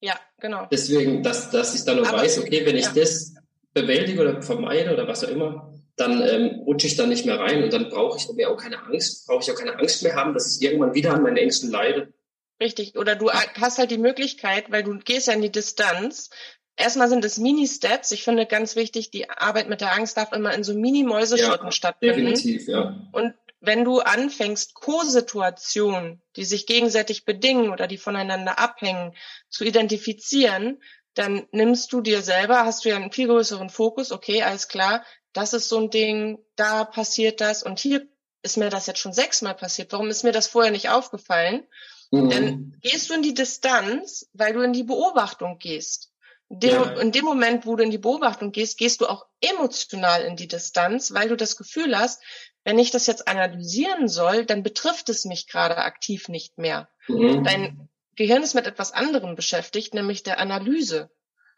[0.00, 0.66] Ja, genau.
[0.70, 2.92] Deswegen, dass, dass ich dann Aber, weiß, okay, wenn ich ja.
[2.94, 3.34] das
[3.74, 7.64] bewältige oder vermeide oder was auch immer, dann ähm, rutsche ich da nicht mehr rein
[7.64, 10.32] und dann brauche ich mir auch keine Angst, brauche ich auch keine Angst mehr haben,
[10.32, 12.12] dass ich irgendwann wieder an meinen Ängsten leide.
[12.60, 12.96] Richtig.
[12.96, 16.30] Oder du hast halt die Möglichkeit, weil du gehst ja in die Distanz.
[16.76, 18.12] Erstmal sind es Mini-Steps.
[18.12, 21.72] Ich finde ganz wichtig, die Arbeit mit der Angst darf immer in so Mini-Mäuseschritten ja,
[21.72, 22.26] stattfinden.
[22.26, 22.96] Definitiv, ja.
[23.12, 29.14] Und wenn du anfängst, Co-Situationen, die sich gegenseitig bedingen oder die voneinander abhängen,
[29.48, 30.80] zu identifizieren,
[31.14, 35.04] dann nimmst du dir selber, hast du ja einen viel größeren Fokus, okay, alles klar,
[35.32, 38.06] das ist so ein Ding, da passiert das und hier
[38.42, 41.66] ist mir das jetzt schon sechsmal passiert, warum ist mir das vorher nicht aufgefallen?
[42.10, 42.30] Mhm.
[42.30, 46.12] Dann gehst du in die Distanz, weil du in die Beobachtung gehst.
[46.50, 47.00] Dem, ja.
[47.00, 50.48] In dem Moment, wo du in die Beobachtung gehst, gehst du auch emotional in die
[50.48, 52.22] Distanz, weil du das Gefühl hast,
[52.64, 56.88] wenn ich das jetzt analysieren soll, dann betrifft es mich gerade aktiv nicht mehr.
[57.06, 57.44] Mhm.
[57.44, 61.10] Dein Gehirn ist mit etwas anderem beschäftigt, nämlich der Analyse.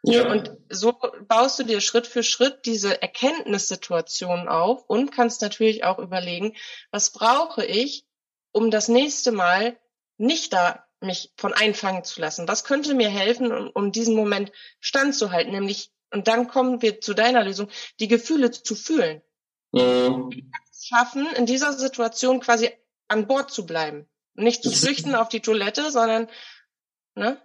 [0.03, 0.31] Ja.
[0.31, 0.95] Und so
[1.27, 6.55] baust du dir Schritt für Schritt diese Erkenntnissituation auf und kannst natürlich auch überlegen,
[6.89, 8.05] was brauche ich,
[8.51, 9.77] um das nächste Mal
[10.17, 12.47] nicht da mich von einfangen zu lassen?
[12.47, 15.51] Was könnte mir helfen, um, um diesen Moment standzuhalten?
[15.51, 17.69] Nämlich, und dann kommen wir zu deiner Lösung,
[17.99, 19.21] die Gefühle zu fühlen.
[19.71, 20.51] Mhm.
[20.81, 22.69] Schaffen, in dieser Situation quasi
[23.07, 24.07] an Bord zu bleiben?
[24.33, 26.27] Nicht zu flüchten auf die Toilette, sondern,
[27.15, 27.37] ne?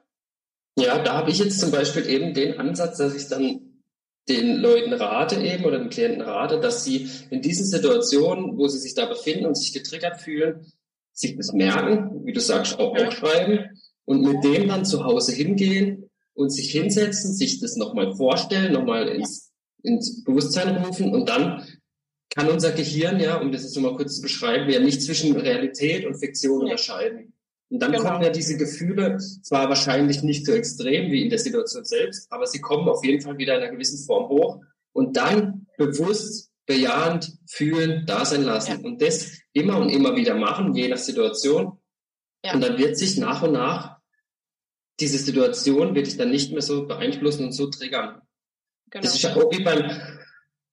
[0.78, 3.82] Ja, da habe ich jetzt zum Beispiel eben den Ansatz, dass ich dann
[4.28, 8.78] den Leuten rate eben oder den Klienten rate, dass sie in diesen Situationen, wo sie
[8.78, 10.72] sich da befinden und sich getriggert fühlen,
[11.12, 16.10] sich das merken, wie du sagst, auch aufschreiben und mit dem dann zu Hause hingehen
[16.34, 19.52] und sich hinsetzen, sich das nochmal vorstellen, nochmal ins,
[19.82, 21.66] ins Bewusstsein rufen und dann
[22.36, 26.04] kann unser Gehirn, ja, um das jetzt nochmal kurz zu beschreiben, ja nicht zwischen Realität
[26.04, 27.32] und Fiktion unterscheiden.
[27.70, 28.04] Und dann genau.
[28.04, 32.46] kommen ja diese Gefühle zwar wahrscheinlich nicht so extrem wie in der Situation selbst, aber
[32.46, 34.60] sie kommen auf jeden Fall wieder in einer gewissen Form hoch
[34.92, 38.86] und dann bewusst, bejahend fühlen, da sein lassen ja.
[38.86, 41.78] und das immer und immer wieder machen, je nach Situation.
[42.44, 42.52] Ja.
[42.52, 43.96] Und dann wird sich nach und nach
[45.00, 48.20] diese Situation wird dich dann nicht mehr so beeinflussen und so triggern.
[48.90, 49.02] Genau.
[49.02, 49.90] Das ist ja auch wie beim,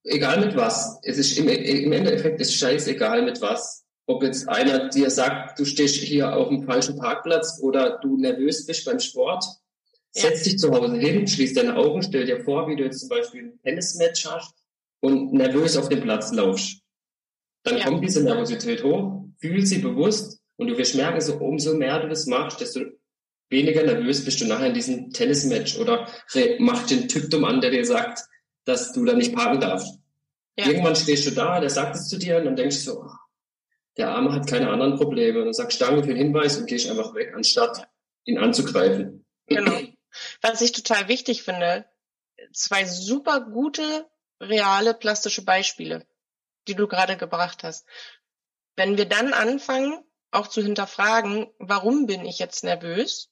[0.03, 0.99] egal mit was.
[1.03, 5.65] Es ist im, im Endeffekt ist scheißegal mit was ob jetzt einer dir sagt, du
[5.65, 9.43] stehst hier auf dem falschen Parkplatz oder du nervös bist beim Sport,
[10.15, 10.23] ja.
[10.23, 13.09] setz dich zu Hause hin, schließ deine Augen, stell dir vor, wie du jetzt zum
[13.09, 14.55] Beispiel ein Tennismatch hast
[14.99, 16.81] und nervös auf den Platz laufst.
[17.63, 17.85] Dann ja.
[17.85, 22.09] kommt diese Nervosität hoch, fühl sie bewusst und du wirst merken, so umso mehr du
[22.09, 22.81] das machst, desto
[23.49, 26.09] weniger nervös bist du nachher in diesem Tennismatch oder
[26.59, 28.19] mach den Typ dumm an, der dir sagt,
[28.65, 29.99] dass du da nicht parken darfst.
[30.57, 30.68] Ja.
[30.68, 33.10] Irgendwann stehst du da, der sagt es zu dir und dann denkst du so,
[33.98, 35.40] der Arme hat keine anderen Probleme.
[35.40, 37.88] Und dann sagst danke für den Hinweis und gehst einfach weg, anstatt
[38.26, 39.26] ihn anzugreifen.
[39.48, 39.80] Genau.
[40.41, 41.85] Was ich total wichtig finde,
[42.52, 44.06] zwei super gute,
[44.40, 46.06] reale plastische Beispiele,
[46.68, 47.88] die du gerade gebracht hast.
[48.76, 53.30] Wenn wir dann anfangen, auch zu hinterfragen, warum bin ich jetzt nervös?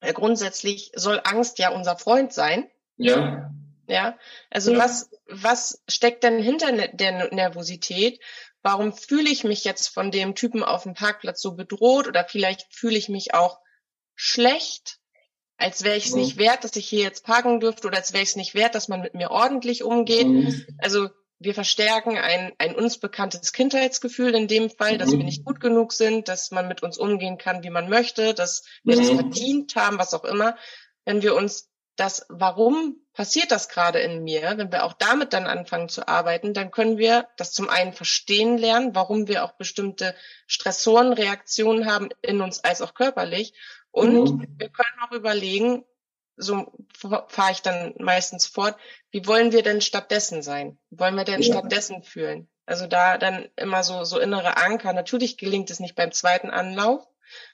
[0.00, 2.70] Weil grundsätzlich soll Angst ja unser Freund sein.
[2.96, 3.50] Ja.
[3.90, 4.16] Ja.
[4.50, 4.78] Also ja.
[4.78, 8.20] was, was steckt denn hinter ne-, der Nervosität?
[8.62, 12.66] warum fühle ich mich jetzt von dem Typen auf dem Parkplatz so bedroht oder vielleicht
[12.74, 13.58] fühle ich mich auch
[14.14, 14.98] schlecht,
[15.56, 16.20] als wäre ich es mhm.
[16.20, 18.74] nicht wert, dass ich hier jetzt parken dürfte oder als wäre ich es nicht wert,
[18.74, 20.26] dass man mit mir ordentlich umgeht.
[20.26, 20.66] Mhm.
[20.78, 21.08] Also
[21.38, 25.94] wir verstärken ein, ein uns bekanntes Kindheitsgefühl in dem Fall, dass wir nicht gut genug
[25.94, 29.98] sind, dass man mit uns umgehen kann, wie man möchte, dass wir das verdient haben,
[29.98, 30.56] was auch immer.
[31.06, 31.69] Wenn wir uns
[32.00, 36.54] das, warum passiert das gerade in mir, wenn wir auch damit dann anfangen zu arbeiten,
[36.54, 40.14] dann können wir das zum einen verstehen lernen, warum wir auch bestimmte
[40.46, 43.52] Stressoren, Reaktionen haben in uns als auch körperlich.
[43.90, 44.46] Und mhm.
[44.56, 45.84] wir können auch überlegen,
[46.36, 46.72] so
[47.28, 48.76] fahre ich dann meistens fort,
[49.10, 50.78] wie wollen wir denn stattdessen sein?
[50.88, 51.52] Wie wollen wir denn ja.
[51.52, 52.48] stattdessen fühlen?
[52.64, 54.94] Also da dann immer so, so innere Anker.
[54.94, 57.06] Natürlich gelingt es nicht beim zweiten Anlauf,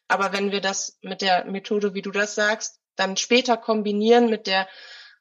[0.07, 4.47] aber wenn wir das mit der Methode, wie du das sagst, dann später kombinieren mit
[4.47, 4.69] der,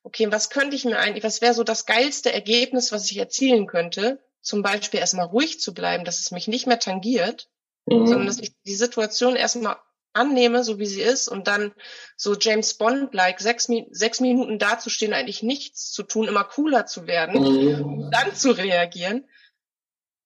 [0.04, 3.68] okay, was könnte ich mir eigentlich, was wäre so das geilste Ergebnis, was ich erzielen
[3.68, 4.24] könnte?
[4.42, 7.50] Zum Beispiel erstmal ruhig zu bleiben, dass es mich nicht mehr tangiert,
[7.86, 8.08] mhm.
[8.08, 9.78] sondern dass ich die Situation erstmal
[10.14, 11.74] annehme, so wie sie ist, und dann
[12.16, 17.42] so James Bond-like sechs, sechs Minuten dazustehen, eigentlich nichts zu tun, immer cooler zu werden,
[17.42, 18.12] mhm.
[18.12, 19.28] dann zu reagieren,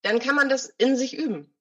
[0.02, 1.52] dann kann man das in sich üben.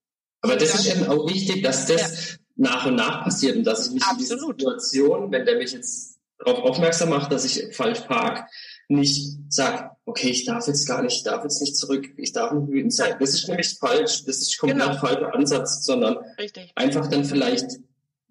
[0.41, 3.93] Aber das ist eben auch wichtig, dass das nach und nach passiert und dass ich
[3.93, 4.19] mich Absolut.
[4.19, 8.49] in dieser Situation, wenn der mich jetzt darauf aufmerksam macht, dass ich falsch park,
[8.89, 12.51] nicht sag, okay, ich darf jetzt gar nicht, ich darf jetzt nicht zurück, ich darf
[12.51, 13.15] nicht wütend sein.
[13.19, 14.99] Das ist nämlich falsch, das ist komplett genau.
[14.99, 16.71] falscher Ansatz, sondern Richtig.
[16.75, 17.79] einfach dann vielleicht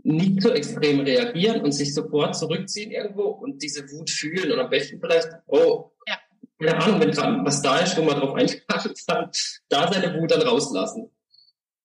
[0.03, 4.71] nicht so extrem reagieren und sich sofort zurückziehen irgendwo und diese Wut fühlen und am
[4.71, 6.19] besten vielleicht, oh, ja.
[6.59, 9.31] keine Ahnung, wenn was da ist, wo man drauf eingeschlagen kann,
[9.69, 11.11] da seine Wut dann rauslassen.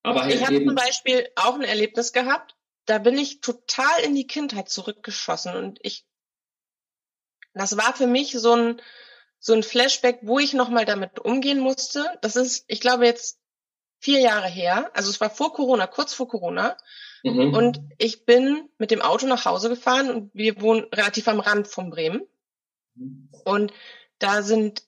[0.03, 2.55] Aber ich habe zum Beispiel auch ein Erlebnis gehabt,
[2.85, 6.05] da bin ich total in die Kindheit zurückgeschossen und ich,
[7.53, 8.81] das war für mich so ein,
[9.39, 12.17] so ein Flashback, wo ich nochmal damit umgehen musste.
[12.21, 13.39] Das ist, ich glaube jetzt
[13.99, 16.77] vier Jahre her, also es war vor Corona, kurz vor Corona.
[17.23, 17.53] Mhm.
[17.53, 21.69] Und ich bin mit dem Auto nach Hause gefahren und wir wohnen relativ am Rand
[21.69, 22.27] von Bremen.
[22.95, 23.29] Mhm.
[23.45, 23.73] Und
[24.19, 24.83] da sind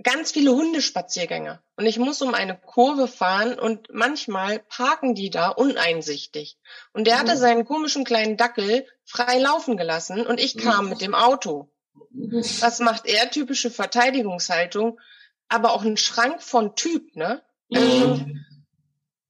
[0.00, 1.63] ganz viele Hundespaziergänge.
[1.76, 6.56] Und ich muss um eine Kurve fahren und manchmal parken die da uneinsichtig.
[6.92, 7.38] Und der hatte mhm.
[7.38, 11.68] seinen komischen kleinen Dackel frei laufen gelassen und ich kam mit dem Auto.
[12.10, 13.30] Was macht er?
[13.30, 15.00] Typische Verteidigungshaltung,
[15.48, 17.42] aber auch ein Schrank von Typ, ne?
[17.72, 18.24] Also,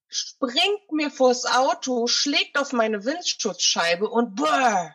[0.08, 4.94] springt mir vors Auto, schlägt auf meine Windschutzscheibe und brrr.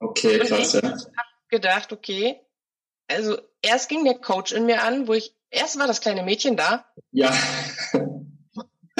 [0.00, 0.92] Okay, krass, und ich ja.
[0.92, 2.40] hab gedacht, okay,
[3.08, 6.56] also erst ging der Coach in mir an, wo ich, erst war das kleine Mädchen
[6.56, 6.84] da.
[7.12, 7.32] Ja.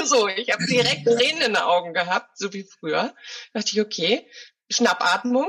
[0.05, 3.13] So, ich habe direkt Tränen in den Augen gehabt, so wie früher.
[3.53, 4.27] Da dachte ich, okay,
[4.71, 5.49] Schnappatmung,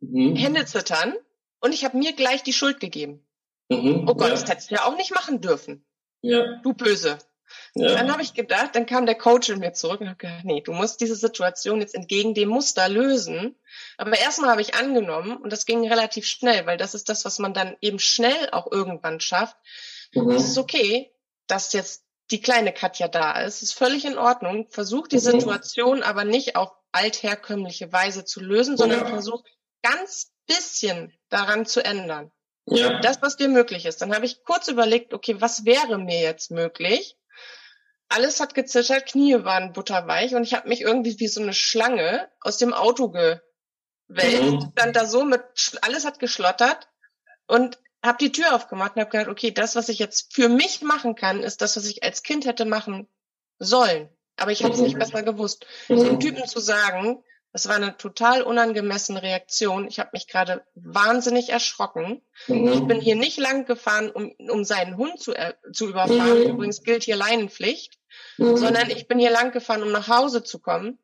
[0.00, 0.36] mhm.
[0.36, 1.14] Hände zittern
[1.60, 3.26] und ich habe mir gleich die Schuld gegeben.
[3.68, 4.34] Mhm, oh Gott, ja.
[4.34, 5.84] das hättest du ja auch nicht machen dürfen.
[6.20, 6.60] Ja.
[6.62, 7.18] Du Böse.
[7.74, 7.94] Ja.
[7.94, 10.60] Dann habe ich gedacht, dann kam der Coach in mir zurück und habe gedacht, nee,
[10.60, 13.56] du musst diese Situation jetzt entgegen dem Muster lösen.
[13.96, 17.38] Aber erstmal habe ich angenommen und das ging relativ schnell, weil das ist das, was
[17.38, 19.56] man dann eben schnell auch irgendwann schafft.
[20.12, 20.30] Mhm.
[20.30, 21.12] Es ist okay,
[21.46, 23.56] dass jetzt die kleine Katja da ist.
[23.56, 24.68] Es ist völlig in Ordnung.
[24.70, 25.20] Versuch die mhm.
[25.20, 29.06] Situation aber nicht auf altherkömmliche Weise zu lösen, sondern ja.
[29.06, 29.44] versuche
[29.82, 32.32] ganz bisschen daran zu ändern.
[32.66, 33.00] Ja.
[33.00, 34.02] Das, was dir möglich ist.
[34.02, 37.16] Dann habe ich kurz überlegt, okay, was wäre mir jetzt möglich?
[38.08, 42.28] Alles hat gezittert, Knie waren butterweich und ich habe mich irgendwie wie so eine Schlange
[42.40, 43.42] aus dem Auto gewälzt,
[44.08, 44.72] mhm.
[44.72, 45.42] stand da so mit,
[45.82, 46.88] alles hat geschlottert
[47.46, 50.82] und habe die Tür aufgemacht und habe gedacht, okay, das, was ich jetzt für mich
[50.82, 53.08] machen kann, ist das, was ich als Kind hätte machen
[53.58, 54.08] sollen.
[54.36, 54.86] Aber ich habe es mhm.
[54.86, 55.66] nicht besser gewusst.
[55.88, 56.00] Mhm.
[56.00, 59.88] Einem Typen zu sagen, das war eine total unangemessene Reaktion.
[59.88, 62.22] Ich habe mich gerade wahnsinnig erschrocken.
[62.46, 62.68] Mhm.
[62.68, 66.44] Ich bin hier nicht lang gefahren, um, um seinen Hund zu, äh, zu überfahren.
[66.44, 66.50] Mhm.
[66.50, 67.98] Übrigens gilt hier Leinenpflicht.
[68.36, 68.56] Mhm.
[68.56, 70.98] Sondern ich bin hier lang gefahren, um nach Hause zu kommen.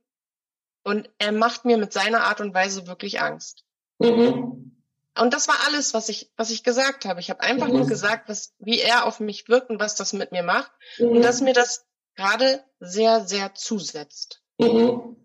[0.84, 3.64] Und er macht mir mit seiner Art und Weise wirklich Angst.
[3.98, 4.73] Mhm.
[5.18, 7.20] Und das war alles, was ich, was ich gesagt habe.
[7.20, 7.74] Ich habe einfach mhm.
[7.74, 10.72] nur gesagt, was, wie er auf mich wirkt und was das mit mir macht.
[10.98, 11.08] Mhm.
[11.08, 11.86] Und dass mir das
[12.16, 14.42] gerade sehr, sehr zusetzt.
[14.58, 15.16] Mhm.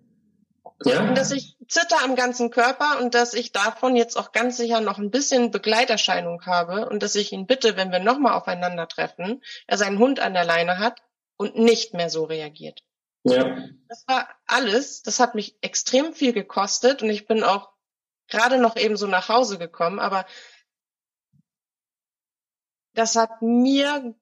[0.85, 1.01] Ja.
[1.01, 4.79] Und dass ich zitter am ganzen Körper und dass ich davon jetzt auch ganz sicher
[4.79, 9.77] noch ein bisschen Begleiterscheinung habe und dass ich ihn bitte, wenn wir nochmal aufeinandertreffen, er
[9.77, 11.01] seinen Hund an der Leine hat
[11.35, 12.83] und nicht mehr so reagiert.
[13.23, 13.57] Ja.
[13.89, 15.01] Das war alles.
[15.01, 17.69] Das hat mich extrem viel gekostet und ich bin auch
[18.29, 20.25] gerade noch eben so nach Hause gekommen, aber
[22.93, 24.15] das hat mir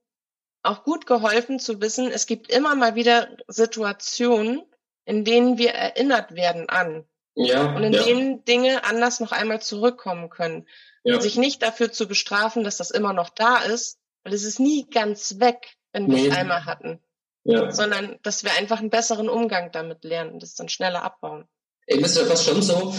[0.63, 4.61] auch gut geholfen zu wissen, es gibt immer mal wieder Situationen,
[5.05, 7.05] in denen wir erinnert werden an.
[7.39, 8.03] Ja, und in ja.
[8.03, 10.67] denen Dinge anders noch einmal zurückkommen können.
[11.03, 11.15] Ja.
[11.15, 14.59] Und sich nicht dafür zu bestrafen, dass das immer noch da ist, weil es ist
[14.59, 16.27] nie ganz weg, wenn wir nee.
[16.27, 16.99] es einmal hatten.
[17.43, 17.71] Ja.
[17.71, 21.47] Sondern dass wir einfach einen besseren Umgang damit lernen und das dann schneller abbauen.
[21.85, 22.93] Eben ist ja fast schon so,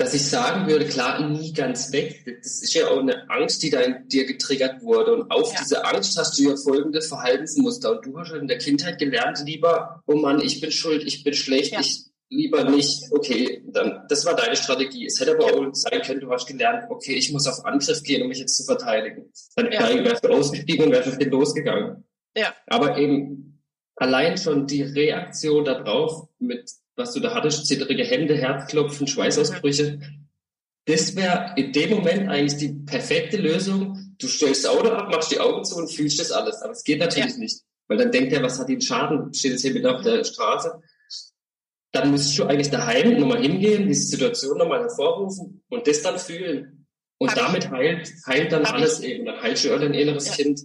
[0.00, 2.24] dass ich sagen würde, klar, nie ganz weg.
[2.24, 5.12] Das ist ja auch eine Angst, die da in dir getriggert wurde.
[5.12, 5.60] Und auf ja.
[5.60, 7.92] diese Angst hast du ja folgende Verhaltensmuster.
[7.92, 11.34] Und du hast in der Kindheit gelernt, lieber, oh Mann, ich bin schuld, ich bin
[11.34, 11.80] schlecht, ja.
[11.80, 13.12] ich lieber nicht.
[13.12, 15.04] Okay, dann, das war deine Strategie.
[15.04, 15.68] Es hätte aber ja.
[15.68, 18.56] auch sein können, du hast gelernt, okay, ich muss auf Angriff gehen, um mich jetzt
[18.56, 19.30] zu verteidigen.
[19.56, 20.02] Dann ja.
[20.02, 22.04] wärst du ausgestiegen und wärst auf den losgegangen.
[22.34, 22.54] Ja.
[22.68, 23.62] Aber eben
[23.96, 26.70] allein schon die Reaktion darauf mit
[27.00, 30.00] was du da hattest, zittrige Hände, Herzklopfen, Schweißausbrüche.
[30.86, 34.14] Das wäre in dem Moment eigentlich die perfekte Lösung.
[34.18, 36.60] Du stellst das Auto ab, machst die Augen zu und fühlst das alles.
[36.62, 37.38] Aber es geht natürlich ja.
[37.38, 37.60] nicht.
[37.88, 39.32] Weil dann denkt er, was hat ihn Schaden?
[39.34, 40.80] Steht jetzt hier wieder auf der Straße.
[41.92, 46.86] Dann müsstest du eigentlich daheim nochmal hingehen, diese Situation nochmal hervorrufen und das dann fühlen.
[47.18, 47.70] Und Hab damit ich.
[47.70, 49.10] heilt, heilt dann Hab alles ich.
[49.10, 49.26] eben.
[49.26, 50.34] Dann heilt schon dein inneres ja.
[50.34, 50.60] Kind.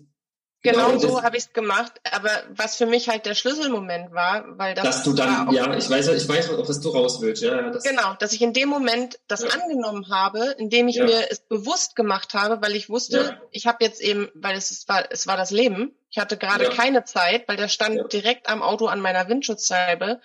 [0.62, 1.94] Genau, genau so habe ich es gemacht.
[2.12, 4.84] Aber was für mich halt der Schlüsselmoment war, weil das.
[4.84, 7.70] Dass du dann, ja, ich weiß, ich weiß, ob das du raus willst, ja.
[7.70, 9.50] Das genau, dass ich in dem Moment das ja.
[9.50, 11.06] angenommen habe, indem ich ja.
[11.06, 13.42] mir es bewusst gemacht habe, weil ich wusste, ja.
[13.52, 15.96] ich habe jetzt eben, weil es, es war, es war das Leben.
[16.10, 20.22] Ich hatte gerade keine Zeit, weil der stand direkt am Auto an meiner Windschutzscheibe,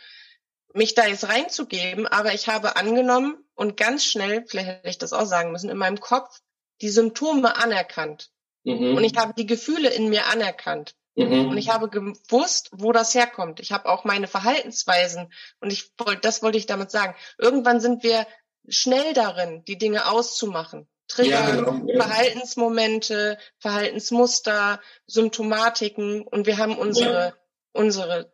[0.73, 2.07] mich da jetzt reinzugeben.
[2.07, 5.77] Aber ich habe angenommen und ganz schnell, vielleicht hätte ich das auch sagen müssen, in
[5.77, 6.41] meinem Kopf
[6.81, 8.31] die Symptome anerkannt.
[8.65, 8.97] Mhm.
[8.97, 10.95] Und ich habe die Gefühle in mir anerkannt.
[11.17, 11.49] Mhm.
[11.49, 13.61] Und ich habe gewusst, wo das herkommt.
[13.61, 17.15] Ich habe auch meine Verhaltensweisen und ich wollte, das wollte ich damit sagen.
[17.39, 18.27] Irgendwann sind wir
[18.69, 20.89] schnell darin, die Dinge auszumachen.
[21.09, 22.03] Trigger, ja, genau, ja.
[22.03, 27.35] Verhaltensmomente, Verhaltensmuster, Symptomatiken und wir haben unsere, ja.
[27.73, 28.33] unsere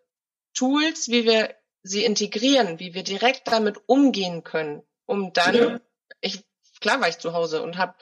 [0.53, 5.81] Tools, wie wir sie integrieren, wie wir direkt damit umgehen können, um dann,
[6.21, 6.45] ich,
[6.81, 7.95] klar war ich zu Hause und habe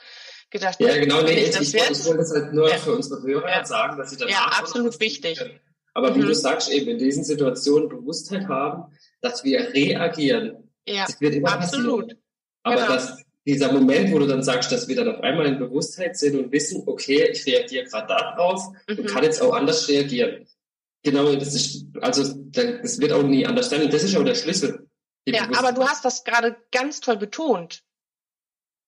[0.54, 2.76] gedacht, ja, genau, nee, ich, ich, ich wollte das halt nur ja.
[2.76, 3.64] für unsere Hörer ja.
[3.64, 5.38] sagen, dass sie danach Ja, absolut wichtig.
[5.38, 5.60] Können.
[5.94, 6.16] Aber mhm.
[6.16, 10.70] wie du sagst, eben in diesen Situationen Bewusstheit haben, dass wir reagieren.
[10.86, 12.08] Ja, das wird immer absolut.
[12.08, 12.22] Passieren.
[12.62, 12.88] Aber genau.
[12.88, 16.38] dass dieser Moment, wo du dann sagst, dass wir dann auf einmal in Bewusstheit sind
[16.38, 18.98] und wissen, okay, ich reagiere gerade darauf mhm.
[18.98, 20.46] und kann jetzt auch anders reagieren.
[21.02, 23.82] Genau, das ist, also, das wird auch nie anders sein.
[23.82, 24.88] Und das ist auch der Schlüssel.
[25.26, 27.83] Ja, aber du hast das gerade ganz toll betont.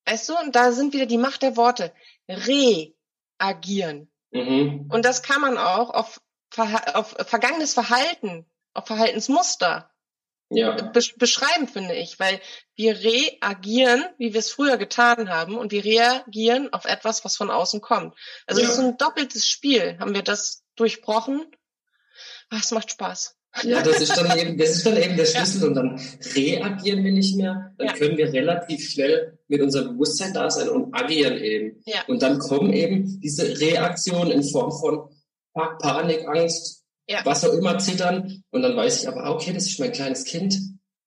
[0.07, 1.93] Weißt du, und da sind wieder die Macht der Worte.
[2.29, 4.11] Reagieren.
[4.31, 4.89] Mhm.
[4.91, 6.21] Und das kann man auch auf,
[6.57, 9.91] auf vergangenes Verhalten, auf Verhaltensmuster
[10.51, 10.73] ja.
[10.73, 12.41] be beschreiben, finde ich, weil
[12.75, 17.51] wir reagieren, wie wir es früher getan haben, und wir reagieren auf etwas, was von
[17.51, 18.17] außen kommt.
[18.47, 19.99] Also es ist so ein doppeltes Spiel.
[19.99, 21.45] Haben wir das durchbrochen?
[22.51, 23.36] Ach, es macht Spaß.
[23.63, 25.69] Ja, das ist dann eben, das ist dann eben der Schlüssel ja.
[25.69, 26.01] und dann
[26.35, 27.93] reagieren wir nicht mehr, dann ja.
[27.95, 31.83] können wir relativ schnell mit unserem Bewusstsein da sein und agieren eben.
[31.87, 32.01] Ja.
[32.07, 35.09] Und dann kommen eben diese Reaktionen in Form von
[35.55, 36.85] Panik, Angst,
[37.25, 40.59] was auch immer zittern und dann weiß ich aber, okay, das ist mein kleines Kind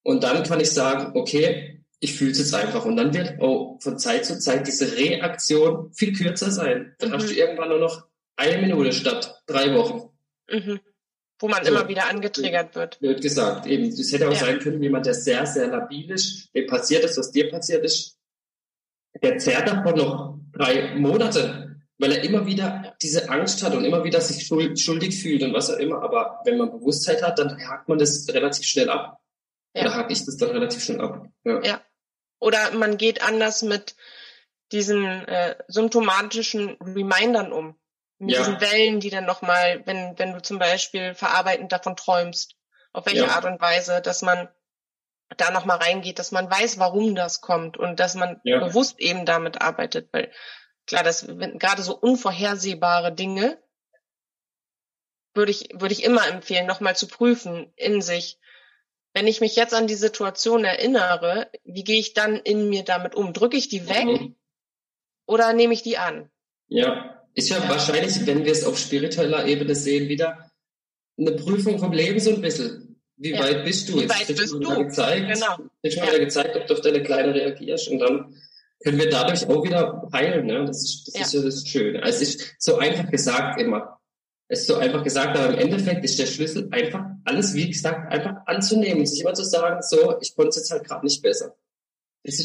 [0.03, 3.77] und dann kann ich sagen, okay, ich fühle es jetzt einfach und dann wird auch
[3.81, 6.95] von Zeit zu Zeit diese Reaktion viel kürzer sein.
[6.99, 7.13] Dann mhm.
[7.13, 8.07] hast du irgendwann nur noch
[8.37, 10.09] eine Minute statt drei Wochen.
[10.49, 10.79] Mhm.
[11.39, 13.01] Wo man so, immer wieder angetriggert wird.
[13.01, 13.87] Wird gesagt, eben.
[13.87, 14.39] Es hätte auch ja.
[14.39, 18.17] sein können, jemand, der sehr, sehr labil ist, dem passiert ist, was dir passiert ist,
[19.21, 24.03] der zerrt davon noch drei Monate, weil er immer wieder diese Angst hat und immer
[24.03, 26.01] wieder sich schuldig fühlt und was auch immer.
[26.01, 29.19] Aber wenn man Bewusstheit hat, dann hakt man das relativ schnell ab.
[29.73, 29.83] Ja.
[29.83, 31.27] Oder hake ich das dann relativ schnell ab.
[31.43, 31.61] Ja.
[31.63, 31.81] ja.
[32.39, 33.95] Oder man geht anders mit
[34.71, 37.75] diesen äh, symptomatischen Remindern um.
[38.19, 38.39] Mit ja.
[38.39, 42.55] diesen Wellen, die dann nochmal, wenn, wenn du zum Beispiel verarbeitend davon träumst,
[42.91, 43.29] auf welche ja.
[43.29, 44.49] Art und Weise, dass man
[45.37, 48.59] da nochmal reingeht, dass man weiß, warum das kommt und dass man ja.
[48.59, 50.31] bewusst eben damit arbeitet, weil
[50.85, 53.61] klar, das gerade so unvorhersehbare Dinge
[55.33, 58.39] würde ich, würde ich immer empfehlen, nochmal zu prüfen in sich.
[59.13, 63.15] Wenn ich mich jetzt an die Situation erinnere, wie gehe ich dann in mir damit
[63.15, 63.33] um?
[63.33, 64.35] Drücke ich die weg mhm.
[65.25, 66.29] oder nehme ich die an?
[66.67, 70.49] Ja, ist ja, wahrscheinlich, wenn wir es auf spiritueller Ebene sehen, wieder
[71.17, 73.01] eine Prüfung vom Leben so ein bisschen.
[73.17, 73.39] Wie ja.
[73.39, 73.95] weit bist du?
[73.95, 74.59] Wie jetzt weit bist du?
[74.59, 75.57] Gezeigt, genau.
[75.81, 76.07] Jetzt ja.
[76.07, 78.33] wieder gezeigt, ob du auf deine Kleine reagierst und dann
[78.81, 80.45] können wir dadurch auch wieder heilen.
[80.45, 80.65] Ne?
[80.65, 81.21] Das, ist, das ja.
[81.21, 82.01] ist ja das Schöne.
[82.03, 83.99] Es ist so einfach gesagt immer.
[84.47, 88.11] Es ist so einfach gesagt, aber im Endeffekt ist der Schlüssel einfach alles, wie gesagt,
[88.11, 89.05] einfach anzunehmen.
[89.05, 91.55] Sich immer zu sagen, so, ich konnte es jetzt halt gerade nicht besser.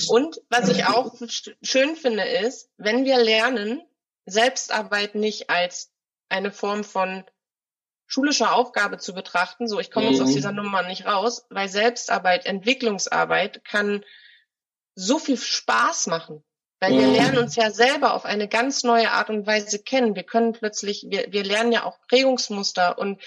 [0.09, 1.15] Und was ich auch
[1.63, 3.81] schön finde, ist, wenn wir lernen,
[4.27, 5.93] Selbstarbeit nicht als
[6.29, 7.25] eine Form von
[8.07, 10.35] schulische Aufgabe zu betrachten, so ich komme jetzt aus mhm.
[10.35, 14.05] dieser Nummer nicht raus, weil Selbstarbeit, Entwicklungsarbeit kann
[14.95, 16.45] so viel Spaß machen.
[16.81, 17.15] Weil wir mhm.
[17.15, 20.17] lernen uns ja selber auf eine ganz neue Art und Weise kennen.
[20.17, 23.23] Wir können plötzlich, wir, wir lernen ja auch Prägungsmuster und,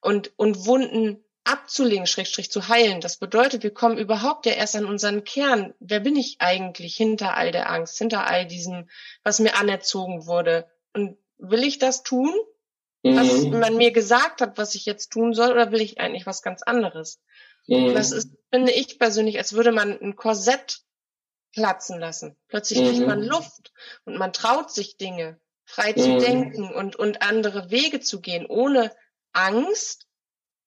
[0.00, 3.00] und, und Wunden abzulegen, Schrägstrich zu heilen.
[3.00, 5.74] Das bedeutet, wir kommen überhaupt ja erst an unseren Kern.
[5.80, 8.88] Wer bin ich eigentlich hinter all der Angst, hinter all diesem,
[9.22, 10.68] was mir anerzogen wurde?
[10.92, 12.34] Und will ich das tun?
[13.02, 13.16] mhm.
[13.16, 16.42] was man mir gesagt hat, was ich jetzt tun soll, oder will ich eigentlich was
[16.42, 17.20] ganz anderes?
[17.66, 17.94] Mhm.
[17.94, 20.80] Das ist, finde ich persönlich, als würde man ein Korsett
[21.52, 22.36] platzen lassen.
[22.48, 22.88] Plötzlich mhm.
[22.88, 23.72] kriegt man Luft
[24.04, 26.18] und man traut sich Dinge frei zu mhm.
[26.18, 28.92] denken und, und andere Wege zu gehen, ohne
[29.32, 30.06] Angst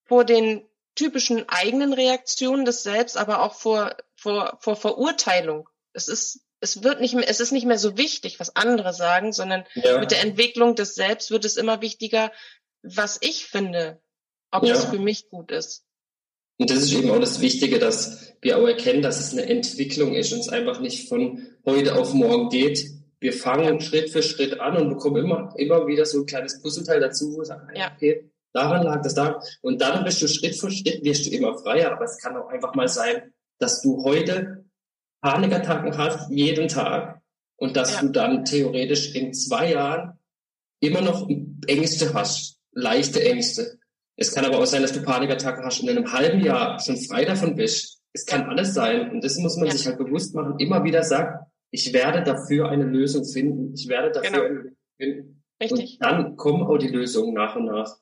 [0.05, 0.65] vor den
[0.95, 5.69] typischen eigenen Reaktionen des Selbst, aber auch vor, vor, vor Verurteilung.
[5.93, 9.33] Es ist es wird nicht mehr, es ist nicht mehr so wichtig, was andere sagen,
[9.33, 9.99] sondern ja.
[9.99, 12.31] mit der Entwicklung des Selbst wird es immer wichtiger,
[12.81, 14.01] was ich finde,
[14.49, 14.73] ob ja.
[14.73, 15.83] es für mich gut ist.
[16.57, 20.13] Und das ist eben auch das Wichtige, dass wir auch erkennen, dass es eine Entwicklung
[20.13, 22.85] ist und es einfach nicht von heute auf morgen geht.
[23.19, 27.01] Wir fangen Schritt für Schritt an und bekommen immer, immer wieder so ein kleines Puzzleteil
[27.01, 27.91] dazu, wo sagen, ja.
[27.93, 29.39] okay, daran lag das da.
[29.61, 31.91] Und dann bist du Schritt für Schritt, wirst du immer freier.
[31.91, 34.65] Aber es kann auch einfach mal sein, dass du heute
[35.21, 37.21] Panikattacken hast, jeden Tag,
[37.57, 38.01] und dass ja.
[38.01, 40.19] du dann theoretisch in zwei Jahren
[40.81, 41.29] immer noch
[41.67, 43.79] Ängste hast, leichte Ängste.
[44.15, 46.97] Es kann aber auch sein, dass du Panikattacken hast und in einem halben Jahr schon
[46.97, 48.01] frei davon bist.
[48.11, 49.11] Es kann alles sein.
[49.11, 49.71] Und das muss man ja.
[49.71, 50.59] sich halt bewusst machen.
[50.59, 53.73] Immer wieder sagt, ich werde dafür eine Lösung finden.
[53.73, 54.43] Ich werde dafür genau.
[54.43, 55.43] eine Lösung finden.
[55.61, 55.93] Richtig.
[55.93, 57.97] Und dann kommen auch die Lösungen nach und nach.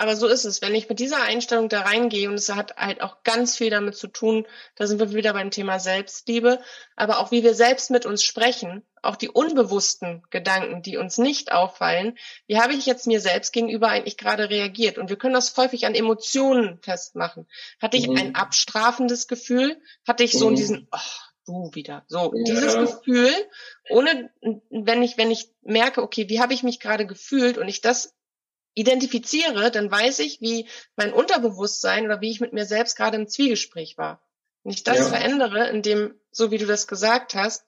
[0.00, 0.62] Aber so ist es.
[0.62, 3.96] Wenn ich mit dieser Einstellung da reingehe, und es hat halt auch ganz viel damit
[3.96, 4.46] zu tun,
[4.76, 6.58] da sind wir wieder beim Thema Selbstliebe,
[6.96, 11.52] aber auch wie wir selbst mit uns sprechen, auch die unbewussten Gedanken, die uns nicht
[11.52, 12.16] auffallen,
[12.46, 14.96] wie habe ich jetzt mir selbst gegenüber eigentlich gerade reagiert?
[14.96, 17.46] Und wir können das häufig an Emotionen festmachen.
[17.78, 18.16] Hatte ich mhm.
[18.16, 19.82] ein abstrafendes Gefühl?
[20.08, 20.54] Hatte ich so mhm.
[20.54, 20.98] diesen, oh,
[21.44, 22.06] du wieder.
[22.08, 22.54] So, ja.
[22.54, 23.34] dieses Gefühl,
[23.90, 24.30] ohne,
[24.70, 28.14] wenn ich, wenn ich merke, okay, wie habe ich mich gerade gefühlt und ich das
[28.80, 33.28] identifiziere, dann weiß ich, wie mein Unterbewusstsein oder wie ich mit mir selbst gerade im
[33.28, 34.22] Zwiegespräch war.
[34.62, 35.04] Wenn ich das ja.
[35.04, 37.64] verändere, indem, so wie du das gesagt hast,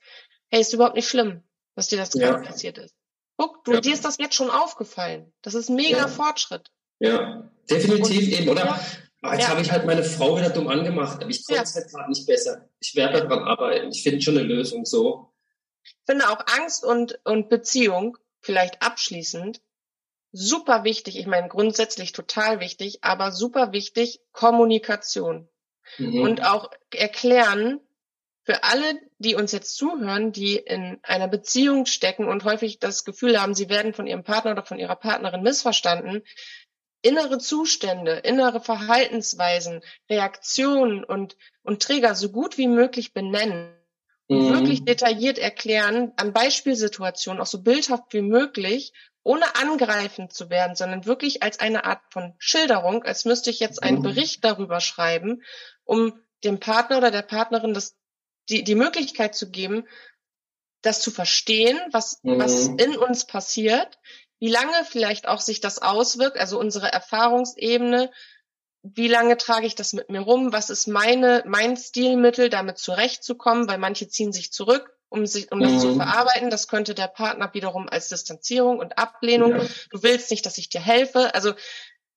[0.49, 1.43] hey, ist überhaupt nicht schlimm,
[1.75, 2.31] was dir das ja.
[2.31, 2.95] gerade passiert ist.
[3.37, 3.81] Guck, du, ja.
[3.81, 5.33] dir ist das jetzt schon aufgefallen.
[5.43, 6.71] Das ist mega Fortschritt.
[6.99, 8.79] Ja, definitiv Und, eben, oder?
[9.23, 11.89] Ah, jetzt habe ich halt meine Frau wieder dumm angemacht, aber ich konnte es halt
[11.89, 12.69] gerade nicht besser.
[12.81, 13.91] Ich werde daran arbeiten.
[13.91, 15.33] Ich finde schon eine Lösung so.
[15.85, 19.61] Ich finde auch Angst und, und Beziehung, vielleicht abschließend,
[20.33, 25.49] super wichtig, ich meine grundsätzlich total wichtig, aber super wichtig, Kommunikation.
[25.99, 26.23] Mhm.
[26.23, 27.81] Und auch erklären
[28.45, 33.41] für alle, die uns jetzt zuhören, die in einer Beziehung stecken und häufig das Gefühl
[33.41, 36.23] haben, sie werden von ihrem Partner oder von ihrer Partnerin missverstanden,
[37.03, 43.75] innere Zustände, innere Verhaltensweisen, Reaktionen und, und Träger so gut wie möglich benennen
[44.33, 44.53] mhm.
[44.53, 48.93] wirklich detailliert erklären, an Beispielsituationen auch so bildhaft wie möglich
[49.25, 53.83] ohne angreifend zu werden, sondern wirklich als eine Art von Schilderung, als müsste ich jetzt
[53.83, 54.03] einen mhm.
[54.03, 55.43] Bericht darüber schreiben,
[55.85, 56.13] um
[56.45, 57.97] dem Partner oder der Partnerin das,
[58.49, 59.87] die, die Möglichkeit zu geben,
[60.83, 62.39] das zu verstehen, was, mhm.
[62.39, 63.99] was in uns passiert,
[64.41, 68.11] wie lange vielleicht auch sich das auswirkt, also unsere Erfahrungsebene,
[68.83, 73.69] wie lange trage ich das mit mir rum, was ist meine, mein Stilmittel, damit zurechtzukommen,
[73.69, 75.97] weil manche ziehen sich zurück, um sich, um das zu mhm.
[75.97, 76.51] verarbeiten.
[76.51, 79.53] Das könnte der Partner wiederum als Distanzierung und Ablehnung.
[79.53, 79.67] Ja.
[79.91, 81.35] Du willst nicht, dass ich dir helfe.
[81.35, 81.53] Also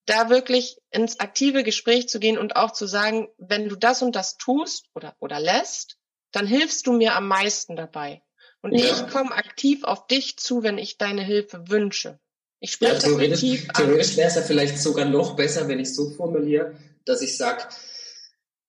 [0.06, 4.16] da wirklich ins aktive Gespräch zu gehen und auch zu sagen, wenn du das und
[4.16, 5.98] das tust oder, oder lässt,
[6.32, 8.22] dann hilfst du mir am meisten dabei.
[8.62, 8.86] Und ja.
[8.86, 12.20] ich komme aktiv auf dich zu, wenn ich deine Hilfe wünsche.
[12.60, 16.10] Ich spreche ja, theoretisch, theoretisch wäre es ja vielleicht sogar noch besser, wenn ich so
[16.10, 17.64] formuliere, dass ich sage,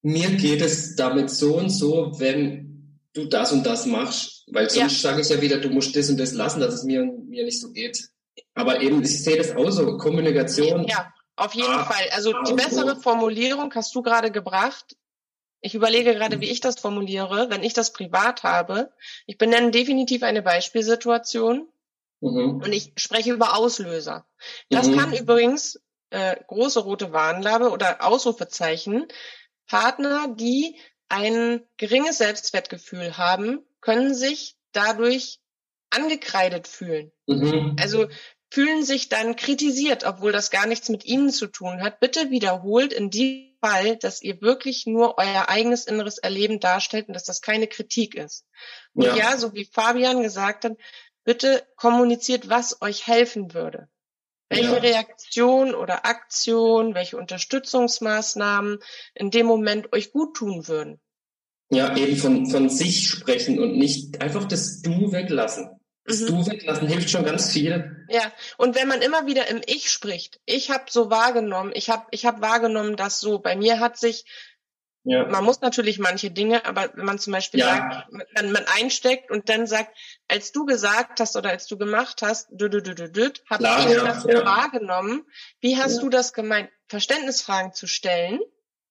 [0.03, 2.76] mir geht es damit so und so, wenn
[3.17, 4.45] du das und das machst.
[4.49, 5.11] Weil sonst ja.
[5.11, 7.61] sage ich ja wieder, du musst das und das lassen, dass es mir, mir nicht
[7.61, 8.11] so geht.
[8.55, 10.87] Aber eben, ich sehe das auch so, Kommunikation.
[10.87, 12.09] Ja, auf jeden ah, Fall.
[12.13, 14.97] Also die bessere Formulierung hast du gerade gebracht.
[15.61, 18.93] Ich überlege gerade, wie ich das formuliere, wenn ich das privat habe.
[19.27, 21.67] Ich benenne definitiv eine Beispielsituation
[22.21, 22.63] mhm.
[22.63, 24.27] und ich spreche über Auslöser.
[24.71, 24.97] Das mhm.
[24.97, 25.81] kann übrigens
[26.11, 29.07] äh, große rote Warnlabe oder Ausrufezeichen.
[29.67, 30.77] Partner, die
[31.09, 35.41] ein geringes Selbstwertgefühl haben, können sich dadurch
[35.91, 37.13] angekreidet fühlen.
[37.27, 37.77] Mhm.
[37.81, 38.09] Also
[38.51, 42.01] fühlen sich dann kritisiert, obwohl das gar nichts mit ihnen zu tun hat.
[42.01, 47.15] Bitte wiederholt in diesem Fall, dass ihr wirklich nur euer eigenes inneres Erleben darstellt und
[47.15, 48.45] dass das keine Kritik ist.
[48.95, 50.77] Und ja, ja so wie Fabian gesagt hat,
[51.25, 53.89] bitte kommuniziert, was euch helfen würde.
[54.49, 54.79] Welche ja.
[54.79, 58.79] Reaktion oder Aktion, welche Unterstützungsmaßnahmen
[59.15, 61.01] in dem Moment euch gut tun würden.
[61.71, 65.71] Ja, eben von, von sich sprechen und nicht einfach das Du weglassen.
[66.05, 66.27] Das mhm.
[66.27, 68.07] Du weglassen hilft schon ganz viel.
[68.09, 72.07] Ja, und wenn man immer wieder im Ich spricht, ich habe so wahrgenommen, ich habe
[72.13, 74.25] ich hab wahrgenommen, dass so, bei mir hat sich,
[75.07, 75.25] ja.
[75.27, 77.67] man muss natürlich manche Dinge, aber wenn man zum Beispiel ja.
[77.67, 79.97] sagt, man, man einsteckt und dann sagt,
[80.27, 83.63] als du gesagt hast oder als du gemacht hast, du, du, du, du, du, habe
[83.63, 85.25] ich ja, das so wahrgenommen.
[85.61, 86.71] Wie hast du das gemeint?
[86.89, 88.41] Verständnisfragen zu stellen,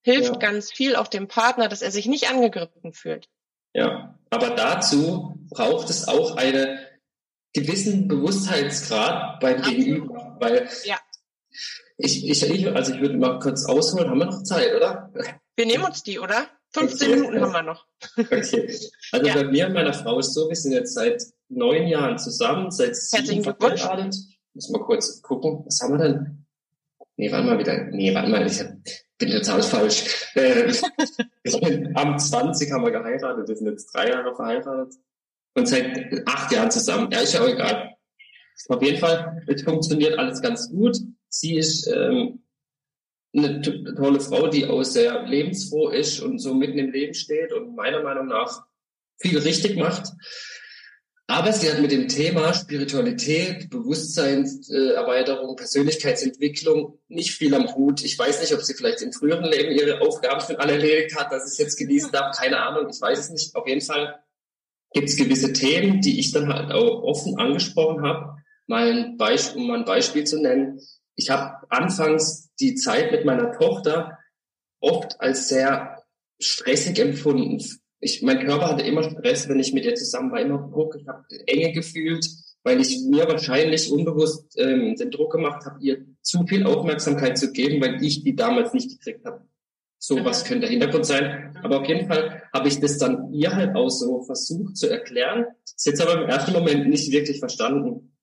[0.04, 3.28] hilft ganz viel auch dem Partner, dass er sich nicht angegriffen fühlt.
[3.74, 6.80] Ja, aber dazu braucht es auch eine
[7.54, 9.78] gewissen Bewusstheitsgrad beim Absolut.
[9.78, 10.98] Gegenüber, weil ja.
[11.98, 15.12] ich, ich, also ich würde mal kurz ausholen, haben wir noch Zeit, oder?
[15.56, 16.48] Wir nehmen uns die, oder?
[16.74, 17.20] 15 okay.
[17.20, 17.86] Minuten haben wir noch.
[18.18, 18.80] Okay.
[19.12, 19.36] Also ja.
[19.36, 22.96] bei mir und meiner Frau ist so, wir sind jetzt seit neun Jahren zusammen, seit
[22.96, 24.16] sieben verheiratet.
[24.54, 26.46] Muss mal kurz gucken, was haben wir denn?
[27.18, 27.86] Nee, warte mal wieder.
[27.92, 28.68] Nee, warte mal, ich hab,
[29.18, 30.28] bin total falsch.
[30.36, 30.74] Äh,
[31.94, 34.96] am 20 haben wir geheiratet, wir sind jetzt drei Jahre verheiratet
[35.54, 37.10] und seit acht Jahren zusammen.
[37.12, 37.96] Ja, ist ja auch egal.
[38.68, 40.98] Auf jeden Fall, es funktioniert alles ganz gut.
[41.30, 42.45] Sie ist ähm,
[43.36, 47.76] eine tolle Frau, die auch sehr lebensfroh ist und so mitten im Leben steht und
[47.76, 48.64] meiner Meinung nach
[49.18, 50.14] viel richtig macht.
[51.28, 58.04] Aber sie hat mit dem Thema Spiritualität, Bewusstseinserweiterung, Persönlichkeitsentwicklung nicht viel am Hut.
[58.04, 61.32] Ich weiß nicht, ob sie vielleicht im früheren Leben ihre Aufgaben schon alle erledigt hat,
[61.32, 62.38] dass ich es jetzt genießen darf.
[62.38, 63.56] Keine Ahnung, ich weiß es nicht.
[63.56, 64.20] Auf jeden Fall
[64.94, 68.38] gibt es gewisse Themen, die ich dann halt auch offen angesprochen habe.
[68.68, 70.80] Mal ein Beispiel, um mal ein Beispiel zu nennen.
[71.16, 74.18] Ich habe anfangs die Zeit mit meiner Tochter
[74.80, 76.04] oft als sehr
[76.40, 77.64] stressig empfunden.
[78.00, 80.96] Ich, mein Körper hatte immer Stress, wenn ich mit ihr zusammen war, immer Druck.
[81.00, 82.26] Ich habe Enge gefühlt,
[82.64, 87.52] weil ich mir wahrscheinlich unbewusst ähm, den Druck gemacht habe, ihr zu viel Aufmerksamkeit zu
[87.52, 89.48] geben, weil ich die damals nicht gekriegt habe.
[89.98, 91.58] So was könnte der Hintergrund sein.
[91.64, 95.46] Aber auf jeden Fall habe ich das dann ihr halt auch so versucht zu erklären.
[95.64, 98.16] Sie hat es aber im ersten Moment nicht wirklich verstanden.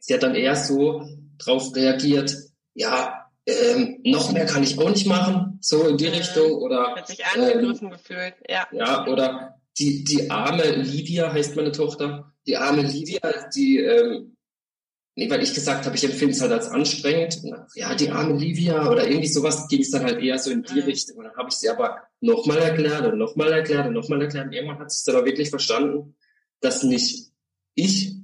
[0.00, 1.06] Sie hat dann eher so
[1.44, 2.36] drauf reagiert,
[2.74, 6.52] ja, ähm, noch mehr kann ich auch nicht machen, so in die Richtung.
[6.52, 8.66] Oder hat sich angegriffen ähm, gefühlt, ja.
[8.72, 12.32] Ja, oder die, die arme Livia heißt meine Tochter.
[12.46, 13.20] Die arme Livia,
[13.54, 14.36] die ähm,
[15.14, 17.42] Nee, weil ich gesagt habe, ich empfinde es halt als anstrengend.
[17.74, 20.80] Ja, die arme Livia oder irgendwie sowas ging es dann halt eher so in die
[20.80, 21.18] Richtung.
[21.18, 24.46] Und dann habe ich sie aber nochmal erklärt und nochmal erklärt und nochmal erklärt.
[24.46, 26.16] Und irgendwann hat sie es dann auch wirklich verstanden,
[26.60, 27.30] dass nicht
[27.74, 28.14] ich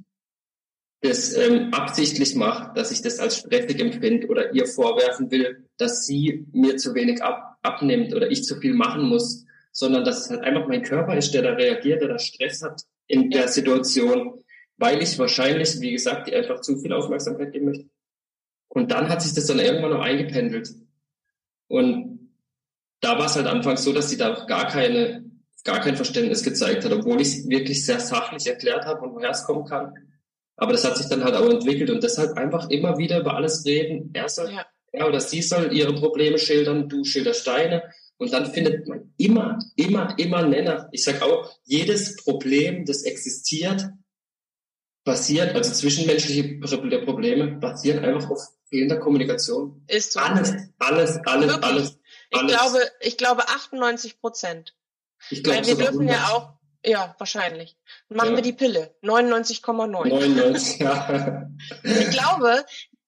[1.00, 6.06] das ähm, absichtlich mache, dass ich das als stressig empfinde oder ihr vorwerfen will, dass
[6.06, 10.30] sie mir zu wenig ab, abnimmt oder ich zu viel machen muss, sondern dass es
[10.30, 14.44] halt einfach mein Körper ist, der da reagiert, der da Stress hat in der Situation
[14.78, 17.90] weil ich wahrscheinlich, wie gesagt, die einfach zu viel Aufmerksamkeit geben möchte.
[18.68, 20.70] Und dann hat sich das dann irgendwann noch eingependelt.
[21.66, 22.32] Und
[23.00, 25.24] da war es halt anfangs so, dass sie da gar keine,
[25.64, 29.30] gar kein Verständnis gezeigt hat, obwohl ich es wirklich sehr sachlich erklärt habe und woher
[29.30, 29.94] es kommen kann.
[30.58, 33.64] Aber das hat sich dann halt auch entwickelt und deshalb einfach immer wieder über alles
[33.64, 34.10] reden.
[34.12, 34.66] Er soll, ja.
[34.92, 37.82] er oder sie soll ihre Probleme schildern, du schilderst deine.
[38.18, 40.88] Und dann findet man immer, immer, immer Nenner.
[40.90, 43.88] Ich sag auch, jedes Problem, das existiert,
[45.04, 46.58] basiert, also zwischenmenschliche
[47.04, 49.82] Probleme basieren einfach auf fehlender Kommunikation.
[49.86, 50.20] Ist so.
[50.20, 51.64] Alles, alles, alles, Wirklich?
[51.64, 51.98] alles.
[52.30, 52.52] Ich alles.
[52.52, 54.74] glaube, ich glaube 98 Prozent.
[55.30, 56.16] ich glaube Weil wir dürfen 100.
[56.16, 57.76] ja auch, ja, wahrscheinlich.
[58.08, 58.36] Machen Ja.
[58.36, 58.94] wir die Pille.
[59.02, 59.86] 99,9.
[59.86, 61.50] 99, ja.
[61.84, 62.64] Ich glaube,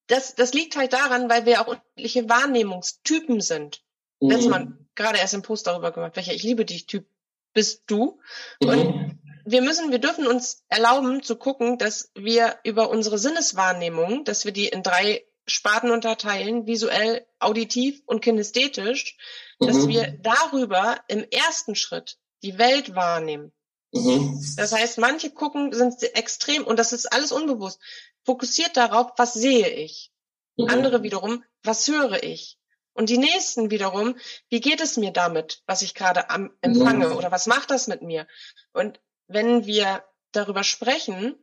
[0.06, 3.82] das, das liegt halt daran, weil wir auch unterschiedliche Wahrnehmungstypen sind.
[4.20, 4.50] Letztes Mhm.
[4.50, 7.06] Mal gerade erst einen Post darüber gemacht, welcher Ich liebe dich Typ
[7.54, 8.20] bist du.
[8.62, 9.18] Mhm.
[9.46, 14.52] Wir müssen, wir dürfen uns erlauben zu gucken, dass wir über unsere Sinneswahrnehmung, dass wir
[14.52, 19.16] die in drei Sparten unterteilen, visuell, auditiv und kinästhetisch,
[19.58, 19.88] dass Mhm.
[19.88, 23.52] wir darüber im ersten Schritt die Welt wahrnehmen.
[23.92, 24.40] Mhm.
[24.56, 27.80] Das heißt, manche gucken, sind extrem, und das ist alles unbewusst,
[28.24, 30.12] fokussiert darauf, was sehe ich.
[30.56, 30.68] Mhm.
[30.68, 32.58] Andere wiederum, was höre ich?
[32.92, 34.16] Und die nächsten wiederum,
[34.48, 37.16] wie geht es mir damit, was ich gerade am empfange Mhm.
[37.16, 38.26] oder was macht das mit mir?
[38.72, 41.36] Und wenn wir darüber sprechen,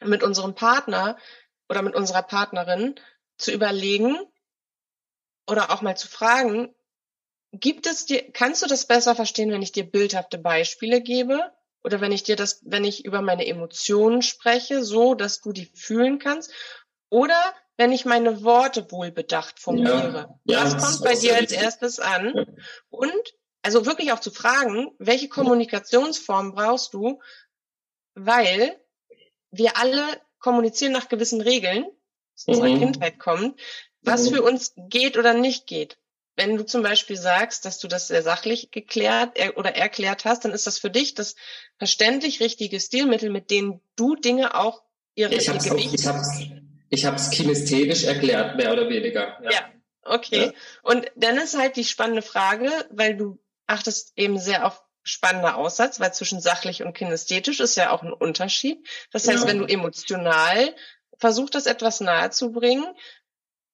[0.00, 1.16] mit unserem Partner
[1.68, 2.94] oder mit unserer Partnerin,
[3.38, 4.16] zu überlegen
[5.46, 6.74] oder auch mal zu fragen,
[7.60, 11.52] gibt es dir, kannst du das besser verstehen, wenn ich dir bildhafte Beispiele gebe?
[11.84, 15.66] Oder wenn ich dir das, wenn ich über meine Emotionen spreche, so, dass du die
[15.66, 16.52] fühlen kannst?
[17.10, 17.38] Oder
[17.76, 20.38] wenn ich meine Worte wohlbedacht formuliere?
[20.44, 22.34] Ja, Was kommt bei dir als erstes an?
[22.34, 22.44] Ja.
[22.88, 27.20] Und also wirklich auch zu fragen, welche Kommunikationsform brauchst du?
[28.14, 28.80] Weil
[29.50, 30.02] wir alle
[30.38, 31.84] kommunizieren nach gewissen Regeln,
[32.34, 32.78] aus unserer Mhm.
[32.78, 33.60] Kindheit kommt,
[34.02, 34.34] was Mhm.
[34.34, 35.98] für uns geht oder nicht geht.
[36.36, 40.44] Wenn du zum Beispiel sagst, dass du das sehr sachlich geklärt er- oder erklärt hast,
[40.44, 41.34] dann ist das für dich das
[41.78, 44.82] verständlich richtige Stilmittel, mit denen du Dinge auch
[45.14, 46.40] ihre, Ich ihr habe Gewicht ich hab's,
[46.90, 49.38] ich hab's kinästhetisch erklärt, mehr oder weniger.
[49.42, 49.50] Ja.
[49.50, 49.60] Ja.
[50.02, 50.46] Okay.
[50.46, 50.52] Ja.
[50.82, 56.00] Und dann ist halt die spannende Frage, weil du achtest eben sehr auf spannender Aussatz,
[56.00, 58.86] weil zwischen sachlich und kinästhetisch ist ja auch ein Unterschied.
[59.12, 59.48] Das heißt, Ja.
[59.48, 60.74] wenn du emotional
[61.18, 62.84] versuchst, das etwas nahe zu bringen,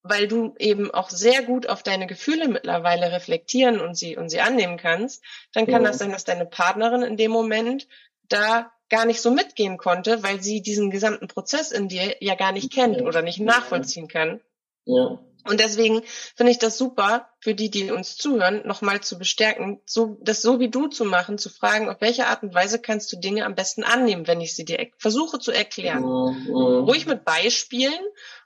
[0.03, 4.41] weil du eben auch sehr gut auf deine Gefühle mittlerweile reflektieren und sie, und sie
[4.41, 5.23] annehmen kannst,
[5.53, 5.89] dann kann Ja.
[5.89, 7.87] das sein, dass deine Partnerin in dem Moment
[8.29, 12.53] da gar nicht so mitgehen konnte, weil sie diesen gesamten Prozess in dir ja gar
[12.53, 13.07] nicht kennt Ja.
[13.07, 14.41] oder nicht nachvollziehen kann.
[14.85, 15.19] Ja.
[15.45, 16.03] Und deswegen
[16.37, 20.61] finde ich das super, für die, die uns zuhören, nochmal zu bestärken, so, das so
[20.61, 23.57] wie du zu machen, zu fragen, auf welche Art und Weise kannst du Dinge am
[23.57, 26.03] besten annehmen, wenn ich sie dir er- versuche zu erklären.
[26.03, 26.45] Mhm.
[26.47, 26.85] Mhm.
[26.85, 27.99] Ruhig mit Beispielen,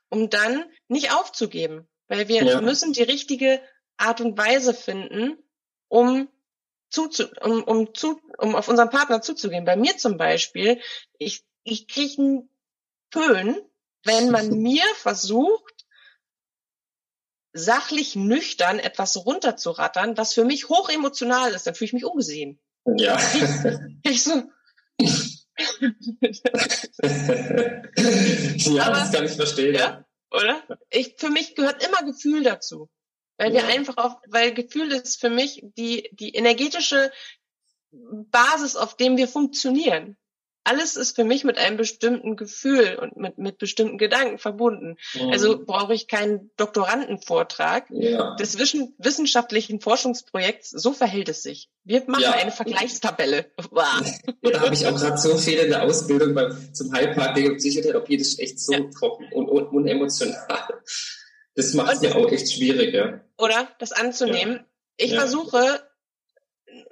[0.08, 1.88] um dann nicht aufzugeben.
[2.08, 2.60] Weil wir Ja.
[2.60, 3.60] müssen die richtige
[3.96, 5.36] Art und Weise finden,
[5.88, 6.28] um
[6.88, 9.64] zuzu, um, um, zu, um auf unseren Partner zuzugehen.
[9.64, 10.80] Bei mir zum Beispiel,
[11.18, 12.50] ich, ich kriege einen
[13.10, 13.60] Föhn,
[14.04, 15.86] wenn man mir versucht,
[17.52, 22.60] sachlich nüchtern etwas runterzurattern, was für mich hochemotional ist, dann fühle ich mich ungesehen.
[22.84, 23.18] Ja.
[24.02, 24.42] Ich so,
[28.66, 29.74] ja, Aber- das kann ich verstehen.
[29.74, 30.04] Ja.
[30.30, 30.62] oder?
[30.90, 32.88] Ich, für mich gehört immer Gefühl dazu.
[33.38, 33.66] Weil wir Ja.
[33.68, 37.12] einfach auf, weil Gefühl ist für mich die, die energetische
[37.90, 40.16] Basis, auf dem wir funktionieren.
[40.68, 44.96] Alles ist für mich mit einem bestimmten Gefühl und mit, mit bestimmten Gedanken verbunden.
[45.14, 45.30] Mhm.
[45.30, 48.34] Also brauche ich keinen Doktorandenvortrag ja.
[48.34, 50.70] des wissenschaftlichen Forschungsprojekts.
[50.70, 51.70] So verhält es sich.
[51.84, 52.32] Wir machen Ja.
[52.32, 53.46] eine Vergleichstabelle.
[53.70, 53.84] Wow.
[54.42, 57.58] Ja, da habe ich auch gerade so viel in der Ausbildung beim, zum Heilpraktiker und
[57.58, 58.80] Psychotherapie, das ist echt so Ja.
[58.98, 60.36] trocken und, und unemotional.
[61.54, 63.20] Das macht es Und- mir auch echt schwierig, ja.
[63.38, 64.64] oder das anzunehmen.
[64.96, 65.20] Ich Ja.
[65.20, 65.80] versuche,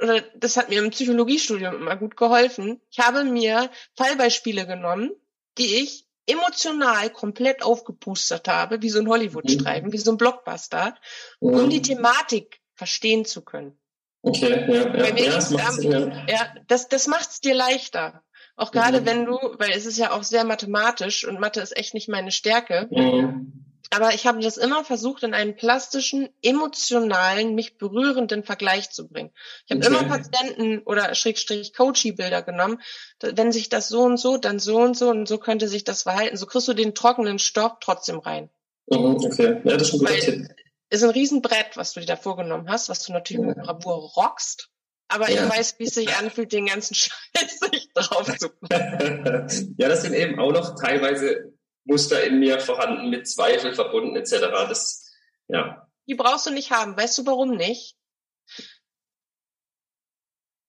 [0.03, 2.81] oder das hat mir im Psychologiestudium immer gut geholfen.
[2.91, 5.11] Ich habe mir Fallbeispiele genommen,
[5.59, 10.95] die ich emotional komplett aufgepustert habe, wie so ein Hollywood-Streifen, wie so ein Blockbuster,
[11.41, 11.71] um Mhm.
[11.71, 13.79] die Thematik verstehen zu können.
[14.23, 16.27] Okay, ja, ja, mir ja, das ging's macht am- Sinn, ja.
[16.29, 18.23] Ja, das, das macht's dir leichter.
[18.57, 19.07] Auch gerade Mhm.
[19.07, 22.31] wenn du, weil es ist ja auch sehr mathematisch und Mathe ist echt nicht meine
[22.33, 23.65] Stärke, Mhm.
[23.95, 29.31] Aber ich habe das immer versucht, in einen plastischen, emotionalen, mich berührenden Vergleich zu bringen.
[29.67, 29.95] Ich habe Okay.
[29.95, 32.81] immer Patienten oder Schrägstrich Coachy-Bilder genommen.
[33.21, 36.03] Wenn sich das so und so, dann so und so und so könnte sich das
[36.03, 36.37] verhalten.
[36.37, 38.51] So kriegst du den trockenen Stoff trotzdem rein.
[38.89, 40.49] Mhm, okay, ja, das ist ein guter Weil- Tipp.
[40.91, 44.69] Ist ein Riesenbrett, was du dir da vorgenommen hast, was du natürlich mit Bravour rockst.
[45.09, 45.45] Aber Ja.
[45.45, 46.95] ich weiß, wie es sich anfühlt, den ganzen
[47.35, 51.54] Scheiß sich drauf zu ja, das sind eben auch noch teilweise
[51.85, 54.33] Muster in mir vorhanden, mit Zweifel verbunden etc.
[54.69, 55.13] Das,
[55.49, 55.87] ja.
[56.07, 56.97] Die brauchst du nicht haben.
[56.97, 57.97] Weißt du warum nicht?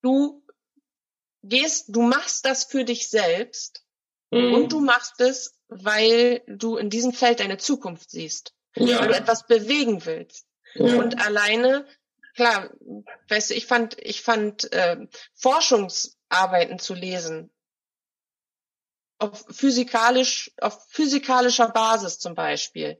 [0.02, 0.44] Du
[1.42, 3.82] gehst, du machst das für dich selbst
[4.32, 4.54] Mhm.
[4.54, 9.14] und du machst es, weil du in diesem Feld deine Zukunft siehst, ja, weil du
[9.14, 10.48] etwas bewegen willst.
[10.74, 10.96] ja.
[10.96, 11.86] Und alleine,
[12.34, 12.70] klar,
[13.28, 17.52] weißt du, ich fand, ich fand äh, Forschungsarbeiten zu lesen
[19.18, 22.98] auf physikalisch, auf physikalischer Basis zum Beispiel.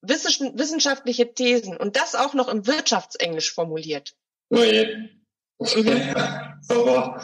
[0.00, 4.14] Wissenschaftliche Thesen und das auch noch im Wirtschaftsenglisch formuliert.
[4.50, 4.56] Oh.
[4.56, 5.10] Mhm.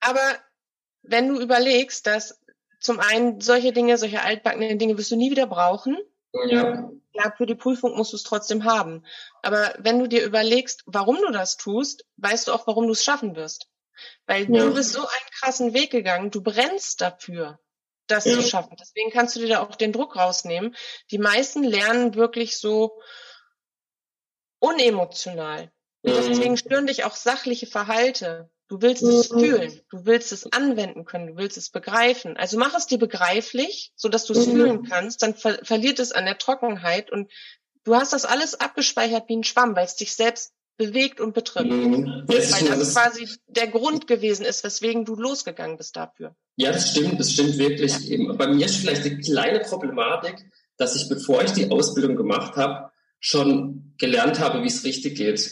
[0.00, 0.38] Aber
[1.02, 2.40] wenn du überlegst, dass
[2.80, 5.96] zum einen solche Dinge, solche altbackene Dinge wirst du nie wieder brauchen.
[6.48, 6.90] Ja.
[7.12, 9.04] Klar, für die Prüfung musst du es trotzdem haben.
[9.42, 13.02] Aber wenn du dir überlegst, warum du das tust, weißt du auch, warum du es
[13.02, 13.68] schaffen wirst.
[14.26, 14.64] Weil ja.
[14.64, 17.58] du bist so einen krassen Weg gegangen, du brennst dafür,
[18.10, 18.34] das ja.
[18.34, 18.76] zu schaffen.
[18.78, 20.74] Deswegen kannst du dir da auch den Druck rausnehmen.
[21.10, 23.00] Die meisten lernen wirklich so
[24.60, 25.70] unemotional.
[26.02, 28.50] Und deswegen stören dich auch sachliche Verhalte.
[28.68, 32.36] Du willst es fühlen, du willst es anwenden können, du willst es begreifen.
[32.36, 34.52] Also mach es dir begreiflich, so dass du es mhm.
[34.52, 37.32] fühlen kannst, dann ver verliert es an der Trockenheit und
[37.84, 41.66] du hast das alles abgespeichert wie ein Schwamm, weil es dich selbst bewegt und betrifft.
[41.66, 42.06] Mhm.
[42.06, 46.34] Ja, das weil das quasi der Grund gewesen ist, weswegen du losgegangen bist dafür.
[46.56, 47.98] Ja, das stimmt, das stimmt wirklich.
[48.08, 48.32] Ja.
[48.32, 52.90] Bei mir ist vielleicht eine kleine Problematik, dass ich, bevor ich die Ausbildung gemacht habe,
[53.18, 55.50] schon gelernt habe, wie es richtig geht.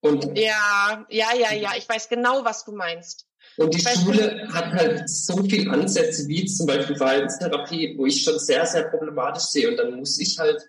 [0.00, 3.26] Und ja, ja, ja, ja, ich weiß genau, was du meinst.
[3.56, 8.38] Und die Schule hat halt so viele Ansätze wie zum Beispiel Verhaltenstherapie, wo ich schon
[8.38, 9.70] sehr, sehr problematisch sehe.
[9.70, 10.62] Und dann muss ich halt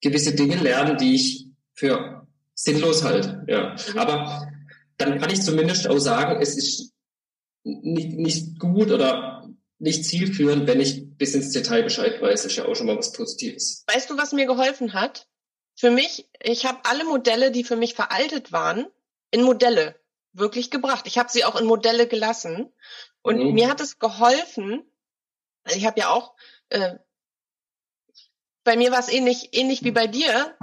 [0.00, 2.19] gewisse Dinge lernen, die ich für
[2.62, 3.44] sinnlos halte.
[3.48, 3.74] Ja.
[3.74, 3.98] Mhm.
[3.98, 4.48] Aber
[4.96, 6.92] dann kann ich zumindest auch sagen, es ist
[7.64, 12.42] nicht, nicht gut oder nicht zielführend, wenn ich bis ins Detail Bescheid weiß.
[12.42, 13.84] Das ist ja auch schon mal was Positives.
[13.86, 15.26] Weißt du, was mir geholfen hat?
[15.80, 18.86] für mich, ich habe alle Modelle, die für mich veraltet waren,
[19.30, 19.98] in Modelle
[20.34, 21.06] wirklich gebracht.
[21.06, 22.70] Ich habe sie auch in Modelle gelassen.
[23.22, 23.54] Und mhm.
[23.54, 24.84] mir hat es geholfen,
[25.74, 26.34] ich habe ja auch,
[26.68, 26.96] äh,
[28.62, 30.54] bei mir war es ähnlich, ähnlich wie bei dir.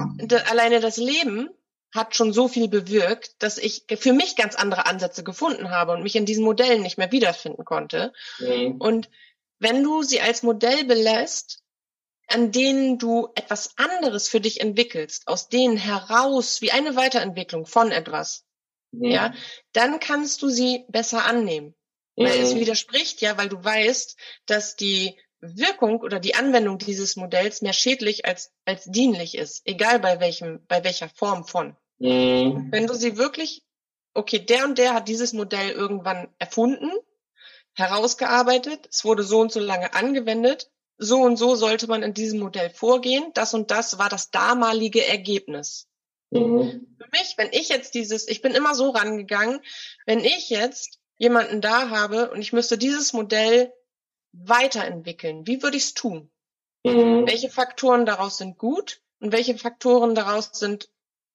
[0.50, 1.50] Alleine das Leben
[1.94, 6.04] hat schon so viel bewirkt, dass ich für mich ganz andere Ansätze gefunden habe und
[6.04, 8.14] mich in diesen Modellen nicht mehr wiederfinden konnte.
[8.40, 8.76] Mhm.
[8.80, 9.10] Und
[9.60, 11.64] wenn du sie als Modell belässt,
[12.28, 17.92] an denen du etwas anderes für dich entwickelst, aus denen heraus, wie eine Weiterentwicklung von
[17.92, 18.46] etwas,
[18.92, 19.34] ja, ja
[19.72, 21.74] dann kannst du sie besser annehmen.
[22.16, 22.30] Ja.
[22.30, 27.62] Weil es widerspricht ja, weil du weißt, dass die Wirkung oder die Anwendung dieses Modells
[27.62, 31.76] mehr schädlich als, als dienlich ist, egal bei welchem, bei welcher Form von.
[32.00, 32.72] Mhm.
[32.72, 33.64] Wenn du sie wirklich,
[34.14, 36.92] okay, der und der hat dieses Modell irgendwann erfunden,
[37.74, 42.40] herausgearbeitet, es wurde so und so lange angewendet, so und so sollte man in diesem
[42.40, 43.32] Modell vorgehen.
[43.36, 45.88] Das und das war das damalige Ergebnis.
[46.32, 46.88] Mhm.
[46.98, 49.60] Für mich, wenn ich jetzt dieses, ich bin immer so rangegangen,
[50.06, 53.72] wenn ich jetzt jemanden da habe und ich müsste dieses Modell
[54.44, 56.30] weiterentwickeln, wie würde ich es tun?
[56.84, 57.28] Mhm.
[57.28, 60.90] Welche Faktoren daraus sind gut und welche Faktoren daraus sind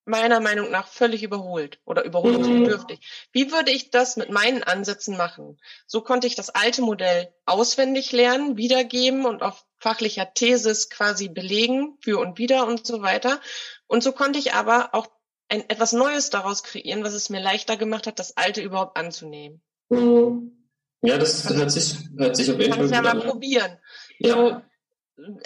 [0.05, 2.99] meiner Meinung nach völlig überholt oder überholungsbedürftig.
[2.99, 3.05] Mhm.
[3.33, 5.61] Wie würde ich das mit meinen Ansätzen machen?
[5.87, 11.99] So konnte ich das alte Modell auswendig lernen, wiedergeben und auf fachlicher Thesis quasi belegen,
[12.01, 13.41] für und wieder und so weiter.
[13.87, 15.09] Und so konnte ich aber auch
[15.49, 19.63] ein, etwas Neues daraus kreieren, was es mir leichter gemacht hat, das alte überhaupt anzunehmen.
[19.89, 20.62] Mhm.
[21.03, 22.91] Ja, das hört sich, hört sich auf jeden Fall an.
[22.91, 23.79] Kannst ja mal probieren.
[24.19, 24.35] Ja.
[24.35, 24.63] So,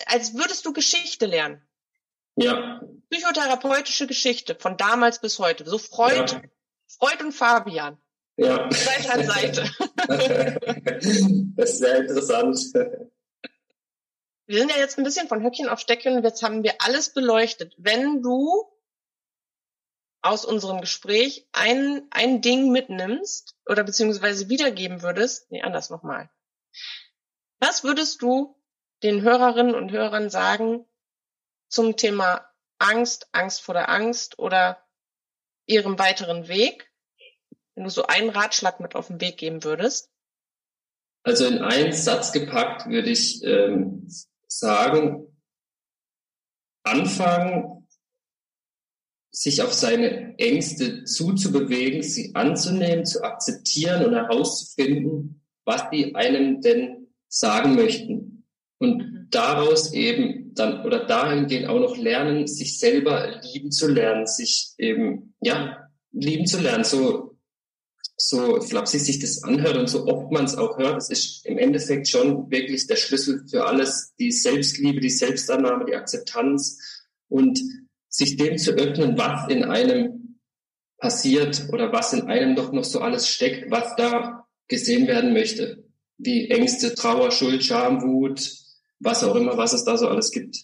[0.06, 1.66] als würdest du Geschichte lernen.
[2.36, 2.80] Ja.
[3.10, 5.64] Psychotherapeutische Geschichte von damals bis heute.
[5.64, 6.42] So Freud, ja.
[6.86, 7.98] Freud und Fabian.
[8.36, 8.70] Ja.
[8.70, 9.70] Seite an Seite.
[11.56, 12.58] das ist sehr interessant.
[14.46, 16.22] Wir sind ja jetzt ein bisschen von Höckchen auf Stöckchen.
[16.22, 17.74] Jetzt haben wir alles beleuchtet.
[17.78, 18.70] Wenn du
[20.26, 26.28] aus unserem Gespräch ein, ein Ding mitnimmst oder beziehungsweise wiedergeben würdest, nee, anders nochmal.
[27.60, 28.60] Was würdest du
[29.02, 30.84] den Hörerinnen und Hörern sagen,
[31.68, 32.44] zum Thema
[32.78, 34.84] Angst, Angst vor der Angst oder
[35.66, 36.90] ihrem weiteren Weg?
[37.74, 40.10] Wenn du so einen Ratschlag mit auf den Weg geben würdest?
[41.22, 44.08] Also in einen Satz gepackt würde ich ähm,
[44.48, 45.40] sagen,
[46.84, 47.75] anfangen,
[49.36, 57.08] sich auf seine Ängste zuzubewegen, sie anzunehmen, zu akzeptieren und herauszufinden, was die einem denn
[57.28, 58.44] sagen möchten.
[58.78, 59.26] Und mhm.
[59.30, 65.34] daraus eben dann oder dahingehend auch noch lernen, sich selber lieben zu lernen, sich eben,
[65.42, 67.36] ja, lieben zu lernen, so,
[68.16, 71.58] so flapsig sich das anhört und so oft man es auch hört, es ist im
[71.58, 76.78] Endeffekt schon wirklich der Schlüssel für alles, die Selbstliebe, die Selbstannahme, die Akzeptanz
[77.28, 77.60] und
[78.08, 80.40] sich dem zu öffnen, was in einem
[80.98, 85.84] passiert oder was in einem doch noch so alles steckt, was da gesehen werden möchte.
[86.18, 88.40] Wie Ängste, Trauer, Schuld, Scham, Wut,
[89.00, 90.56] was auch immer, was es da so alles gibt.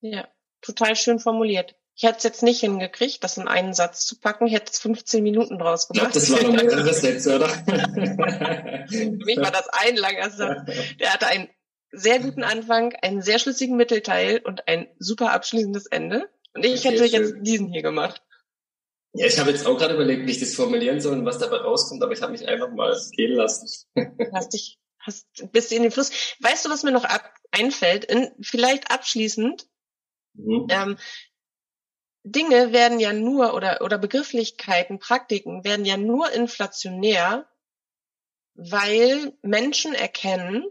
[0.00, 0.28] Ja,
[0.62, 1.76] total schön formuliert.
[1.94, 4.46] Ich hätte es jetzt nicht hingekriegt, das in einen Satz zu packen.
[4.46, 6.16] Ich hätte es 15 Minuten draus gemacht.
[6.16, 7.48] Ich glaube, das waren noch mehrere Sätze, oder?
[7.48, 10.62] Für mich war das ein langer Satz.
[10.98, 11.50] Der hatte einen
[11.92, 16.30] sehr guten Anfang, einen sehr schlüssigen Mittelteil und ein super abschließendes Ende.
[16.54, 17.22] Und ich okay, hätte schön.
[17.22, 18.22] jetzt diesen hier gemacht.
[19.12, 21.58] Ja, ich habe jetzt auch gerade überlegt, wie ich das formulieren soll und was dabei
[21.58, 23.68] rauskommt, aber ich habe mich einfach mal gehen lassen.
[24.32, 26.10] Hast dich, hast, bist du in den Fluss.
[26.40, 28.04] Weißt du, was mir noch ab, einfällt?
[28.04, 29.66] In, vielleicht abschließend.
[30.34, 30.66] Mhm.
[30.70, 30.98] Ähm,
[32.22, 37.48] Dinge werden ja nur oder, oder Begrifflichkeiten, Praktiken werden ja nur inflationär,
[38.54, 40.64] weil Menschen erkennen,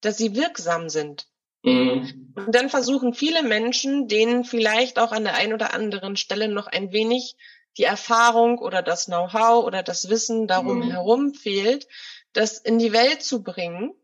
[0.00, 1.28] dass sie wirksam sind.
[1.64, 2.32] Mhm.
[2.34, 6.66] Und dann versuchen viele Menschen, denen vielleicht auch an der einen oder anderen Stelle noch
[6.66, 7.36] ein wenig
[7.78, 10.90] die Erfahrung oder das Know-how oder das Wissen darum mhm.
[10.90, 11.88] herum fehlt,
[12.32, 13.94] das in die Welt zu bringen,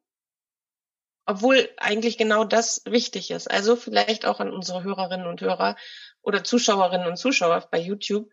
[1.26, 3.50] obwohl eigentlich genau das wichtig ist.
[3.50, 5.76] Also vielleicht auch an unsere Hörerinnen und Hörer
[6.22, 8.30] oder Zuschauerinnen und Zuschauer bei YouTube.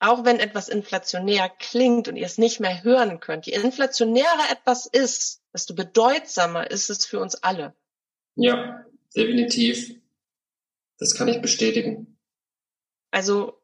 [0.00, 4.86] Auch wenn etwas inflationär klingt und ihr es nicht mehr hören könnt, je inflationärer etwas
[4.86, 7.74] ist, desto bedeutsamer ist es für uns alle.
[8.38, 8.84] Ja,
[9.16, 9.96] definitiv.
[10.98, 12.18] Das kann ich bestätigen.
[13.10, 13.60] Also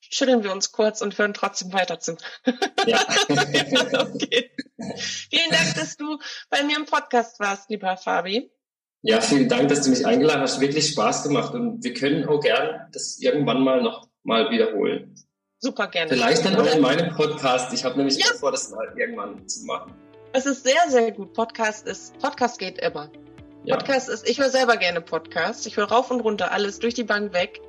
[0.00, 2.16] schütteln wir uns kurz und hören trotzdem weiter zu.
[2.86, 3.00] Ja.
[3.28, 4.50] okay.
[4.96, 6.18] Vielen Dank, dass du
[6.50, 8.50] bei mir im Podcast warst, lieber Fabi.
[9.02, 10.60] Ja, vielen Dank, dass du mich eingeladen hast.
[10.60, 15.14] Wirklich Spaß gemacht und wir können auch gern das irgendwann mal noch mal wiederholen.
[15.58, 16.10] Super gerne.
[16.10, 17.72] Vielleicht dann auch in meinem Podcast.
[17.72, 18.26] Ich habe nämlich ja.
[18.38, 19.94] vor, das mal irgendwann zu machen.
[20.32, 21.32] Es ist sehr, sehr gut.
[21.32, 23.10] Podcast ist, Podcast geht immer.
[23.68, 23.76] Ja.
[23.76, 25.66] Podcast ist, ich höre selber gerne Podcasts.
[25.66, 27.60] Ich höre rauf und runter alles durch die Bank weg.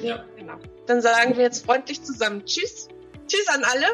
[0.00, 0.24] Ja.
[0.38, 0.54] Genau.
[0.86, 2.88] Dann sagen wir jetzt freundlich zusammen Tschüss.
[3.26, 3.86] Tschüss an alle.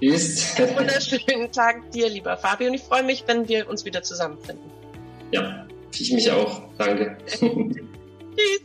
[0.00, 0.56] Tschüss.
[0.58, 2.66] Einen wunderschönen Tag dir, lieber Fabi.
[2.66, 4.68] Und ich freue mich, wenn wir uns wieder zusammenfinden.
[5.30, 5.64] Ja,
[5.96, 6.62] ich mich auch.
[6.76, 7.18] Danke.
[7.28, 8.60] Tschüss.